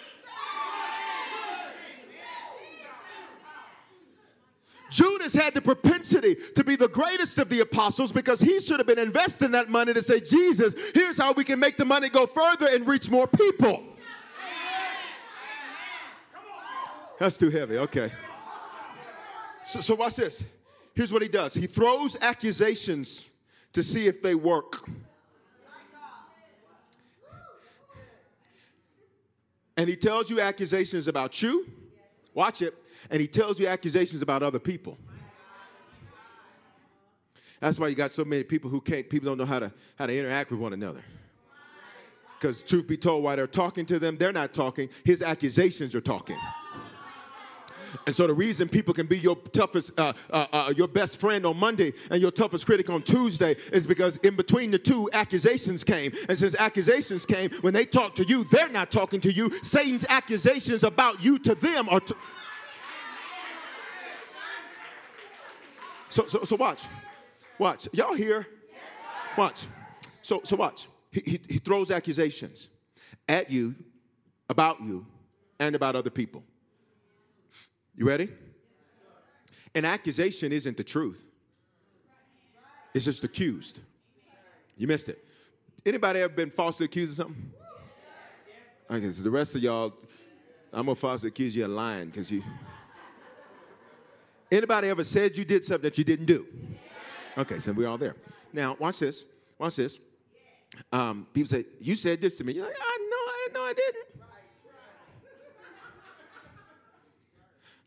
Judas 4.91 5.35
had 5.35 5.53
the 5.53 5.61
propensity 5.61 6.35
to 6.55 6.65
be 6.65 6.75
the 6.75 6.89
greatest 6.89 7.39
of 7.39 7.51
the 7.51 7.61
apostles 7.61 8.11
because 8.11 8.41
he 8.41 8.61
should 8.61 8.81
have 8.81 8.87
been 8.87 8.99
investing 8.99 9.51
that 9.51 9.69
money 9.69 9.93
to 9.93 10.03
say, 10.03 10.21
Jesus, 10.21 10.75
here's 10.95 11.19
how 11.19 11.33
we 11.33 11.45
can 11.45 11.61
make 11.61 11.77
the 11.77 11.85
money 11.85 12.09
go 12.09 12.27
further 12.27 12.69
and 12.73 12.87
reach 12.87 13.11
more 13.11 13.27
people. 13.27 13.83
That's 17.19 17.37
too 17.37 17.51
heavy. 17.51 17.79
Okay. 17.79 18.13
So, 19.65 19.81
so 19.81 19.95
watch 19.95 20.17
this. 20.17 20.43
Here's 20.95 21.13
what 21.13 21.23
he 21.23 21.29
does 21.29 21.55
he 21.55 21.67
throws 21.67 22.17
accusations 22.21 23.29
to 23.73 23.83
see 23.83 24.07
if 24.07 24.23
they 24.23 24.35
work. 24.35 24.89
And 29.77 29.89
he 29.89 29.95
tells 29.95 30.29
you 30.29 30.41
accusations 30.41 31.07
about 31.07 31.41
you. 31.41 31.65
Watch 32.35 32.63
it. 32.63 32.75
And 33.11 33.21
he 33.21 33.29
tells 33.29 33.61
you 33.61 33.69
accusations 33.69 34.23
about 34.23 34.43
other 34.43 34.59
people. 34.59 34.99
That's 37.61 37.79
why 37.79 37.89
you 37.89 37.95
got 37.95 38.11
so 38.11 38.25
many 38.25 38.43
people 38.43 38.71
who 38.71 38.81
can't, 38.81 39.09
people 39.09 39.27
don't 39.27 39.39
know 39.39 39.47
how 39.47 39.61
to, 39.61 39.73
how 39.97 40.07
to 40.07 40.17
interact 40.17 40.51
with 40.51 40.59
one 40.59 40.73
another. 40.73 41.03
Because, 42.39 42.63
truth 42.63 42.89
be 42.89 42.97
told, 42.97 43.25
while 43.25 43.37
they're 43.37 43.47
talking 43.49 43.87
to 43.87 43.99
them, 43.99 44.17
they're 44.17 44.33
not 44.33 44.53
talking. 44.53 44.89
His 45.05 45.23
accusations 45.23 45.95
are 45.95 46.01
talking. 46.01 46.39
And 48.07 48.15
so 48.15 48.27
the 48.27 48.35
reason 48.35 48.69
people 48.69 48.95
can 48.95 49.07
be 49.07 49.19
your 49.19 49.37
toughest, 49.37 49.99
uh, 49.99 50.13
uh, 50.31 50.47
uh, 50.53 50.75
your 50.77 50.89
best 50.89 51.19
friend 51.19 51.45
on 51.47 51.57
Monday 51.57 51.93
and 52.11 52.21
your 52.21 52.31
toughest 52.31 52.67
critic 52.67 52.91
on 52.91 53.03
Tuesday 53.03 53.57
is 53.73 53.87
because 53.87 54.17
in 54.19 54.37
between 54.37 54.71
the 54.71 54.79
two, 54.79 55.09
accusations 55.13 55.85
came. 55.85 56.13
And 56.29 56.39
since 56.39 56.55
accusations 56.55 57.27
came, 57.27 57.51
when 57.61 57.75
they 57.75 57.85
talk 57.85 58.15
to 58.17 58.25
you, 58.25 58.45
they're 58.45 58.69
not 58.69 58.91
talking 58.91 59.21
to 59.21 59.33
you. 59.33 59.51
Satan's 59.63 60.05
accusations 60.09 60.85
about 60.85 61.23
you 61.23 61.39
to 61.41 61.55
them 61.55 61.89
are. 61.89 62.01
To- 62.01 62.17
so, 66.11 66.27
so, 66.27 66.45
so 66.45 66.57
watch, 66.57 66.85
watch. 67.59 67.89
Y'all 67.93 68.15
here? 68.15 68.47
Watch. 69.37 69.67
So, 70.23 70.41
so 70.45 70.57
watch. 70.57 70.89
He, 71.13 71.21
he, 71.21 71.41
he 71.49 71.59
throws 71.59 71.91
accusations 71.91 72.69
at 73.29 73.51
you, 73.51 73.75
about 74.49 74.81
you, 74.81 75.07
and 75.61 75.75
about 75.75 75.97
other 75.97 76.11
people. 76.11 76.43
You 77.99 78.07
ready? 78.07 78.29
An 79.75 79.85
accusation 79.85 80.53
isn't 80.53 80.77
the 80.77 80.85
truth. 80.85 81.27
It's 82.95 83.05
just 83.05 83.25
accused. 83.25 83.81
You 84.77 84.87
missed 84.87 85.09
it. 85.09 85.19
Anybody 85.85 86.21
ever 86.21 86.33
been 86.33 86.51
falsely 86.51 86.85
accused 86.85 87.19
of 87.19 87.27
something? 87.27 87.53
Okay, 88.89 89.11
so 89.11 89.23
the 89.23 89.31
rest 89.31 89.57
of 89.57 89.63
y'all, 89.63 89.93
I'm 90.73 90.87
gonna 90.87 90.95
falsely 90.95 91.29
accuse 91.29 91.57
you 91.57 91.65
of 91.65 91.73
lying 91.73 92.07
because 92.07 92.31
you. 92.31 92.45
Anybody 94.51 94.89
ever 94.91 95.03
said 95.03 95.37
you 95.37 95.45
did 95.45 95.65
something 95.65 95.83
that 95.83 95.99
you 95.99 96.05
didn't 96.05 96.27
do? 96.27 96.47
Okay, 97.37 97.59
so 97.59 97.73
we're 97.73 97.89
all 97.89 97.99
there. 97.99 98.15
Now, 98.53 98.77
watch 98.79 99.01
this. 99.01 99.25
Watch 99.59 99.75
this. 99.75 99.99
Um, 100.93 101.27
people 101.35 101.49
say, 101.49 101.65
You 101.81 101.97
said 101.97 102.21
this 102.21 102.39
to 102.39 102.45
me. 102.45 102.53
You're 102.53 102.67
like, 102.67 102.77
I 102.81 102.99
know, 103.11 103.17
I 103.17 103.49
know 103.55 103.71
I 103.71 103.73
didn't. 103.73 104.18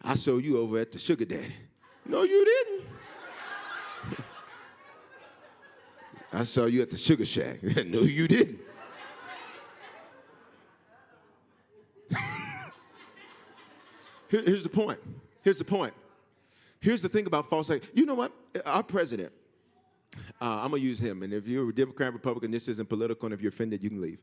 I 0.04 0.16
saw 0.16 0.38
you 0.38 0.58
over 0.60 0.80
at 0.80 0.92
the 0.92 1.00
sugar 1.00 1.26
daddy. 1.26 1.54
No, 2.06 2.24
you 2.24 2.46
didn't. 2.46 2.86
I 6.34 6.44
saw 6.44 6.66
you 6.66 6.82
at 6.82 6.90
the 6.90 6.98
sugar 6.98 7.26
shack. 7.26 7.62
no, 7.64 8.02
you 8.02 8.28
didn't. 8.28 8.60
Here, 14.30 14.42
here's 14.44 14.64
the 14.64 14.70
point. 14.70 15.00
Here's 15.44 15.60
the 15.60 15.66
point. 15.66 15.94
Here's 16.80 17.02
the 17.02 17.10
thing 17.10 17.28
about 17.28 17.50
false. 17.50 17.70
You 17.94 18.06
know 18.06 18.16
what? 18.16 18.32
Our 18.66 18.82
president, 18.82 19.32
uh, 20.42 20.62
I'm 20.62 20.72
gonna 20.72 20.78
use 20.82 21.00
him. 21.00 21.22
And 21.24 21.34
if 21.34 21.46
you're 21.48 21.70
a 21.70 21.76
Democrat, 21.76 22.14
Republican, 22.14 22.50
this 22.50 22.68
isn't 22.68 22.88
political. 22.90 23.28
And 23.28 23.34
if 23.34 23.42
you're 23.42 23.50
offended, 23.50 23.84
you 23.84 23.90
can 23.90 24.02
leave. 24.02 24.20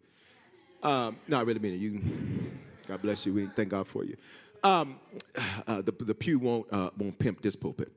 Um, 0.83 1.19
no, 1.29 1.39
I 1.39 1.43
really 1.43 1.61
mean 1.61 1.75
it. 1.75 1.77
You 1.77 1.91
can, 1.93 2.59
God 2.87 3.03
bless 3.03 3.27
you. 3.27 3.35
We 3.35 3.47
thank 3.47 3.69
God 3.69 3.87
for 3.87 4.05
you. 4.05 4.17
Um, 4.63 5.01
uh, 5.67 5.83
the, 5.83 5.93
the 5.93 6.15
pew 6.15 6.39
won't, 6.39 6.67
uh, 6.73 6.91
won't 6.97 7.19
pimp 7.19 7.43
this 7.43 7.57
pulpit. 7.57 7.93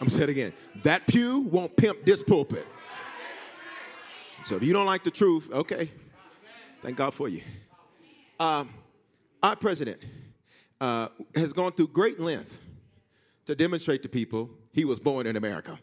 I'm 0.00 0.08
saying 0.08 0.24
it 0.24 0.30
again. 0.30 0.52
That 0.84 1.06
pew 1.06 1.40
won't 1.40 1.76
pimp 1.76 2.04
this 2.04 2.22
pulpit. 2.22 2.66
So 4.44 4.54
if 4.56 4.62
you 4.62 4.72
don't 4.72 4.86
like 4.86 5.02
the 5.02 5.10
truth, 5.10 5.50
okay. 5.52 5.90
Thank 6.82 6.96
God 6.96 7.12
for 7.12 7.28
you. 7.28 7.42
Um, 8.38 8.72
our 9.42 9.56
president 9.56 10.00
uh, 10.80 11.08
has 11.34 11.52
gone 11.52 11.72
through 11.72 11.88
great 11.88 12.20
length 12.20 12.60
to 13.46 13.56
demonstrate 13.56 14.02
to 14.04 14.08
people 14.08 14.50
he 14.72 14.84
was 14.84 15.00
born 15.00 15.26
in 15.26 15.36
America. 15.36 15.78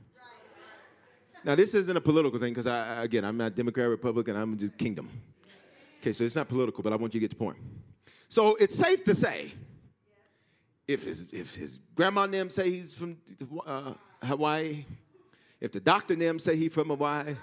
Now, 1.44 1.56
this 1.56 1.74
isn't 1.76 1.96
a 1.96 2.02
political 2.02 2.40
thing 2.40 2.54
because, 2.54 2.66
I, 2.66 3.04
again, 3.04 3.24
I'm 3.24 3.38
not 3.38 3.56
Democrat, 3.56 3.90
Republican, 3.90 4.36
I'm 4.36 4.58
just 4.58 4.78
kingdom. 4.78 5.10
Okay, 6.06 6.14
so 6.14 6.24
it's 6.24 6.36
not 6.36 6.48
political, 6.48 6.84
but 6.84 6.94
I 6.94 6.98
want 6.98 7.16
you 7.16 7.20
to 7.20 7.24
get 7.24 7.32
the 7.32 7.44
point. 7.44 7.58
So 8.30 8.54
it's 8.58 8.76
safe 8.76 9.04
to 9.06 9.16
say, 9.16 9.52
if 10.88 11.04
his, 11.04 11.34
if 11.34 11.56
his 11.56 11.80
grandma 11.96 12.26
and 12.26 12.34
them 12.36 12.52
say 12.52 12.70
he's 12.70 12.94
from 12.94 13.18
uh, 13.66 13.94
Hawaii, 14.22 14.86
if 15.60 15.72
the 15.72 15.80
doctor 15.80 16.14
them 16.14 16.38
say 16.38 16.58
he's 16.58 16.72
from 16.72 16.90
Hawaii, 16.90 17.36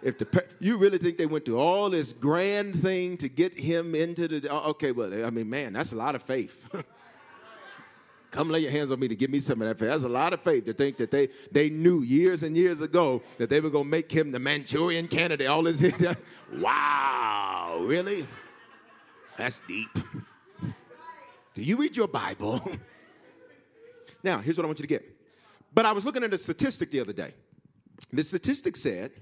if 0.00 0.16
the 0.16 0.44
you 0.58 0.78
really 0.78 0.96
think 0.96 1.18
they 1.18 1.26
went 1.26 1.44
through 1.44 1.58
all 1.58 1.90
this 1.90 2.14
grand 2.14 2.80
thing 2.80 3.18
to 3.18 3.28
get 3.28 3.52
him 3.52 3.94
into 3.94 4.26
the 4.26 4.54
okay, 4.68 4.92
well, 4.92 5.26
I 5.26 5.28
mean, 5.28 5.50
man, 5.50 5.74
that's 5.74 5.92
a 5.92 5.96
lot 5.96 6.14
of 6.14 6.22
faith. 6.22 6.66
Come 8.30 8.50
lay 8.50 8.60
your 8.60 8.70
hands 8.70 8.90
on 8.90 9.00
me 9.00 9.08
to 9.08 9.16
give 9.16 9.30
me 9.30 9.40
some 9.40 9.62
of 9.62 9.68
that 9.68 9.78
faith. 9.78 9.88
That's 9.88 10.04
a 10.04 10.08
lot 10.08 10.34
of 10.34 10.42
faith 10.42 10.66
to 10.66 10.74
think 10.74 10.98
that 10.98 11.10
they, 11.10 11.28
they 11.50 11.70
knew 11.70 12.02
years 12.02 12.42
and 12.42 12.56
years 12.56 12.82
ago 12.82 13.22
that 13.38 13.48
they 13.48 13.60
were 13.60 13.70
going 13.70 13.84
to 13.84 13.90
make 13.90 14.12
him 14.12 14.32
the 14.32 14.38
Manchurian 14.38 15.08
candidate. 15.08 15.46
All 15.46 15.62
this, 15.62 15.82
wow, 16.56 17.78
really? 17.82 18.26
That's 19.38 19.60
deep. 19.66 19.88
Do 21.54 21.62
you 21.62 21.76
read 21.76 21.96
your 21.96 22.08
Bible? 22.08 22.60
now, 24.22 24.38
here's 24.38 24.58
what 24.58 24.64
I 24.64 24.66
want 24.66 24.78
you 24.78 24.84
to 24.84 24.88
get. 24.88 25.04
But 25.72 25.86
I 25.86 25.92
was 25.92 26.04
looking 26.04 26.22
at 26.22 26.32
a 26.34 26.38
statistic 26.38 26.90
the 26.90 27.00
other 27.00 27.12
day. 27.14 27.32
The 28.12 28.22
statistic 28.22 28.76
said 28.76 29.12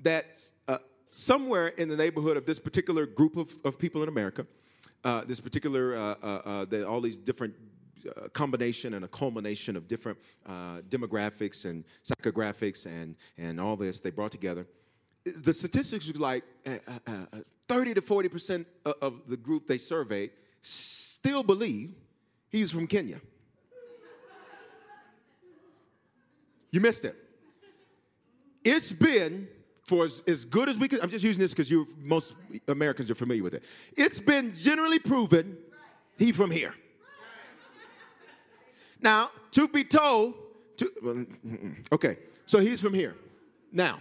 that 0.00 0.26
uh, 0.66 0.78
somewhere 1.10 1.68
in 1.68 1.88
the 1.88 1.96
neighborhood 1.96 2.36
of 2.36 2.44
this 2.44 2.58
particular 2.58 3.06
group 3.06 3.36
of, 3.36 3.54
of 3.64 3.78
people 3.78 4.02
in 4.02 4.08
America, 4.08 4.46
uh, 5.04 5.24
this 5.24 5.40
particular, 5.40 5.94
uh, 5.94 6.14
uh, 6.22 6.26
uh 6.26 6.64
the, 6.64 6.86
all 6.86 7.00
these 7.00 7.18
different 7.18 7.54
a 8.16 8.28
combination 8.28 8.94
and 8.94 9.04
a 9.04 9.08
culmination 9.08 9.76
of 9.76 9.88
different 9.88 10.18
uh, 10.46 10.80
demographics 10.88 11.64
and 11.64 11.84
psychographics 12.04 12.86
and, 12.86 13.16
and 13.38 13.60
all 13.60 13.76
this 13.76 14.00
they 14.00 14.10
brought 14.10 14.32
together. 14.32 14.66
The 15.24 15.52
statistics 15.52 16.08
was 16.08 16.18
like 16.18 16.44
uh, 16.66 16.78
uh, 17.06 17.10
uh 17.32 17.38
30 17.68 17.94
to 17.94 18.02
40 18.02 18.28
percent 18.28 18.66
of 18.84 19.22
the 19.28 19.36
group 19.36 19.66
they 19.66 19.78
surveyed 19.78 20.30
still 20.60 21.42
believe 21.42 21.94
he's 22.48 22.70
from 22.70 22.86
Kenya. 22.86 23.20
You 26.70 26.80
missed 26.80 27.04
it. 27.04 27.14
It's 28.64 28.92
been 28.92 29.48
for 29.84 30.04
as, 30.06 30.22
as 30.26 30.44
good 30.44 30.68
as 30.68 30.78
we 30.78 30.88
can. 30.88 31.00
I'm 31.02 31.10
just 31.10 31.24
using 31.24 31.40
this 31.40 31.52
because 31.52 31.70
you 31.70 31.86
most 32.00 32.34
Americans 32.68 33.10
are 33.10 33.14
familiar 33.14 33.42
with 33.42 33.54
it. 33.54 33.62
It's 33.96 34.20
been 34.20 34.54
generally 34.54 34.98
proven 34.98 35.58
he 36.18 36.32
from 36.32 36.50
here. 36.50 36.74
Now, 39.02 39.30
to 39.50 39.68
be 39.68 39.84
told, 39.84 40.34
to, 40.76 41.26
okay, 41.92 42.16
so 42.46 42.60
he's 42.60 42.80
from 42.80 42.94
here. 42.94 43.16
Now, 43.72 44.00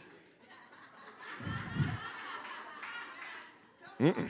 mm-mm. 4.00 4.30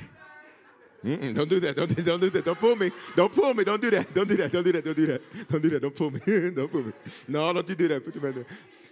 Mm-mm, 1.04 1.36
don't 1.36 1.50
do 1.50 1.60
that. 1.60 1.76
Don't, 1.76 2.06
don't 2.06 2.20
do 2.20 2.30
that. 2.30 2.46
Don't 2.46 2.60
pull 2.60 2.76
me. 2.76 2.92
Don't 3.16 3.34
pull 3.34 3.54
me. 3.54 3.64
Don't 3.64 3.82
do 3.82 3.90
that. 3.90 4.14
Don't 4.14 4.28
do 4.28 4.38
that. 4.38 4.52
Don't 4.52 4.64
do 4.64 4.72
that. 4.72 4.86
Don't 4.86 4.96
do 4.96 5.08
that. 5.08 5.50
Don't 5.50 5.62
do 5.62 5.70
that. 5.72 5.82
Don't 5.82 5.96
pull 5.96 6.12
me. 6.12 6.20
don't 6.52 6.72
pull 6.72 6.84
me. 6.84 6.94
No, 7.28 7.52
don't 7.54 7.68
you 7.68 7.76
do 7.76 7.88
that. 7.88 8.06
Put 8.06 8.16
your 8.16 8.24
hand 8.24 8.36
there. 8.36 8.46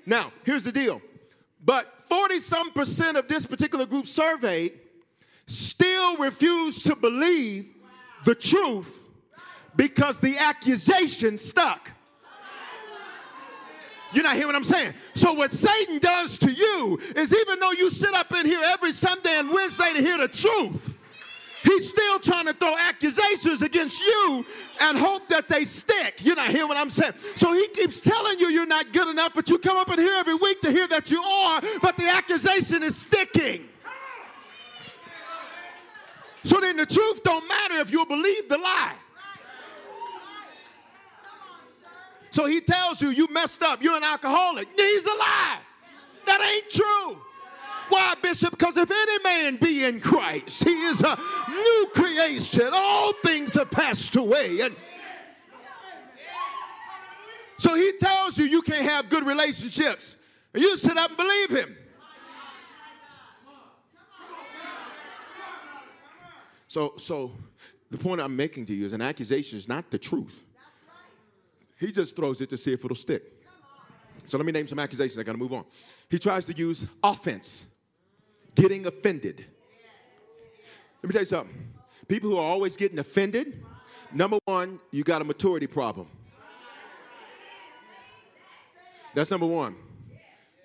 Now, 0.06 0.32
here's 0.44 0.64
the 0.64 0.72
deal. 0.72 1.02
But 1.64 1.86
40 2.06 2.40
some 2.40 2.72
percent 2.72 3.16
of 3.18 3.28
this 3.28 3.46
particular 3.46 3.86
group 3.86 4.08
surveyed 4.08 4.74
still 5.46 6.18
refuse 6.18 6.82
to 6.84 6.96
believe 6.96 7.68
the 8.26 8.34
truth 8.34 8.99
because 9.76 10.20
the 10.20 10.38
accusation 10.38 11.38
stuck. 11.38 11.92
You're 14.12 14.24
not 14.24 14.34
hearing 14.34 14.48
what 14.48 14.56
I'm 14.56 14.64
saying? 14.64 14.94
So, 15.14 15.34
what 15.34 15.52
Satan 15.52 16.00
does 16.00 16.38
to 16.40 16.52
you 16.52 17.00
is 17.16 17.34
even 17.34 17.60
though 17.60 17.72
you 17.72 17.92
sit 17.92 18.14
up 18.14 18.32
in 18.34 18.46
here 18.46 18.62
every 18.64 18.92
Sunday 18.92 19.38
and 19.38 19.52
Wednesday 19.52 19.94
to 19.94 20.00
hear 20.00 20.18
the 20.18 20.28
truth, 20.28 20.92
he's 21.64 21.90
still 21.90 22.20
trying 22.20 22.48
to 22.48 22.54
throw 22.54 22.76
accusations 22.78 23.62
against 23.62 24.04
you 24.04 24.46
and 24.82 24.98
hope 24.98 25.28
that 25.30 25.48
they 25.48 25.64
stick. 25.64 26.22
You're 26.24 26.36
not 26.36 26.50
hearing 26.50 26.68
what 26.68 26.78
I'm 26.78 26.90
saying? 26.90 27.14
So, 27.36 27.54
he 27.54 27.68
keeps 27.68 28.00
telling 28.00 28.40
you 28.40 28.48
you're 28.48 28.66
not 28.66 28.92
good 28.92 29.10
enough, 29.10 29.34
but 29.36 29.48
you 29.50 29.60
come 29.60 29.78
up 29.78 29.90
in 29.92 30.00
here 30.00 30.16
every 30.18 30.36
week 30.36 30.60
to 30.62 30.72
hear 30.72 30.88
that 30.88 31.12
you 31.12 31.22
are, 31.22 31.62
but 31.82 31.96
the 31.96 32.10
accusation 32.10 32.82
is 32.82 32.96
sticking. 32.96 33.68
So, 36.44 36.60
then 36.60 36.78
the 36.78 36.88
truth 36.88 37.24
don't 37.24 37.48
matter 37.48 37.76
if 37.76 37.92
you 37.92 38.04
believe 38.08 38.50
the 38.50 38.58
lie. 38.58 38.96
So 42.40 42.46
he 42.46 42.62
tells 42.62 43.02
you 43.02 43.10
you 43.10 43.28
messed 43.32 43.62
up, 43.64 43.84
you're 43.84 43.98
an 43.98 44.04
alcoholic. 44.04 44.70
He's 44.74 45.04
a 45.04 45.10
lie. 45.10 45.60
That 46.26 46.40
ain't 46.40 46.70
true. 46.70 47.22
Why, 47.90 48.16
Bishop? 48.24 48.52
Because 48.52 48.78
if 48.78 48.90
any 48.90 49.24
man 49.26 49.58
be 49.58 49.84
in 49.84 50.00
Christ, 50.00 50.64
he 50.64 50.70
is 50.70 51.02
a 51.02 51.20
new 51.50 51.88
creation. 51.94 52.70
All 52.72 53.12
things 53.26 53.56
have 53.56 53.70
passed 53.70 54.16
away. 54.16 54.62
And 54.62 54.74
so 57.58 57.76
he 57.76 57.92
tells 58.00 58.38
you 58.38 58.46
you 58.46 58.62
can't 58.62 58.90
have 58.90 59.10
good 59.10 59.26
relationships. 59.26 60.16
And 60.54 60.64
you 60.64 60.78
sit 60.78 60.96
up 60.96 61.10
and 61.10 61.18
believe 61.18 61.50
him. 61.50 61.76
So, 66.70 66.94
so 67.00 67.34
the 67.92 67.98
point 67.98 68.22
I'm 68.22 68.38
making 68.38 68.66
to 68.68 68.74
you 68.74 68.86
is 68.86 68.94
an 68.94 69.02
accusation 69.02 69.58
is 69.60 69.68
not 69.68 69.92
the 69.92 69.98
truth. 69.98 70.46
He 71.80 71.92
just 71.92 72.16
throws 72.16 72.42
it 72.42 72.50
to 72.50 72.58
see 72.58 72.74
if 72.74 72.84
it'll 72.84 72.96
stick. 72.96 73.24
So 74.26 74.38
let 74.38 74.46
me 74.46 74.52
name 74.52 74.68
some 74.68 74.80
accusations. 74.80 75.18
I 75.18 75.24
got 75.24 75.32
to 75.32 75.38
move 75.38 75.54
on. 75.54 75.64
He 76.10 76.20
tries 76.20 76.46
to 76.46 76.54
use 76.54 76.88
offense, 77.04 77.68
getting 78.54 78.86
offended. 78.86 79.46
Let 81.02 81.08
me 81.08 81.14
tell 81.14 81.22
you 81.22 81.26
something. 81.26 81.56
People 82.08 82.32
who 82.32 82.38
are 82.38 82.44
always 82.44 82.76
getting 82.76 83.00
offended, 83.00 83.64
number 84.14 84.38
one, 84.46 84.80
you 84.92 85.04
got 85.04 85.22
a 85.22 85.26
maturity 85.26 85.68
problem. 85.68 86.08
That's 89.16 89.32
number 89.32 89.48
one. 89.48 89.76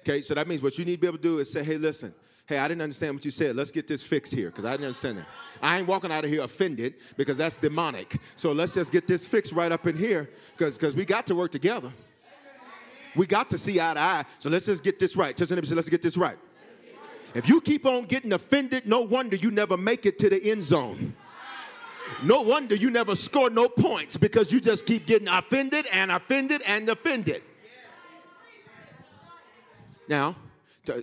Okay, 0.01 0.21
so 0.21 0.35
that 0.35 0.49
means 0.49 0.63
what 0.63 0.77
you 0.77 0.85
need 0.85 0.97
to 0.97 1.01
be 1.01 1.07
able 1.07 1.19
to 1.19 1.23
do 1.23 1.39
is 1.39 1.51
say, 1.51 1.63
hey, 1.63 1.79
listen, 1.79 2.15
hey, 2.47 2.59
I 2.59 2.69
didn't 2.69 2.83
understand 2.83 3.15
what 3.15 3.25
you 3.25 3.31
said. 3.31 3.57
Let's 3.57 3.71
get 3.71 3.89
this 3.89 4.03
fixed 4.03 4.35
here 4.35 4.51
because 4.51 4.65
I 4.65 4.73
didn't 4.73 4.87
understand 4.87 5.19
it. 5.19 5.25
I 5.63 5.79
ain't 5.79 5.89
walking 5.89 6.13
out 6.13 6.25
of 6.25 6.31
here 6.31 6.43
offended 6.43 6.95
because 7.17 7.39
that's 7.39 7.57
demonic. 7.57 8.19
So 8.37 8.53
let's 8.53 8.75
just 8.75 8.93
get 8.93 9.09
this 9.09 9.27
fixed 9.27 9.53
right 9.53 9.73
up 9.73 9.87
in 9.87 9.97
here 9.97 10.29
because 10.57 10.95
we 10.95 11.05
got 11.05 11.27
to 11.29 11.35
work 11.35 11.53
together. 11.53 11.93
We 13.17 13.27
got 13.27 13.49
to 13.51 13.59
see 13.59 13.81
eye 13.81 13.95
to 13.95 14.01
eye. 14.01 14.25
So 14.41 14.51
let's 14.51 14.67
just 14.67 14.83
get 14.83 14.99
this 14.99 15.17
right. 15.17 15.37
Touch 15.37 15.49
the 15.49 15.67
say, 15.67 15.75
let's 15.75 15.89
get 15.89 16.03
this 16.03 16.17
right. 16.17 16.37
If 17.35 17.49
you 17.49 17.61
keep 17.61 17.87
on 17.87 18.05
getting 18.05 18.33
offended, 18.33 18.87
no 18.87 19.01
wonder 19.01 19.37
you 19.37 19.51
never 19.51 19.77
make 19.77 20.07
it 20.07 20.19
to 20.21 20.31
the 20.31 20.51
end 20.51 20.65
zone. 20.65 21.15
No 22.23 22.43
wonder 22.43 22.75
you 22.75 22.91
never 22.91 23.17
score 23.17 23.51
no 23.51 23.69
points 23.69 24.17
because 24.17 24.53
you 24.53 24.61
just 24.61 24.87
keep 24.87 25.07
getting 25.07 25.29
offended 25.29 25.87
and 25.93 26.13
offended 26.13 26.63
and 26.67 26.89
offended. 26.89 27.43
Now, 30.09 30.37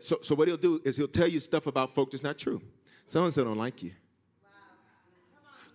so, 0.02 0.18
so 0.22 0.36
what 0.36 0.48
he'll 0.48 0.58
do 0.58 0.82
is 0.84 0.98
he'll 0.98 1.08
tell 1.08 1.28
you 1.28 1.40
stuff 1.40 1.68
about 1.68 1.94
folk 1.94 2.12
that's 2.12 2.24
not 2.24 2.38
true. 2.38 2.62
So 3.08 3.24
and 3.24 3.34
so 3.34 3.44
don't 3.44 3.58
like 3.58 3.82
you. 3.84 3.92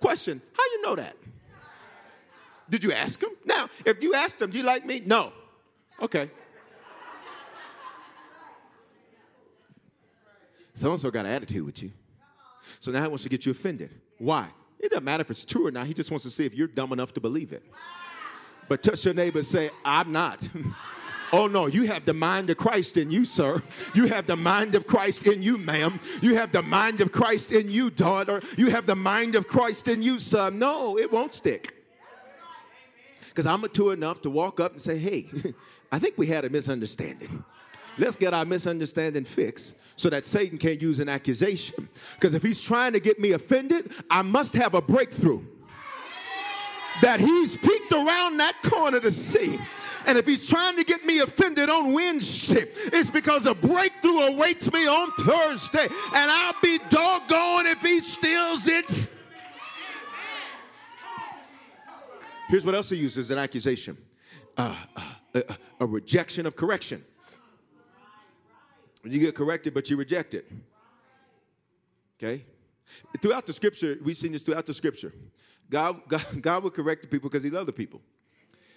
Question, 0.00 0.40
how 0.52 0.62
you 0.72 0.82
know 0.82 0.96
that? 0.96 1.16
Did 2.68 2.84
you 2.84 2.92
ask 2.92 3.22
him? 3.22 3.30
Now, 3.44 3.68
if 3.84 4.02
you 4.02 4.14
asked 4.14 4.40
him, 4.40 4.50
do 4.50 4.58
you 4.58 4.64
like 4.64 4.84
me? 4.84 5.02
No. 5.04 5.32
Okay. 6.00 6.30
So 10.74 10.92
and 10.92 11.00
so 11.00 11.10
got 11.10 11.24
an 11.24 11.32
attitude 11.32 11.64
with 11.64 11.82
you. 11.82 11.92
So 12.80 12.90
now 12.90 13.02
he 13.02 13.08
wants 13.08 13.22
to 13.22 13.28
get 13.28 13.46
you 13.46 13.52
offended. 13.52 13.90
Why? 14.18 14.48
It 14.78 14.90
doesn't 14.90 15.04
matter 15.04 15.22
if 15.22 15.30
it's 15.30 15.44
true 15.44 15.66
or 15.66 15.70
not. 15.70 15.86
He 15.86 15.94
just 15.94 16.10
wants 16.10 16.24
to 16.24 16.30
see 16.30 16.44
if 16.44 16.54
you're 16.54 16.68
dumb 16.68 16.92
enough 16.92 17.14
to 17.14 17.20
believe 17.20 17.52
it. 17.52 17.62
But 18.68 18.82
touch 18.82 19.04
your 19.04 19.14
neighbor 19.14 19.38
and 19.38 19.46
say, 19.46 19.70
I'm 19.84 20.12
not. 20.12 20.46
Oh 21.32 21.46
no, 21.46 21.66
you 21.66 21.86
have 21.86 22.04
the 22.04 22.12
mind 22.12 22.50
of 22.50 22.56
Christ 22.56 22.96
in 22.96 23.10
you, 23.10 23.24
sir. 23.24 23.62
You 23.94 24.06
have 24.06 24.26
the 24.26 24.36
mind 24.36 24.74
of 24.74 24.86
Christ 24.86 25.26
in 25.26 25.42
you, 25.42 25.58
ma'am. 25.58 26.00
You 26.22 26.36
have 26.36 26.52
the 26.52 26.62
mind 26.62 27.00
of 27.00 27.10
Christ 27.12 27.52
in 27.52 27.70
you, 27.70 27.90
daughter. 27.90 28.40
You 28.56 28.70
have 28.70 28.86
the 28.86 28.96
mind 28.96 29.34
of 29.34 29.48
Christ 29.48 29.88
in 29.88 30.02
you, 30.02 30.18
son. 30.18 30.58
No, 30.58 30.98
it 30.98 31.10
won't 31.10 31.34
stick. 31.34 31.74
Because 33.28 33.46
I'm 33.46 33.60
mature 33.60 33.92
enough 33.92 34.22
to 34.22 34.30
walk 34.30 34.60
up 34.60 34.72
and 34.72 34.80
say, 34.80 34.98
hey, 34.98 35.28
I 35.92 35.98
think 35.98 36.16
we 36.16 36.26
had 36.26 36.44
a 36.44 36.50
misunderstanding. 36.50 37.44
Let's 37.98 38.16
get 38.16 38.32
our 38.32 38.44
misunderstanding 38.44 39.24
fixed 39.24 39.74
so 39.96 40.10
that 40.10 40.26
Satan 40.26 40.58
can't 40.58 40.80
use 40.80 41.00
an 41.00 41.08
accusation. 41.08 41.88
Because 42.14 42.34
if 42.34 42.42
he's 42.42 42.62
trying 42.62 42.92
to 42.92 43.00
get 43.00 43.18
me 43.18 43.32
offended, 43.32 43.92
I 44.10 44.22
must 44.22 44.54
have 44.54 44.74
a 44.74 44.82
breakthrough 44.82 45.42
that 47.02 47.20
he's 47.20 47.56
peeked 47.56 47.92
around 47.92 48.38
that 48.38 48.54
corner 48.62 49.00
to 49.00 49.10
see 49.10 49.58
and 50.06 50.16
if 50.16 50.24
he's 50.24 50.48
trying 50.48 50.76
to 50.76 50.84
get 50.84 51.04
me 51.04 51.18
offended 51.18 51.68
on 51.68 51.92
Wednesday, 51.92 52.66
it's 52.92 53.10
because 53.10 53.46
a 53.46 53.54
breakthrough 53.54 54.20
awaits 54.20 54.72
me 54.72 54.86
on 54.86 55.10
Thursday. 55.18 55.82
And 56.14 56.30
I'll 56.30 56.54
be 56.62 56.78
doggone 56.88 57.66
if 57.66 57.82
he 57.82 57.98
steals 58.00 58.68
it. 58.68 59.08
Here's 62.48 62.64
what 62.64 62.76
else 62.76 62.88
he 62.90 62.96
uses 62.96 63.32
an 63.32 63.38
accusation 63.38 63.96
uh, 64.56 64.76
uh, 64.94 65.02
a, 65.34 65.56
a 65.80 65.86
rejection 65.86 66.46
of 66.46 66.54
correction. 66.54 67.04
When 69.02 69.12
you 69.12 69.18
get 69.18 69.34
corrected, 69.34 69.74
but 69.74 69.90
you 69.90 69.96
reject 69.96 70.34
it. 70.34 70.50
Okay? 72.18 72.44
Throughout 73.20 73.46
the 73.46 73.52
scripture, 73.52 73.98
we've 74.04 74.16
seen 74.16 74.32
this 74.32 74.44
throughout 74.44 74.66
the 74.66 74.74
scripture. 74.74 75.12
God, 75.70 76.00
God, 76.08 76.24
God 76.40 76.62
will 76.62 76.70
correct 76.70 77.02
the 77.02 77.08
people 77.08 77.28
because 77.28 77.42
he 77.42 77.50
loves 77.50 77.66
the 77.66 77.72
people. 77.72 78.00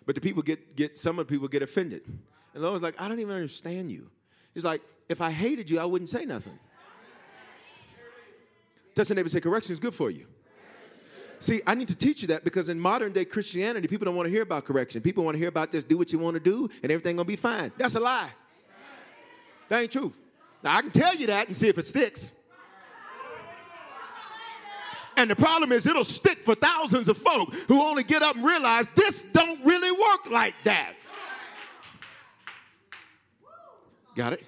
But 0.06 0.16
the 0.16 0.22
people 0.22 0.42
get, 0.42 0.76
get 0.76 0.98
some 0.98 1.20
of 1.20 1.28
the 1.28 1.32
people 1.32 1.48
get 1.48 1.62
offended. 1.62 2.02
And 2.06 2.64
the 2.64 2.68
Lord's 2.68 2.82
like, 2.82 3.00
I 3.00 3.08
don't 3.08 3.20
even 3.20 3.36
understand 3.36 3.92
you. 3.92 4.10
He's 4.54 4.66
like, 4.66 4.82
if 5.08 5.22
I 5.22 5.32
hated 5.32 5.70
you, 5.70 5.80
I 5.80 5.86
wouldn't 5.86 6.10
say 6.10 6.26
nothing. 6.26 6.58
Touch 8.96 9.10
your 9.10 9.16
neighbor 9.16 9.30
say, 9.30 9.40
correction 9.40 9.74
is 9.74 9.80
good 9.80 9.94
for 9.94 10.10
you. 10.10 10.26
See, 11.40 11.62
I 11.66 11.74
need 11.74 11.88
to 11.88 11.96
teach 11.96 12.22
you 12.22 12.28
that 12.30 12.44
because 12.44 12.68
in 12.68 12.80
modern 12.80 13.14
day 13.14 13.24
Christianity, 13.24 13.88
people 13.88 14.06
don't 14.06 14.16
want 14.16 14.26
to 14.26 14.32
hear 14.32 14.42
about 14.42 14.66
correction. 14.66 15.02
People 15.02 15.24
want 15.24 15.36
to 15.36 15.40
hear 15.40 15.48
about 15.48 15.72
this, 15.72 15.86
do 15.86 15.98
what 15.98 16.12
you 16.12 16.20
want 16.20 16.34
to 16.34 16.40
do, 16.40 16.70
and 16.84 16.92
everything 16.92 17.16
gonna 17.16 17.26
be 17.26 17.38
fine. 17.38 17.72
That's 17.78 17.96
a 17.96 18.00
lie. 18.00 18.30
That 19.70 19.84
ain't 19.84 19.92
truth. 19.92 20.14
Now 20.62 20.76
I 20.76 20.82
can 20.82 20.92
tell 20.92 21.16
you 21.16 21.28
that 21.28 21.48
and 21.48 21.56
see 21.56 21.70
if 21.70 21.78
it 21.78 21.88
sticks. 21.88 22.39
And 25.20 25.30
the 25.30 25.36
problem 25.36 25.74
is 25.74 25.86
it'll 25.86 26.06
stick 26.06 26.38
for 26.38 26.56
thousands 26.56 27.10
of 27.10 27.18
folk 27.18 27.54
who 27.68 27.82
only 27.82 28.04
get 28.04 28.22
up 28.22 28.38
and 28.38 28.46
realize 28.46 28.88
this 28.96 29.30
don't 29.34 29.62
really 29.66 29.92
work 29.92 30.32
like 30.32 30.56
that. 30.64 30.94
Got 34.16 34.34
it? 34.34 34.44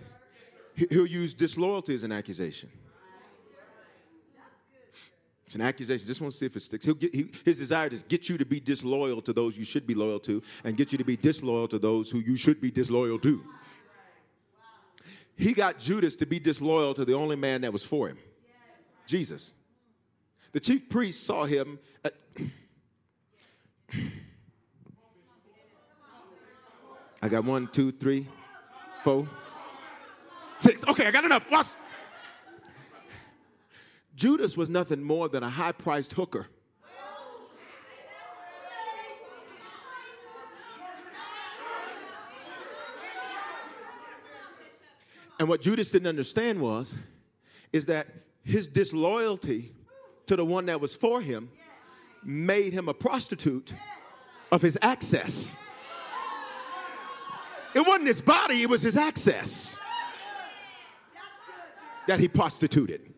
He'll 0.90 1.06
use 1.06 1.34
disloyalty 1.34 1.94
as 1.94 2.04
an 2.04 2.14
accusation. 2.14 2.70
It's 5.46 5.56
an 5.56 5.62
accusation. 5.62 6.08
Just 6.08 6.22
want 6.22 6.32
to 6.32 6.38
see 6.40 6.46
if 6.46 6.56
it 6.56 6.62
sticks. 6.62 6.86
He'll 6.86 6.94
get, 6.94 7.14
he, 7.14 7.30
his 7.44 7.58
desire 7.58 7.90
is 7.90 8.04
get 8.04 8.30
you 8.30 8.38
to 8.38 8.46
be 8.46 8.62
disloyal 8.62 9.22
to 9.24 9.34
those 9.34 9.58
you 9.58 9.66
should 9.66 9.86
be 9.86 9.94
loyal 9.94 10.22
to, 10.22 10.42
and 10.64 10.78
get 10.78 10.94
you 10.94 10.98
to 10.98 11.04
be 11.04 11.18
disloyal 11.18 11.68
to 11.68 11.80
those 11.80 12.10
who 12.10 12.20
you 12.20 12.38
should 12.38 12.62
be 12.62 12.72
disloyal 12.72 13.20
to. 13.20 13.44
He 15.36 15.52
got 15.52 15.80
Judas 15.80 16.16
to 16.16 16.26
be 16.26 16.40
disloyal 16.40 16.94
to 16.94 17.04
the 17.04 17.14
only 17.14 17.36
man 17.36 17.60
that 17.62 17.74
was 17.74 17.84
for 17.84 18.08
him, 18.08 18.18
Jesus. 19.06 19.52
The 20.52 20.60
chief 20.60 20.90
priest 20.90 21.26
saw 21.26 21.46
him. 21.46 21.80
At, 22.04 22.14
I 27.22 27.30
got 27.30 27.46
one, 27.46 27.70
two, 27.72 27.92
three, 27.92 28.28
four, 29.04 29.30
six. 30.58 30.86
Okay, 30.88 31.08
I 31.08 31.12
got 31.12 31.24
enough. 31.24 31.50
Watch. 31.50 31.68
Judas 34.16 34.58
was 34.58 34.70
nothing 34.70 35.02
more 35.02 35.30
than 35.30 35.42
a 35.44 35.50
high 35.50 35.72
priced 35.72 36.14
hooker. 36.14 36.48
And 45.40 45.50
what 45.50 45.62
Judas 45.62 45.90
didn't 45.90 46.08
understand 46.08 46.62
was, 46.62 46.94
is 47.74 47.88
that 47.88 48.08
his 48.44 48.68
disloyalty 48.68 49.72
to 50.32 50.38
the 50.38 50.46
one 50.46 50.68
that 50.68 50.80
was 50.80 50.96
for 50.96 51.20
him 51.20 51.50
made 52.24 52.72
him 52.72 52.88
a 52.88 52.94
prostitute 52.94 53.74
of 54.50 54.62
his 54.62 54.78
access. 54.82 55.62
It 57.76 57.82
wasn't 57.82 58.08
his 58.08 58.22
body, 58.22 58.62
it 58.62 58.70
was 58.70 58.82
his 58.82 58.96
access 58.96 59.78
that 62.08 62.22
he 62.22 62.30
prostituted. 62.30 63.14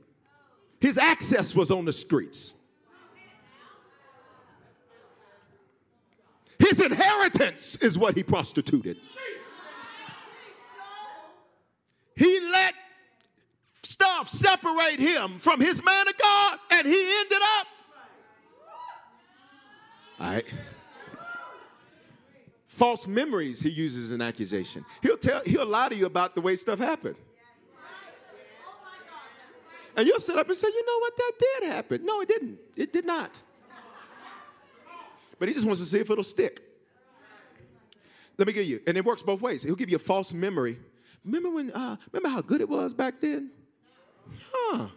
His 0.82 0.98
access 0.98 1.56
was 1.56 1.70
on 1.70 1.86
the 1.86 1.92
streets. 1.92 2.54
His 6.58 6.80
inheritance 6.80 7.76
is 7.76 7.96
what 7.96 8.18
he 8.18 8.24
prostituted. 8.24 8.98
He 12.16 12.40
let 12.52 12.74
separate 14.28 15.00
him 15.00 15.40
from 15.40 15.60
his 15.60 15.84
man 15.84 16.08
of 16.08 16.18
God, 16.18 16.60
and 16.72 16.88
he 16.88 17.20
ended 17.20 17.42
up. 17.60 17.68
All 20.20 20.28
right. 20.28 20.46
False 22.68 23.08
memories 23.08 23.60
he 23.60 23.70
uses 23.70 24.12
an 24.12 24.22
accusation. 24.22 24.84
He'll 25.02 25.18
tell 25.18 25.42
he'll 25.46 25.66
lie 25.66 25.90
to 25.90 25.96
you 25.96 26.06
about 26.06 26.34
the 26.34 26.42
way 26.42 26.56
stuff 26.56 26.80
happened. 26.80 27.16
And 29.96 30.08
you'll 30.08 30.20
sit 30.20 30.38
up 30.38 30.50
and 30.50 30.58
say, 30.58 30.68
you 30.68 30.86
know 30.86 31.00
what, 31.00 31.16
that 31.18 31.32
did 31.40 31.70
happen. 31.70 32.04
No, 32.04 32.22
it 32.22 32.28
didn't. 32.28 32.58
It 32.76 32.92
did 32.92 33.06
not. 33.06 33.30
But 35.38 35.50
he 35.50 35.54
just 35.54 35.68
wants 35.68 35.82
to 35.82 35.86
see 35.86 36.00
if 36.00 36.10
it'll 36.10 36.24
stick. 36.24 36.62
Let 38.38 38.48
me 38.48 38.54
give 38.54 38.66
you, 38.66 38.80
and 38.88 38.98
it 38.98 39.06
works 39.06 39.22
both 39.22 39.42
ways. 39.42 39.62
He'll 39.62 39.76
give 39.76 39.92
you 39.92 39.98
a 39.98 40.00
false 40.00 40.34
memory. 40.34 40.80
Remember 41.24 41.52
when, 41.52 41.72
uh, 41.72 41.98
remember 42.12 42.30
how 42.30 42.42
good 42.42 42.62
it 42.62 42.70
was 42.70 42.94
back 42.94 43.20
then? 43.20 43.52
Huh. 44.52 44.88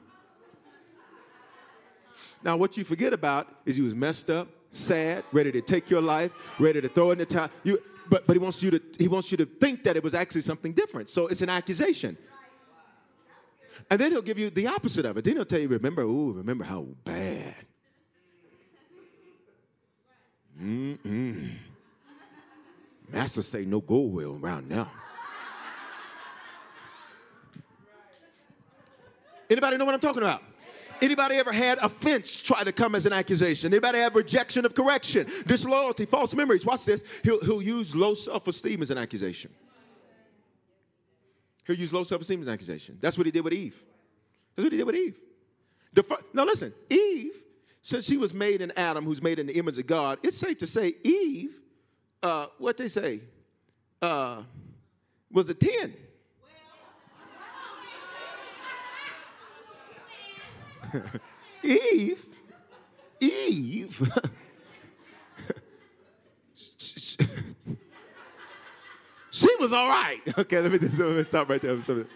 Now, 2.43 2.57
what 2.57 2.77
you 2.77 2.85
forget 2.85 3.13
about 3.13 3.47
is 3.65 3.77
you 3.77 3.85
was 3.85 3.95
messed 3.95 4.31
up, 4.31 4.49
sad, 4.73 5.25
ready 5.33 5.51
to 5.53 5.61
take 5.61 5.91
your 5.91 6.01
life, 6.01 6.31
ready 6.59 6.81
to 6.81 6.89
throw 6.89 7.11
in 7.11 7.19
the 7.19 7.27
towel. 7.27 7.51
You, 7.65 7.83
but, 8.09 8.27
but 8.27 8.35
he 8.35 8.39
wants 8.39 8.63
you 8.63 8.71
to 8.71 8.81
he 8.99 9.09
wants 9.09 9.31
you 9.31 9.37
to 9.39 9.47
think 9.47 9.83
that 9.85 9.97
it 9.97 10.05
was 10.05 10.15
actually 10.15 10.43
something 10.43 10.73
different. 10.73 11.11
So 11.11 11.27
it's 11.27 11.41
an 11.41 11.49
accusation. 11.49 12.17
And 13.91 14.01
then 14.01 14.11
he'll 14.13 14.23
give 14.23 14.39
you 14.39 14.51
the 14.51 14.67
opposite 14.67 15.05
of 15.05 15.17
it. 15.17 15.25
Then 15.25 15.37
he'll 15.37 15.45
tell 15.45 15.61
you, 15.61 15.69
remember, 15.69 16.03
ooh, 16.03 16.33
remember 16.33 16.65
how 16.65 16.87
bad. 17.05 17.55
Mm-mm. 20.61 21.55
Master 23.13 23.43
say 23.43 23.65
no 23.65 23.81
go 23.81 24.01
well 24.01 24.39
around 24.41 24.69
now. 24.69 24.91
Anybody 29.49 29.77
know 29.77 29.85
what 29.85 29.95
I'm 29.95 30.01
talking 30.01 30.23
about? 30.23 30.43
Anybody 31.03 31.37
ever 31.37 31.53
had 31.53 31.79
offense 31.79 32.43
try 32.43 32.65
to 32.65 32.73
come 32.73 32.95
as 32.95 33.05
an 33.07 33.13
accusation? 33.13 33.73
Anybody 33.73 33.99
have 33.99 34.15
rejection 34.15 34.65
of 34.65 34.75
correction, 34.75 35.27
disloyalty, 35.47 36.07
false 36.07 36.35
memories? 36.35 36.65
Watch 36.65 36.85
this. 36.85 37.21
He'll, 37.23 37.41
he'll 37.41 37.63
use 37.63 37.95
low 37.95 38.15
self-esteem 38.15 38.81
as 38.81 38.91
an 38.91 38.99
accusation. 38.99 39.51
He'll 41.67 41.77
use 41.77 41.93
low 41.93 42.05
self-esteem 42.05 42.41
as 42.41 42.47
an 42.47 42.55
accusation. 42.55 42.99
That's 43.01 43.19
what 43.19 43.27
he 43.27 43.31
did 43.31 43.45
with 43.45 43.53
Eve. 43.53 43.83
That's 44.55 44.65
what 44.65 44.73
he 44.73 44.79
did 44.79 44.87
with 44.87 44.97
Eve. 44.97 45.19
Now 46.33 46.45
listen, 46.45 46.73
Eve, 46.89 47.33
since 47.83 48.07
she 48.07 48.17
was 48.17 48.33
made 48.33 48.61
in 48.61 48.73
Adam, 48.77 49.05
who's 49.05 49.23
made 49.23 49.39
in 49.39 49.47
the 49.47 49.55
image 49.55 49.79
of 49.79 49.87
God, 49.87 50.19
it's 50.23 50.39
safe 50.39 50.59
to 50.59 50.67
say 50.67 50.95
Eve, 51.05 51.55
uh, 52.23 52.47
what 52.59 52.77
they 52.77 52.89
say, 52.89 53.21
uh, 54.01 54.43
was 55.31 55.49
a 55.49 55.55
10. 55.55 55.95
Eve, 61.63 62.27
Eve, 63.21 64.13
she 69.31 69.49
was 69.61 69.73
all 69.73 69.89
right. 69.89 70.21
Okay, 70.39 70.61
let 70.61 70.71
me, 70.71 70.79
just, 70.79 70.99
let 70.99 71.17
me 71.17 71.23
stop 71.25 71.49
right 71.49 71.61
there. 71.61 71.81
Stop 71.83 72.07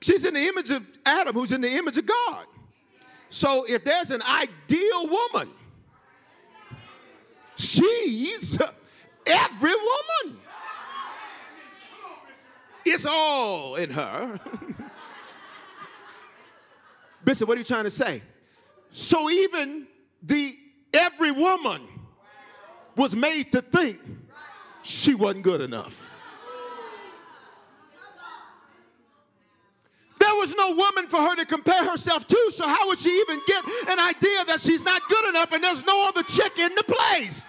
She's 0.00 0.24
in 0.24 0.34
the 0.34 0.40
image 0.40 0.70
of 0.70 0.86
Adam, 1.06 1.34
who's 1.34 1.52
in 1.52 1.60
the 1.60 1.70
image 1.70 1.96
of 1.96 2.06
God. 2.06 2.46
So 3.30 3.64
if 3.64 3.84
there's 3.84 4.10
an 4.10 4.20
ideal 4.22 5.08
woman, 5.08 5.48
she's 7.56 8.58
every 9.26 9.70
woman. 9.70 10.38
It's 12.84 13.06
all 13.06 13.76
in 13.76 13.90
her. 13.90 14.40
Bishop, 17.24 17.48
what 17.48 17.56
are 17.56 17.60
you 17.60 17.64
trying 17.64 17.84
to 17.84 17.90
say? 17.90 18.22
So 18.90 19.30
even 19.30 19.86
the 20.22 20.54
every 20.92 21.30
woman 21.30 21.82
was 22.96 23.16
made 23.16 23.52
to 23.52 23.62
think 23.62 23.98
she 24.82 25.14
wasn't 25.14 25.44
good 25.44 25.60
enough. 25.60 26.08
There 30.18 30.34
was 30.36 30.54
no 30.54 30.74
woman 30.74 31.06
for 31.08 31.16
her 31.16 31.34
to 31.36 31.44
compare 31.44 31.84
herself 31.84 32.28
to, 32.28 32.50
so 32.52 32.66
how 32.66 32.86
would 32.88 32.98
she 32.98 33.08
even 33.08 33.40
get 33.46 33.64
an 33.88 33.98
idea 33.98 34.44
that 34.46 34.60
she's 34.60 34.84
not 34.84 35.02
good 35.08 35.28
enough 35.30 35.52
and 35.52 35.62
there's 35.62 35.84
no 35.84 36.08
other 36.08 36.22
chick 36.22 36.58
in 36.58 36.72
the 36.76 36.84
place? 36.84 37.48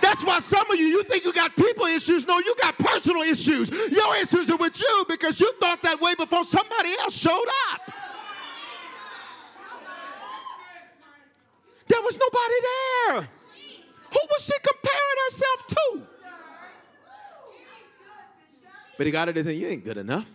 That's 0.00 0.24
why 0.24 0.40
some 0.40 0.70
of 0.70 0.78
you, 0.78 0.86
you 0.86 1.02
think 1.04 1.24
you 1.24 1.32
got 1.32 1.56
people 1.56 1.86
issues. 1.86 2.26
No, 2.26 2.38
you 2.38 2.54
got 2.60 2.78
personal 2.78 3.22
issues. 3.22 3.70
Your 3.70 4.16
issues 4.16 4.48
are 4.50 4.56
with 4.56 4.80
you 4.80 5.04
because 5.08 5.40
you 5.40 5.52
thought 5.60 5.82
that 5.82 6.00
way 6.00 6.14
before 6.14 6.44
somebody 6.44 6.90
else 7.00 7.16
showed 7.16 7.46
up. 7.72 7.87
There 11.88 12.00
was 12.02 12.18
nobody 12.18 12.54
there. 12.62 13.28
Who 14.12 14.20
was 14.30 14.44
she 14.44 14.52
comparing 14.62 15.18
herself 15.26 15.66
to? 15.66 16.06
But 18.96 19.06
he 19.06 19.12
got 19.12 19.28
her 19.28 19.34
to 19.34 19.44
think, 19.44 19.60
you 19.60 19.68
ain't 19.68 19.84
good 19.84 19.96
enough. 19.96 20.28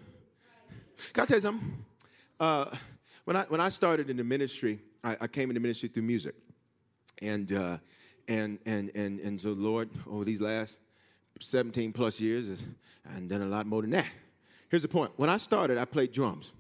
Can 1.12 1.24
I 1.24 1.26
tell 1.26 1.38
you 1.38 1.42
something? 1.42 1.86
Uh, 2.40 2.66
when, 3.26 3.36
I, 3.36 3.44
when 3.44 3.60
I 3.60 3.70
started 3.70 4.10
in 4.10 4.18
the 4.18 4.24
ministry, 4.24 4.80
I, 5.04 5.18
I 5.22 5.28
came 5.28 5.50
into 5.50 5.60
ministry 5.60 5.90
through 5.90 6.04
music. 6.04 6.36
And, 7.22 7.52
uh, 7.52 7.78
and, 8.28 8.60
and, 8.66 8.90
and, 8.96 9.20
and 9.20 9.40
so, 9.40 9.50
Lord, 9.50 9.90
over 10.10 10.24
these 10.24 10.40
last 10.40 10.80
17 11.42 11.92
plus 11.92 12.22
years, 12.22 12.66
I've 13.06 13.28
done 13.28 13.42
a 13.42 13.48
lot 13.48 13.66
more 13.66 13.82
than 13.82 13.92
that. 13.92 14.08
Here's 14.70 14.82
the 14.82 14.88
point. 14.88 15.12
When 15.18 15.30
I 15.30 15.38
started, 15.38 15.78
I 15.78 15.86
played 15.86 16.12
drums. 16.12 16.54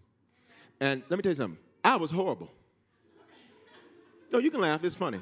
And 0.79 1.03
let 1.09 1.17
me 1.17 1.23
tell 1.23 1.31
you 1.31 1.35
something. 1.35 1.59
I 1.83 1.95
was 1.95 2.11
horrible. 2.11 2.51
No, 4.33 4.39
you 4.39 4.49
can 4.49 4.59
laugh. 4.61 4.83
It's 4.83 4.95
funny. 4.95 5.21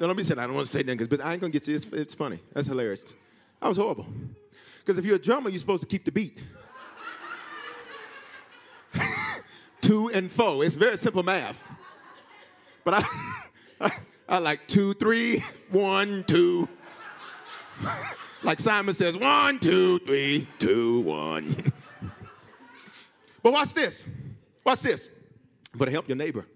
No, 0.00 0.08
let 0.08 0.16
me 0.16 0.24
say 0.24 0.34
that. 0.34 0.42
I 0.42 0.46
don't 0.46 0.56
want 0.56 0.66
to 0.66 0.72
say 0.72 0.82
that 0.82 1.08
but 1.08 1.20
I 1.20 1.32
ain't 1.32 1.40
going 1.40 1.52
to 1.52 1.58
get 1.58 1.68
you. 1.68 1.76
It's, 1.76 1.86
it's 1.86 2.14
funny. 2.14 2.40
That's 2.52 2.66
hilarious. 2.66 3.14
I 3.62 3.68
was 3.68 3.76
horrible. 3.76 4.06
Because 4.78 4.98
if 4.98 5.04
you're 5.04 5.16
a 5.16 5.20
drummer, 5.20 5.50
you're 5.50 5.60
supposed 5.60 5.82
to 5.82 5.86
keep 5.86 6.04
the 6.04 6.10
beat. 6.10 6.42
two 9.80 10.08
and 10.08 10.32
four. 10.32 10.64
It's 10.64 10.74
very 10.74 10.96
simple 10.96 11.22
math. 11.22 11.62
But 12.82 12.94
I, 12.94 13.04
I, 13.80 13.92
I 14.28 14.38
like 14.38 14.66
two, 14.66 14.94
three, 14.94 15.44
one, 15.70 16.24
two. 16.24 16.68
like 18.42 18.58
Simon 18.58 18.94
says, 18.94 19.16
one, 19.16 19.60
two, 19.60 20.00
three, 20.00 20.48
two, 20.58 21.02
one. 21.02 21.72
but 23.44 23.52
watch 23.52 23.74
this. 23.74 24.08
Watch 24.64 24.80
this. 24.80 25.08
But 25.72 25.88
help 25.88 26.08
your 26.08 26.16
neighbor. 26.16 26.46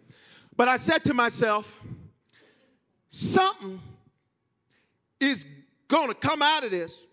But 0.57 0.69
I 0.69 0.77
said 0.77 1.05
to 1.05 1.15
myself, 1.15 1.81
something 3.09 3.81
is 5.21 5.47
going 5.89 6.09
to 6.09 6.15
come 6.15 6.43
out 6.43 6.65
of 6.65 6.71
this. 6.71 7.05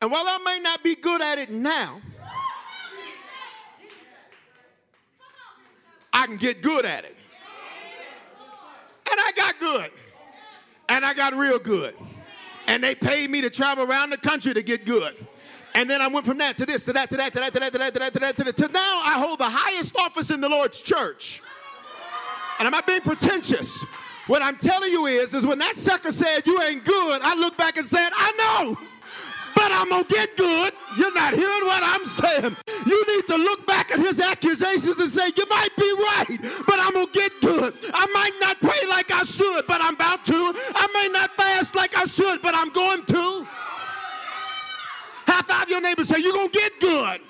And 0.00 0.10
while 0.10 0.24
I 0.26 0.38
may 0.44 0.60
not 0.62 0.82
be 0.82 0.94
good 0.94 1.20
at 1.20 1.38
it 1.38 1.50
now, 1.50 2.00
I 6.12 6.26
can 6.26 6.36
get 6.36 6.62
good 6.62 6.84
at 6.84 7.04
it. 7.04 7.16
And 9.10 9.20
I 9.20 9.32
got 9.36 9.58
good. 9.58 9.90
And 10.88 11.04
I 11.04 11.14
got 11.14 11.34
real 11.34 11.58
good. 11.58 11.94
And 12.66 12.82
they 12.82 12.94
paid 12.94 13.30
me 13.30 13.40
to 13.40 13.50
travel 13.50 13.84
around 13.84 14.10
the 14.10 14.16
country 14.16 14.54
to 14.54 14.62
get 14.62 14.84
good. 14.84 15.14
And 15.78 15.88
then 15.88 16.02
I 16.02 16.08
went 16.08 16.26
from 16.26 16.38
that 16.38 16.56
to 16.56 16.66
this, 16.66 16.84
to 16.86 16.92
that, 16.92 17.08
to 17.08 17.16
that, 17.18 17.32
to 17.32 17.38
that, 17.38 17.52
to 17.52 17.60
that, 17.60 17.72
to 17.72 17.78
that, 17.78 17.92
to 17.92 17.98
that, 18.00 18.12
to 18.12 18.18
that, 18.18 18.36
to 18.36 18.44
that, 18.44 18.56
to 18.56 18.68
now 18.72 19.00
I 19.04 19.14
hold 19.16 19.38
the 19.38 19.48
highest 19.48 19.96
office 19.96 20.28
in 20.30 20.40
the 20.40 20.48
Lord's 20.48 20.82
church. 20.82 21.40
And 22.58 22.66
I'm 22.66 22.72
not 22.72 22.84
being 22.84 23.00
pretentious. 23.00 23.80
What 24.26 24.42
I'm 24.42 24.56
telling 24.56 24.90
you 24.90 25.06
is, 25.06 25.34
is 25.34 25.46
when 25.46 25.60
that 25.60 25.78
sucker 25.78 26.10
said 26.10 26.44
you 26.46 26.60
ain't 26.62 26.84
good, 26.84 27.22
I 27.22 27.36
look 27.36 27.56
back 27.56 27.76
and 27.76 27.86
said, 27.86 28.10
I 28.12 28.32
know, 28.66 28.76
but 29.54 29.70
I'm 29.70 29.88
gonna 29.88 30.02
get 30.02 30.36
good. 30.36 30.72
You're 30.96 31.14
not 31.14 31.34
hearing 31.34 31.64
what 31.64 31.84
I'm 31.84 32.04
saying. 32.06 32.56
You 32.84 33.06
need 33.14 33.28
to 33.28 33.36
look 33.36 33.64
back 33.64 33.92
at 33.92 34.00
his 34.00 34.18
accusations 34.18 34.98
and 34.98 35.08
say, 35.12 35.30
you 35.36 35.46
might 35.48 35.76
be 35.76 35.92
right, 35.92 36.38
but 36.66 36.80
I'm 36.80 36.94
gonna 36.94 37.06
get 37.12 37.40
good. 37.40 37.72
I 37.94 38.06
might 38.08 38.34
not 38.40 38.60
pray 38.60 38.84
like 38.90 39.12
I 39.12 39.22
should, 39.22 39.64
but 39.68 39.80
I'm 39.80 39.94
about 39.94 40.26
to. 40.26 40.34
I 40.34 40.88
may 40.92 41.08
not 41.12 41.36
fast 41.36 41.76
like 41.76 41.96
I 41.96 42.04
should, 42.04 42.42
but 42.42 42.56
I'm 42.56 42.70
going 42.70 43.04
to. 43.06 43.46
Five 45.48 45.68
your 45.70 45.80
neighbor 45.80 46.04
say, 46.04 46.18
You're 46.18 46.32
going 46.32 46.50
to 46.50 46.58
get 46.58 46.80
good. 46.80 47.20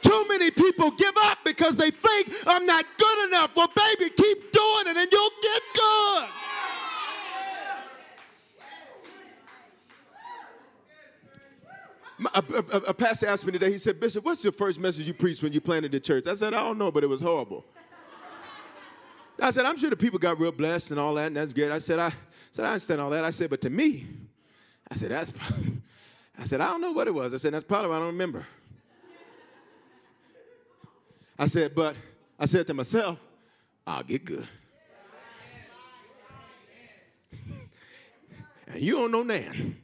Too 0.00 0.24
many 0.28 0.50
people 0.50 0.90
give 0.90 1.14
up 1.22 1.38
because 1.44 1.76
they 1.76 1.90
think 1.90 2.30
I'm 2.46 2.66
not 2.66 2.84
good 2.98 3.28
enough. 3.28 3.50
Well, 3.56 3.70
baby, 3.74 4.10
keep 4.10 4.52
doing 4.52 4.86
it 4.86 4.96
and 4.96 5.08
you'll 5.10 5.30
get 5.42 5.62
good. 5.74 6.28
A, 12.34 12.44
a, 12.54 12.78
a, 12.90 12.94
pastor 12.94 13.26
asked 13.26 13.44
me 13.44 13.52
today, 13.52 13.72
he 13.72 13.78
said, 13.78 13.98
Bishop, 13.98 14.24
what's 14.24 14.44
your 14.44 14.52
first 14.52 14.78
message 14.78 15.06
you 15.06 15.14
preached 15.14 15.42
when 15.42 15.52
you 15.52 15.60
planted 15.60 15.92
the 15.92 16.00
church? 16.00 16.26
I 16.26 16.34
said, 16.34 16.54
I 16.54 16.62
don't 16.62 16.78
know, 16.78 16.90
but 16.90 17.02
it 17.02 17.08
was 17.08 17.20
horrible. 17.20 17.64
I 19.40 19.50
said, 19.50 19.64
I'm 19.64 19.76
sure 19.76 19.90
the 19.90 19.96
people 19.96 20.18
got 20.18 20.38
real 20.38 20.52
blessed 20.52 20.92
and 20.92 21.00
all 21.00 21.14
that, 21.14 21.26
and 21.26 21.36
that's 21.36 21.52
great. 21.52 21.70
I 21.70 21.80
said, 21.80 21.98
I 21.98 22.12
said, 22.52 22.66
I 22.66 22.68
understand 22.68 23.00
all 23.00 23.10
that. 23.10 23.24
I 23.24 23.30
said, 23.30 23.50
but 23.50 23.60
to 23.62 23.70
me, 23.70 24.06
I 24.94 24.96
said, 24.96 25.10
that's, 25.10 25.32
I 26.38 26.44
said, 26.44 26.60
I 26.60 26.68
don't 26.68 26.80
know 26.80 26.92
what 26.92 27.08
it 27.08 27.14
was. 27.14 27.34
I 27.34 27.38
said, 27.38 27.52
that's 27.52 27.64
probably 27.64 27.90
I 27.90 27.98
don't 27.98 28.12
remember. 28.12 28.46
I 31.36 31.48
said, 31.48 31.74
but 31.74 31.96
I 32.38 32.46
said 32.46 32.68
to 32.68 32.74
myself, 32.74 33.18
I'll 33.84 34.04
get 34.04 34.24
good. 34.24 34.46
and 38.68 38.80
you 38.80 38.94
don't 38.94 39.10
know 39.10 39.24
Nan. 39.24 39.76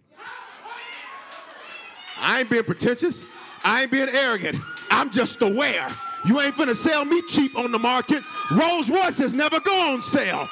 I 2.17 2.41
ain't 2.41 2.51
being 2.51 2.63
pretentious. 2.63 3.25
I 3.65 3.83
ain't 3.83 3.91
being 3.91 4.11
arrogant. 4.11 4.63
I'm 4.93 5.11
just 5.11 5.43
aware. 5.43 5.89
You 6.25 6.41
ain't 6.41 6.55
finna 6.55 6.77
sell 6.77 7.05
me 7.05 7.21
cheap 7.23 7.59
on 7.59 7.73
the 7.73 7.81
market. 7.81 8.23
Rolls 8.53 8.89
Royces 8.89 9.35
never 9.35 9.59
go 9.59 9.93
on 9.93 10.03
sale. 10.03 10.49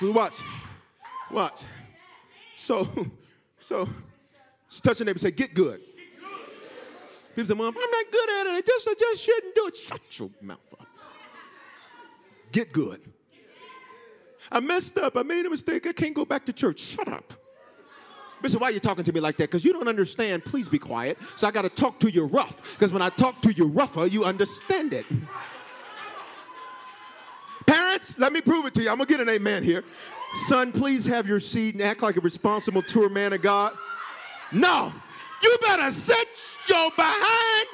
Watch. 0.00 0.40
Watch. 1.34 1.62
So 2.56 2.88
So, 3.64 3.88
touch 4.82 4.98
your 4.98 5.06
neighbor 5.06 5.14
and 5.14 5.20
say, 5.22 5.30
get 5.30 5.54
good. 5.54 5.80
People 7.34 7.48
say, 7.48 7.54
Mom, 7.54 7.74
I'm 7.74 7.90
not 7.90 8.12
good 8.12 8.28
at 8.28 8.46
it. 8.46 8.50
I 8.50 8.60
just, 8.60 8.88
I 8.88 8.94
just 8.98 9.22
shouldn't 9.22 9.54
do 9.54 9.66
it. 9.68 9.76
Shut 9.76 10.18
your 10.18 10.30
mouth 10.42 10.58
up. 10.78 10.86
Get 12.52 12.72
good. 12.72 13.00
I 14.52 14.60
messed 14.60 14.98
up. 14.98 15.16
I 15.16 15.22
made 15.22 15.46
a 15.46 15.50
mistake. 15.50 15.86
I 15.86 15.92
can't 15.92 16.14
go 16.14 16.26
back 16.26 16.44
to 16.44 16.52
church. 16.52 16.80
Shut 16.80 17.08
up. 17.08 17.32
Bishop, 18.42 18.60
why 18.60 18.68
are 18.68 18.72
you 18.72 18.80
talking 18.80 19.02
to 19.02 19.12
me 19.14 19.20
like 19.20 19.38
that? 19.38 19.44
Because 19.44 19.64
you 19.64 19.72
don't 19.72 19.88
understand. 19.88 20.44
Please 20.44 20.68
be 20.68 20.78
quiet. 20.78 21.16
So 21.36 21.48
I 21.48 21.50
got 21.50 21.62
to 21.62 21.70
talk 21.70 21.98
to 22.00 22.10
you 22.10 22.26
rough. 22.26 22.74
Because 22.74 22.92
when 22.92 23.00
I 23.00 23.08
talk 23.08 23.40
to 23.42 23.52
you 23.52 23.66
rougher, 23.66 24.06
you 24.06 24.26
understand 24.26 24.92
it. 24.92 25.06
Parents, 27.66 28.18
let 28.18 28.30
me 28.30 28.42
prove 28.42 28.66
it 28.66 28.74
to 28.74 28.82
you. 28.82 28.90
I'm 28.90 28.98
going 28.98 29.06
to 29.06 29.12
get 29.14 29.20
an 29.20 29.30
amen 29.30 29.64
here. 29.64 29.82
Son, 30.34 30.72
please 30.72 31.06
have 31.06 31.28
your 31.28 31.40
seat 31.40 31.74
and 31.74 31.82
act 31.82 32.02
like 32.02 32.16
a 32.16 32.20
responsible 32.20 32.82
tour 32.82 33.08
man 33.08 33.32
of 33.32 33.40
God. 33.40 33.72
No, 34.52 34.92
you 35.42 35.56
better 35.62 35.90
sit 35.90 36.28
your 36.68 36.90
behind 36.96 37.68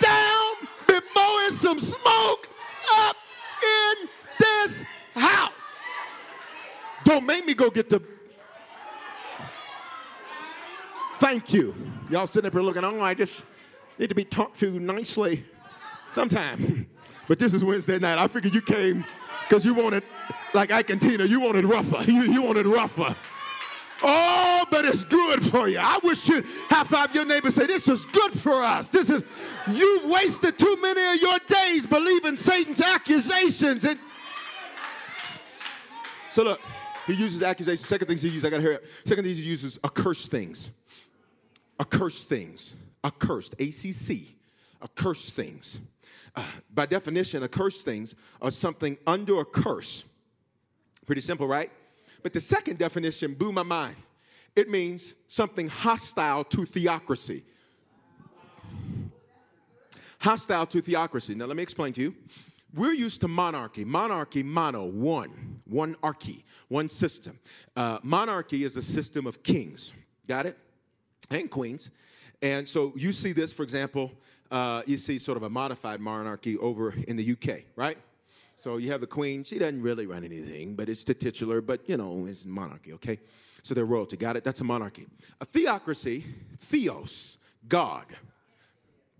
down 0.00 0.54
before 0.86 1.42
it's 1.46 1.56
some 1.56 1.80
smoke 1.80 2.48
up 2.94 3.16
in 3.62 4.08
this 4.38 4.84
house. 5.14 5.52
Don't 7.04 7.26
make 7.26 7.44
me 7.46 7.54
go 7.54 7.70
get 7.70 7.90
the. 7.90 8.00
Thank 11.14 11.52
you. 11.54 11.74
Y'all 12.10 12.26
sitting 12.26 12.46
up 12.46 12.52
here 12.52 12.62
looking, 12.62 12.84
oh, 12.84 13.00
I 13.00 13.14
just 13.14 13.42
need 13.98 14.08
to 14.10 14.14
be 14.14 14.24
talked 14.24 14.60
to 14.60 14.78
nicely 14.78 15.44
sometime. 16.10 16.86
But 17.28 17.40
this 17.40 17.54
is 17.54 17.64
Wednesday 17.64 17.98
night. 17.98 18.18
I 18.18 18.28
figured 18.28 18.54
you 18.54 18.62
came 18.62 19.04
because 19.48 19.64
you 19.64 19.74
wanted, 19.74 20.04
like 20.54 20.70
Ike 20.72 20.90
and 20.90 21.00
Tina, 21.00 21.24
you 21.24 21.40
wanted 21.40 21.64
rougher. 21.64 22.02
You, 22.10 22.22
you 22.22 22.42
wanted 22.42 22.66
rougher. 22.66 23.14
Oh, 24.02 24.66
but 24.70 24.84
it's 24.84 25.04
good 25.04 25.44
for 25.44 25.68
you. 25.68 25.78
I 25.78 25.98
wish 26.02 26.28
you 26.28 26.42
high 26.68 26.84
five 26.84 27.14
your 27.14 27.24
neighbor 27.24 27.50
say, 27.50 27.66
This 27.66 27.88
is 27.88 28.04
good 28.06 28.32
for 28.32 28.62
us. 28.62 28.88
This 28.88 29.08
is, 29.08 29.22
you've 29.68 30.04
wasted 30.04 30.58
too 30.58 30.76
many 30.80 31.14
of 31.14 31.20
your 31.20 31.38
days 31.48 31.86
believing 31.86 32.36
Satan's 32.36 32.80
accusations. 32.80 33.84
And 33.84 33.98
so 36.30 36.44
look, 36.44 36.60
he 37.06 37.14
uses 37.14 37.42
accusations. 37.42 37.88
Second 37.88 38.08
things 38.08 38.22
he 38.22 38.28
uses, 38.28 38.44
I 38.44 38.50
gotta 38.50 38.62
hear 38.62 38.72
it. 38.72 38.84
Second 39.04 39.24
things 39.24 39.38
he 39.38 39.44
uses 39.44 39.78
accursed 39.82 40.30
things. 40.30 40.70
Accursed 41.80 42.28
things. 42.28 42.74
Accursed. 43.02 43.54
A-C-C. 43.58 44.34
Accursed 44.82 45.32
things. 45.32 45.78
Uh, 46.34 46.42
by 46.74 46.84
definition, 46.84 47.42
accursed 47.42 47.84
things 47.84 48.14
are 48.42 48.50
something 48.50 48.98
under 49.06 49.40
a 49.40 49.44
curse. 49.44 50.04
Pretty 51.06 51.20
simple, 51.22 51.46
right? 51.46 51.70
But 52.22 52.32
the 52.32 52.40
second 52.40 52.78
definition 52.78 53.34
blew 53.34 53.52
my 53.52 53.62
mind. 53.62 53.96
It 54.56 54.68
means 54.68 55.14
something 55.28 55.68
hostile 55.68 56.42
to 56.44 56.64
theocracy. 56.64 57.42
Hostile 60.18 60.66
to 60.66 60.80
theocracy. 60.82 61.34
Now, 61.34 61.44
let 61.44 61.56
me 61.56 61.62
explain 61.62 61.92
to 61.92 62.00
you. 62.00 62.14
We're 62.74 62.94
used 62.94 63.20
to 63.20 63.28
monarchy. 63.28 63.84
Monarchy, 63.84 64.42
mono, 64.42 64.86
one, 64.86 65.60
one 65.66 65.94
archy, 66.02 66.44
one 66.68 66.88
system. 66.88 67.38
Uh, 67.76 67.98
monarchy 68.02 68.64
is 68.64 68.76
a 68.76 68.82
system 68.82 69.26
of 69.26 69.42
kings. 69.42 69.92
Got 70.26 70.46
it? 70.46 70.58
And 71.30 71.50
queens. 71.50 71.90
And 72.42 72.66
so 72.66 72.92
you 72.96 73.12
see 73.12 73.32
this, 73.32 73.52
for 73.52 73.62
example, 73.62 74.12
uh, 74.50 74.82
you 74.86 74.98
see 74.98 75.18
sort 75.18 75.36
of 75.36 75.42
a 75.42 75.50
modified 75.50 76.00
monarchy 76.00 76.56
over 76.58 76.94
in 77.06 77.16
the 77.16 77.32
UK, 77.32 77.62
right? 77.76 77.98
So 78.56 78.78
you 78.78 78.90
have 78.90 79.02
the 79.02 79.06
queen. 79.06 79.44
She 79.44 79.58
doesn't 79.58 79.82
really 79.82 80.06
run 80.06 80.24
anything, 80.24 80.74
but 80.74 80.88
it's 80.88 81.04
the 81.04 81.12
titular, 81.12 81.60
but 81.60 81.86
you 81.88 81.98
know, 81.98 82.26
it's 82.26 82.46
monarchy, 82.46 82.94
okay? 82.94 83.20
So 83.62 83.74
they're 83.74 83.84
royalty. 83.84 84.16
Got 84.16 84.36
it? 84.36 84.44
That's 84.44 84.62
a 84.62 84.64
monarchy. 84.64 85.06
A 85.40 85.44
theocracy, 85.44 86.24
theos, 86.60 87.36
God. 87.68 88.06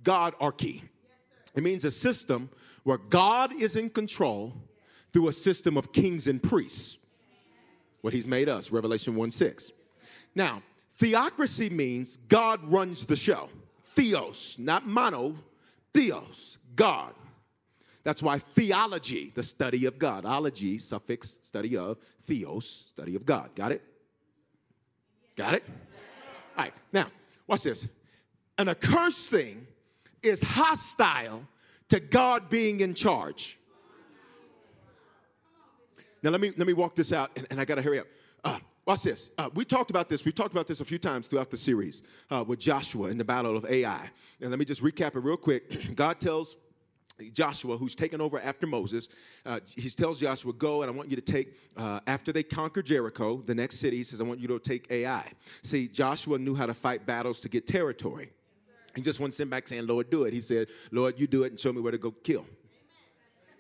Godarchy. 0.03 0.83
It 1.55 1.63
means 1.63 1.85
a 1.85 1.91
system 1.91 2.49
where 2.85 2.99
God 2.99 3.53
is 3.53 3.77
in 3.77 3.91
control 3.91 4.55
through 5.13 5.29
a 5.29 5.33
system 5.33 5.77
of 5.77 5.93
kings 5.93 6.27
and 6.27 6.43
priests. 6.43 6.99
What 8.01 8.13
he's 8.13 8.27
made 8.27 8.49
us, 8.49 8.71
Revelation 8.71 9.17
1 9.17 9.31
6. 9.31 9.73
Now, 10.35 10.63
theocracy 10.99 11.71
means 11.71 12.17
God 12.17 12.63
runs 12.65 13.05
the 13.05 13.17
show. 13.17 13.49
Theos, 13.95 14.57
not 14.59 14.87
mono, 14.87 15.35
theos, 15.93 16.59
God. 16.75 17.13
That's 18.07 18.23
why 18.23 18.39
theology, 18.39 19.33
the 19.35 19.43
study 19.43 19.85
of 19.85 19.99
God, 19.99 20.25
ology, 20.25 20.79
suffix, 20.79 21.41
study 21.43 21.77
of, 21.77 21.99
theos, 22.23 22.65
study 22.65 23.17
of 23.17 23.27
God. 23.27 23.51
Got 23.57 23.73
it? 23.73 23.83
Got 25.35 25.55
it? 25.55 25.65
All 26.57 26.63
right, 26.63 26.73
now, 26.93 27.09
watch 27.49 27.65
this. 27.65 27.89
An 28.59 28.69
accursed 28.69 29.29
thing 29.29 29.67
is 30.23 30.41
hostile 30.41 31.49
to 31.89 31.99
God 31.99 32.49
being 32.49 32.79
in 32.79 32.95
charge. 32.95 33.59
Now, 36.23 36.31
let 36.31 36.41
me, 36.41 36.53
let 36.57 36.69
me 36.69 36.75
walk 36.75 36.95
this 36.95 37.13
out, 37.13 37.33
and, 37.37 37.45
and 37.51 37.61
I 37.61 37.65
gotta 37.65 37.83
hurry 37.83 37.99
up. 37.99 38.07
Uh, 38.45 38.61
Watch 38.87 39.03
this. 39.03 39.33
Uh, 39.37 39.51
we 39.53 39.65
talked 39.65 39.91
about 39.91 40.09
this. 40.09 40.25
We've 40.25 40.33
talked 40.33 40.53
about 40.53 40.69
this 40.69 40.79
a 40.79 40.85
few 40.85 40.99
times 40.99 41.27
throughout 41.27 41.51
the 41.51 41.57
series 41.57 42.05
uh, 42.31 42.45
with 42.47 42.61
Joshua 42.61 43.09
in 43.09 43.19
the 43.19 43.25
battle 43.25 43.57
of 43.57 43.65
Ai. 43.65 44.09
And 44.41 44.51
let 44.51 44.61
me 44.61 44.65
just 44.65 44.81
recap 44.81 45.17
it 45.17 45.25
real 45.25 45.37
quick. 45.37 45.95
God 45.97 46.21
tells 46.21 46.57
Joshua, 47.33 47.77
who's 47.77 47.95
taken 47.95 48.21
over 48.21 48.39
after 48.41 48.67
Moses, 48.67 49.09
uh, 49.47 49.61
he 49.75 49.89
tells 49.89 50.21
Joshua, 50.21 50.53
Go 50.53 50.83
and 50.83 50.91
I 50.91 50.95
want 50.95 51.09
you 51.09 51.17
to 51.17 51.23
take, 51.23 51.55
uh, 51.77 52.01
after 52.07 52.33
they 52.33 52.43
conquer 52.43 52.83
Jericho, 52.83 53.43
the 53.47 53.55
next 53.55 53.79
city, 53.79 53.97
he 53.97 54.05
says, 54.05 54.21
I 54.21 54.25
want 54.25 54.41
you 54.41 54.49
to 54.49 54.59
take 54.59 54.91
Ai. 54.91 55.25
See, 55.63 55.89
Joshua 55.89 56.39
knew 56.39 56.55
how 56.55 56.67
to 56.67 56.75
fight 56.75 57.07
battles 57.07 57.41
to 57.41 57.49
get 57.49 57.67
territory. 57.67 58.31
He 58.95 59.03
just 59.03 59.21
wasn't 59.21 59.35
sitting 59.35 59.51
back 59.51 59.69
saying, 59.69 59.87
Lord, 59.87 60.11
do 60.11 60.25
it. 60.25 60.33
He 60.33 60.41
said, 60.41 60.69
Lord, 60.91 61.19
you 61.19 61.27
do 61.27 61.45
it 61.45 61.53
and 61.53 61.61
show 61.61 61.73
me 61.73 61.81
where 61.81 61.93
to 61.93 61.99
go 61.99 62.11
kill. 62.11 62.47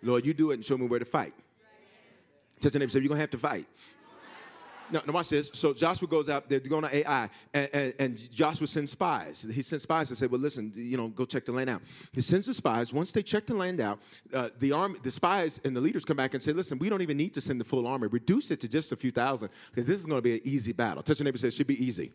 Lord, 0.02 0.26
you 0.26 0.34
do 0.34 0.50
it 0.50 0.54
and 0.54 0.64
show 0.64 0.76
me 0.76 0.86
where 0.86 0.98
to 0.98 1.04
fight. 1.04 1.34
Touch 2.60 2.72
your 2.72 2.80
neighbor, 2.80 2.90
say, 2.90 3.00
You're 3.00 3.08
going 3.08 3.18
to 3.18 3.22
have 3.22 3.30
to 3.30 3.38
fight. 3.38 3.66
No, 4.90 5.02
no, 5.06 5.12
watch 5.12 5.30
this. 5.30 5.50
So 5.52 5.74
Joshua 5.74 6.06
goes 6.06 6.28
out, 6.28 6.48
they're 6.48 6.60
going 6.60 6.84
to 6.84 6.96
Ai, 6.96 7.28
and, 7.52 7.68
and, 7.72 7.94
and, 7.98 8.30
Joshua 8.30 8.66
sends 8.66 8.92
spies. 8.92 9.46
He 9.52 9.62
sends 9.62 9.82
spies 9.82 10.08
to 10.08 10.16
say, 10.16 10.26
well, 10.26 10.40
listen, 10.40 10.72
you 10.74 10.96
know, 10.96 11.08
go 11.08 11.24
check 11.24 11.44
the 11.44 11.52
land 11.52 11.70
out. 11.70 11.82
He 12.12 12.20
sends 12.20 12.46
the 12.46 12.54
spies. 12.54 12.92
Once 12.92 13.12
they 13.12 13.22
check 13.22 13.46
the 13.46 13.54
land 13.54 13.80
out, 13.80 13.98
uh, 14.32 14.50
the 14.58 14.72
army, 14.72 14.98
the 15.02 15.10
spies 15.10 15.60
and 15.64 15.76
the 15.76 15.80
leaders 15.80 16.04
come 16.04 16.16
back 16.16 16.34
and 16.34 16.42
say, 16.42 16.52
listen, 16.52 16.78
we 16.78 16.88
don't 16.88 17.02
even 17.02 17.16
need 17.16 17.34
to 17.34 17.40
send 17.40 17.60
the 17.60 17.64
full 17.64 17.86
army. 17.86 18.06
Reduce 18.06 18.50
it 18.50 18.60
to 18.60 18.68
just 18.68 18.92
a 18.92 18.96
few 18.96 19.10
thousand, 19.10 19.50
because 19.70 19.86
this 19.86 19.98
is 19.98 20.06
going 20.06 20.18
to 20.18 20.22
be 20.22 20.34
an 20.34 20.40
easy 20.44 20.72
battle. 20.72 21.02
Touch 21.02 21.18
your 21.18 21.24
neighbor 21.24 21.38
says, 21.38 21.54
should 21.54 21.66
be 21.66 21.84
easy. 21.84 22.12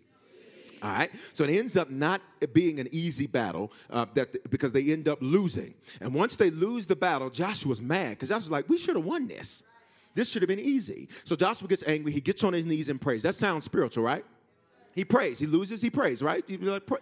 All 0.82 0.92
right, 0.92 1.12
so 1.34 1.44
it 1.44 1.52
ends 1.52 1.78
up 1.78 1.92
not 1.92 2.22
being 2.54 2.80
an 2.80 2.88
easy 2.92 3.28
battle 3.28 3.72
uh, 3.92 4.08
that 4.16 4.50
because 4.50 4.72
they 4.72 4.92
end 4.92 5.08
up 5.08 5.20
losing. 5.22 5.76
And 6.00 6.12
once 6.12 6.38
they 6.38 6.50
lose 6.50 6.88
the 6.88 6.96
battle, 6.96 7.30
Joshua's 7.30 7.80
mad 7.80 8.12
because 8.12 8.30
Joshua's 8.30 8.50
like, 8.50 8.68
"We 8.68 8.80
should 8.80 8.96
have 8.96 9.06
won 9.06 9.28
this." 9.28 9.62
This 10.14 10.30
should 10.30 10.42
have 10.42 10.50
been 10.50 10.60
easy. 10.60 11.08
So 11.24 11.36
Joshua 11.36 11.68
gets 11.68 11.84
angry. 11.88 12.12
He 12.12 12.22
gets 12.22 12.44
on 12.44 12.54
his 12.54 12.66
knees 12.66 12.90
and 12.90 13.00
prays. 13.00 13.24
That 13.24 13.36
sounds 13.36 13.64
spiritual, 13.64 14.04
right? 14.04 14.26
He 14.94 15.06
prays. 15.06 15.40
He 15.40 15.46
loses, 15.46 15.82
he 15.82 15.90
prays, 15.90 16.22
right? 16.22 16.44
Like, 16.50 16.86
pray. 16.86 17.00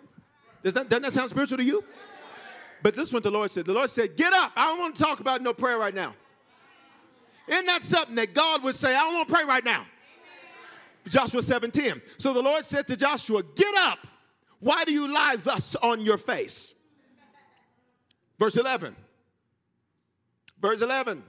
Does 0.64 0.74
that, 0.76 0.89
doesn't 0.89 1.03
that 1.03 1.14
sound 1.14 1.30
spiritual 1.30 1.57
to 1.57 1.64
you? 1.64 1.84
But 2.82 2.95
this 2.95 3.10
is 3.10 3.14
what 3.14 3.24
the 3.24 3.32
Lord 3.32 3.51
said. 3.51 3.66
The 3.66 3.74
Lord 3.74 3.89
said, 3.89 4.16
Get 4.16 4.32
up. 4.34 4.51
I 4.55 4.68
don't 4.68 4.80
want 4.80 4.95
to 4.95 5.03
talk 5.03 5.20
about 5.20 5.41
no 5.41 5.53
prayer 5.53 5.78
right 5.78 5.93
now. 5.93 6.14
Isn't 7.47 7.66
that 7.66 7.84
something 7.84 8.16
that 8.16 8.34
God 8.34 8.64
would 8.64 8.76
say, 8.76 8.95
I 8.95 8.99
don't 8.99 9.16
want 9.16 9.28
to 9.28 9.34
pray 9.34 9.43
right 9.43 9.66
now? 9.66 9.86
Joshua 11.07 11.41
17. 11.41 12.01
So 12.18 12.34
the 12.34 12.41
Lord 12.41 12.64
said 12.66 12.88
to 12.88 12.95
Joshua, 12.95 13.43
Get 13.55 13.76
up. 13.76 13.99
Why 14.60 14.84
do 14.84 14.93
you 14.93 15.12
lie 15.12 15.38
thus 15.43 15.76
on 15.76 16.01
your 16.01 16.18
face? 16.18 16.76
Verse 18.38 18.57
11. 18.57 18.95
Verse 20.62 20.82
11. 20.82 21.24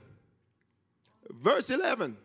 Verse 1.41 1.71
11 1.71 2.17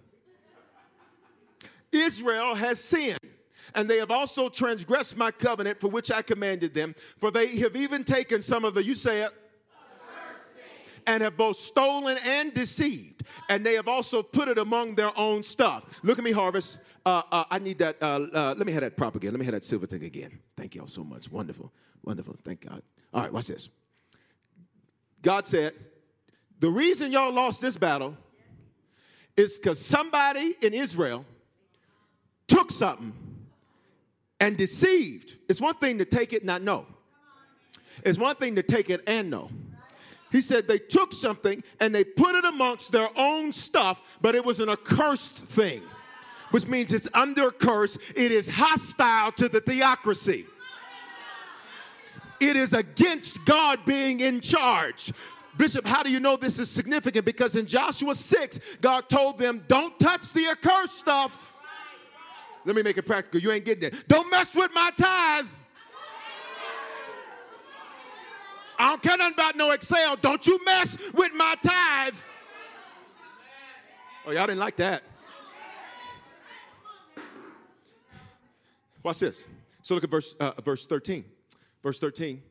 Israel 1.92 2.56
has 2.56 2.84
sinned, 2.84 3.20
and 3.74 3.90
they 3.90 3.98
have 3.98 4.12
also 4.12 4.50
transgressed 4.50 5.18
my 5.18 5.32
covenant 5.32 5.80
for 5.80 5.88
which 5.88 6.12
I 6.12 6.22
commanded 6.22 6.74
them, 6.74 6.94
for 7.20 7.32
they 7.32 7.56
have 7.60 7.76
even 7.78 8.04
taken 8.04 8.42
some 8.42 8.66
of 8.66 8.74
the, 8.74 8.84
you 8.84 8.96
say 8.96 9.22
it, 9.22 9.32
and 11.08 11.24
have 11.24 11.38
both 11.38 11.56
stolen 11.56 12.18
and 12.26 12.54
deceived, 12.54 13.24
and 13.48 13.66
they 13.66 13.76
have 13.76 13.88
also 13.88 14.22
put 14.22 14.50
it 14.50 14.58
among 14.58 14.96
their 14.96 15.18
own 15.18 15.42
stuff. 15.44 15.86
Look 16.04 16.18
at 16.18 16.24
me, 16.24 16.32
Harvest. 16.32 16.80
Uh, 17.06 17.22
uh, 17.32 17.44
I 17.50 17.60
need 17.60 17.78
that. 17.78 17.96
Uh, 18.02 18.28
uh 18.34 18.56
let 18.58 18.66
me 18.66 18.74
have 18.74 18.82
that 18.82 18.98
prop 18.98 19.16
again. 19.16 19.32
Let 19.32 19.40
me 19.40 19.46
have 19.46 19.54
that 19.54 19.64
silver 19.64 19.86
thing 19.86 20.04
again. 20.04 20.38
Thank 20.58 20.76
y'all 20.76 20.88
so 20.88 21.04
much. 21.04 21.32
Wonderful. 21.32 21.72
Wonderful. 22.04 22.36
Thank 22.44 22.68
God. 22.68 22.82
All 23.14 23.22
right, 23.22 23.32
watch 23.32 23.48
this. 23.48 23.70
God 25.22 25.48
said, 25.48 25.74
The 26.60 26.70
reason 26.70 27.12
y'all 27.12 27.32
lost 27.32 27.62
this 27.62 27.78
battle 27.78 28.18
is 29.38 29.58
because 29.58 29.84
somebody 29.84 30.56
in 30.62 30.74
Israel 30.74 31.26
took 32.48 32.72
something 32.72 33.14
and 34.40 34.58
deceived. 34.58 35.38
It's 35.50 35.62
one 35.62 35.76
thing 35.76 35.98
to 35.98 36.06
take 36.06 36.34
it 36.34 36.38
and 36.38 36.48
not 36.48 36.62
know, 36.62 36.86
it's 38.04 38.18
one 38.18 38.36
thing 38.36 38.56
to 38.56 38.64
take 38.64 38.90
it 38.90 39.02
and 39.08 39.30
know. 39.30 39.50
He 40.32 40.42
said 40.42 40.68
they 40.68 40.80
took 40.80 41.14
something 41.14 41.64
and 41.80 41.96
they 41.96 42.04
put 42.04 42.36
it 42.36 42.44
amongst 42.44 42.92
their 42.92 43.10
own 43.18 43.54
stuff, 43.54 44.02
but 44.22 44.36
it 44.36 44.44
was 44.44 44.60
an 44.60 44.70
accursed 44.70 45.36
thing. 45.38 45.82
which 46.52 46.68
means 46.68 46.94
it's 46.94 47.08
under 47.14 47.52
curse. 47.52 47.98
It 48.16 48.32
is 48.32 48.48
hostile 48.48 49.32
to 49.34 49.50
the 49.50 49.62
theocracy. 49.62 50.46
It 52.40 52.56
is 52.56 52.74
against 52.74 53.44
God 53.46 53.80
being 53.86 54.20
in 54.20 54.42
charge. 54.42 55.12
Bishop, 55.58 55.86
how 55.86 56.04
do 56.04 56.12
you 56.12 56.20
know 56.20 56.36
this 56.36 56.60
is 56.60 56.70
significant? 56.70 57.26
Because 57.26 57.56
in 57.56 57.66
Joshua 57.66 58.14
6, 58.14 58.78
God 58.82 59.08
told 59.08 59.38
them, 59.38 59.64
don't 59.68 59.98
touch 60.00 60.34
the 60.34 60.48
accursed 60.48 60.98
stuff. 60.98 61.54
Let 62.66 62.76
me 62.76 62.82
make 62.82 62.98
it 62.98 63.04
practical. 63.04 63.40
You 63.40 63.52
ain't 63.52 63.64
getting 63.64 63.84
it. 63.84 64.08
Don't 64.08 64.30
mess 64.30 64.54
with 64.56 64.72
my 64.74 64.92
tithe. 64.98 65.46
I 68.78 68.90
don't 68.90 69.02
care 69.02 69.18
nothing 69.18 69.36
about 69.36 69.56
no 69.56 69.72
Excel. 69.72 70.16
Don't 70.18 70.46
you 70.46 70.60
mess 70.66 70.98
with 71.14 71.34
my 71.34 71.56
tithe. 71.64 72.16
Oh, 74.26 74.32
y'all 74.32 74.48
didn't 74.48 74.60
like 74.60 74.76
that. 74.78 75.04
Watch 79.04 79.20
this. 79.20 79.46
So 79.84 79.94
look 79.94 80.04
at 80.04 80.10
verse, 80.10 80.36
uh, 80.40 80.54
verse 80.64 80.88
13. 80.88 81.24
Verse 81.84 82.00
13. 82.00 82.42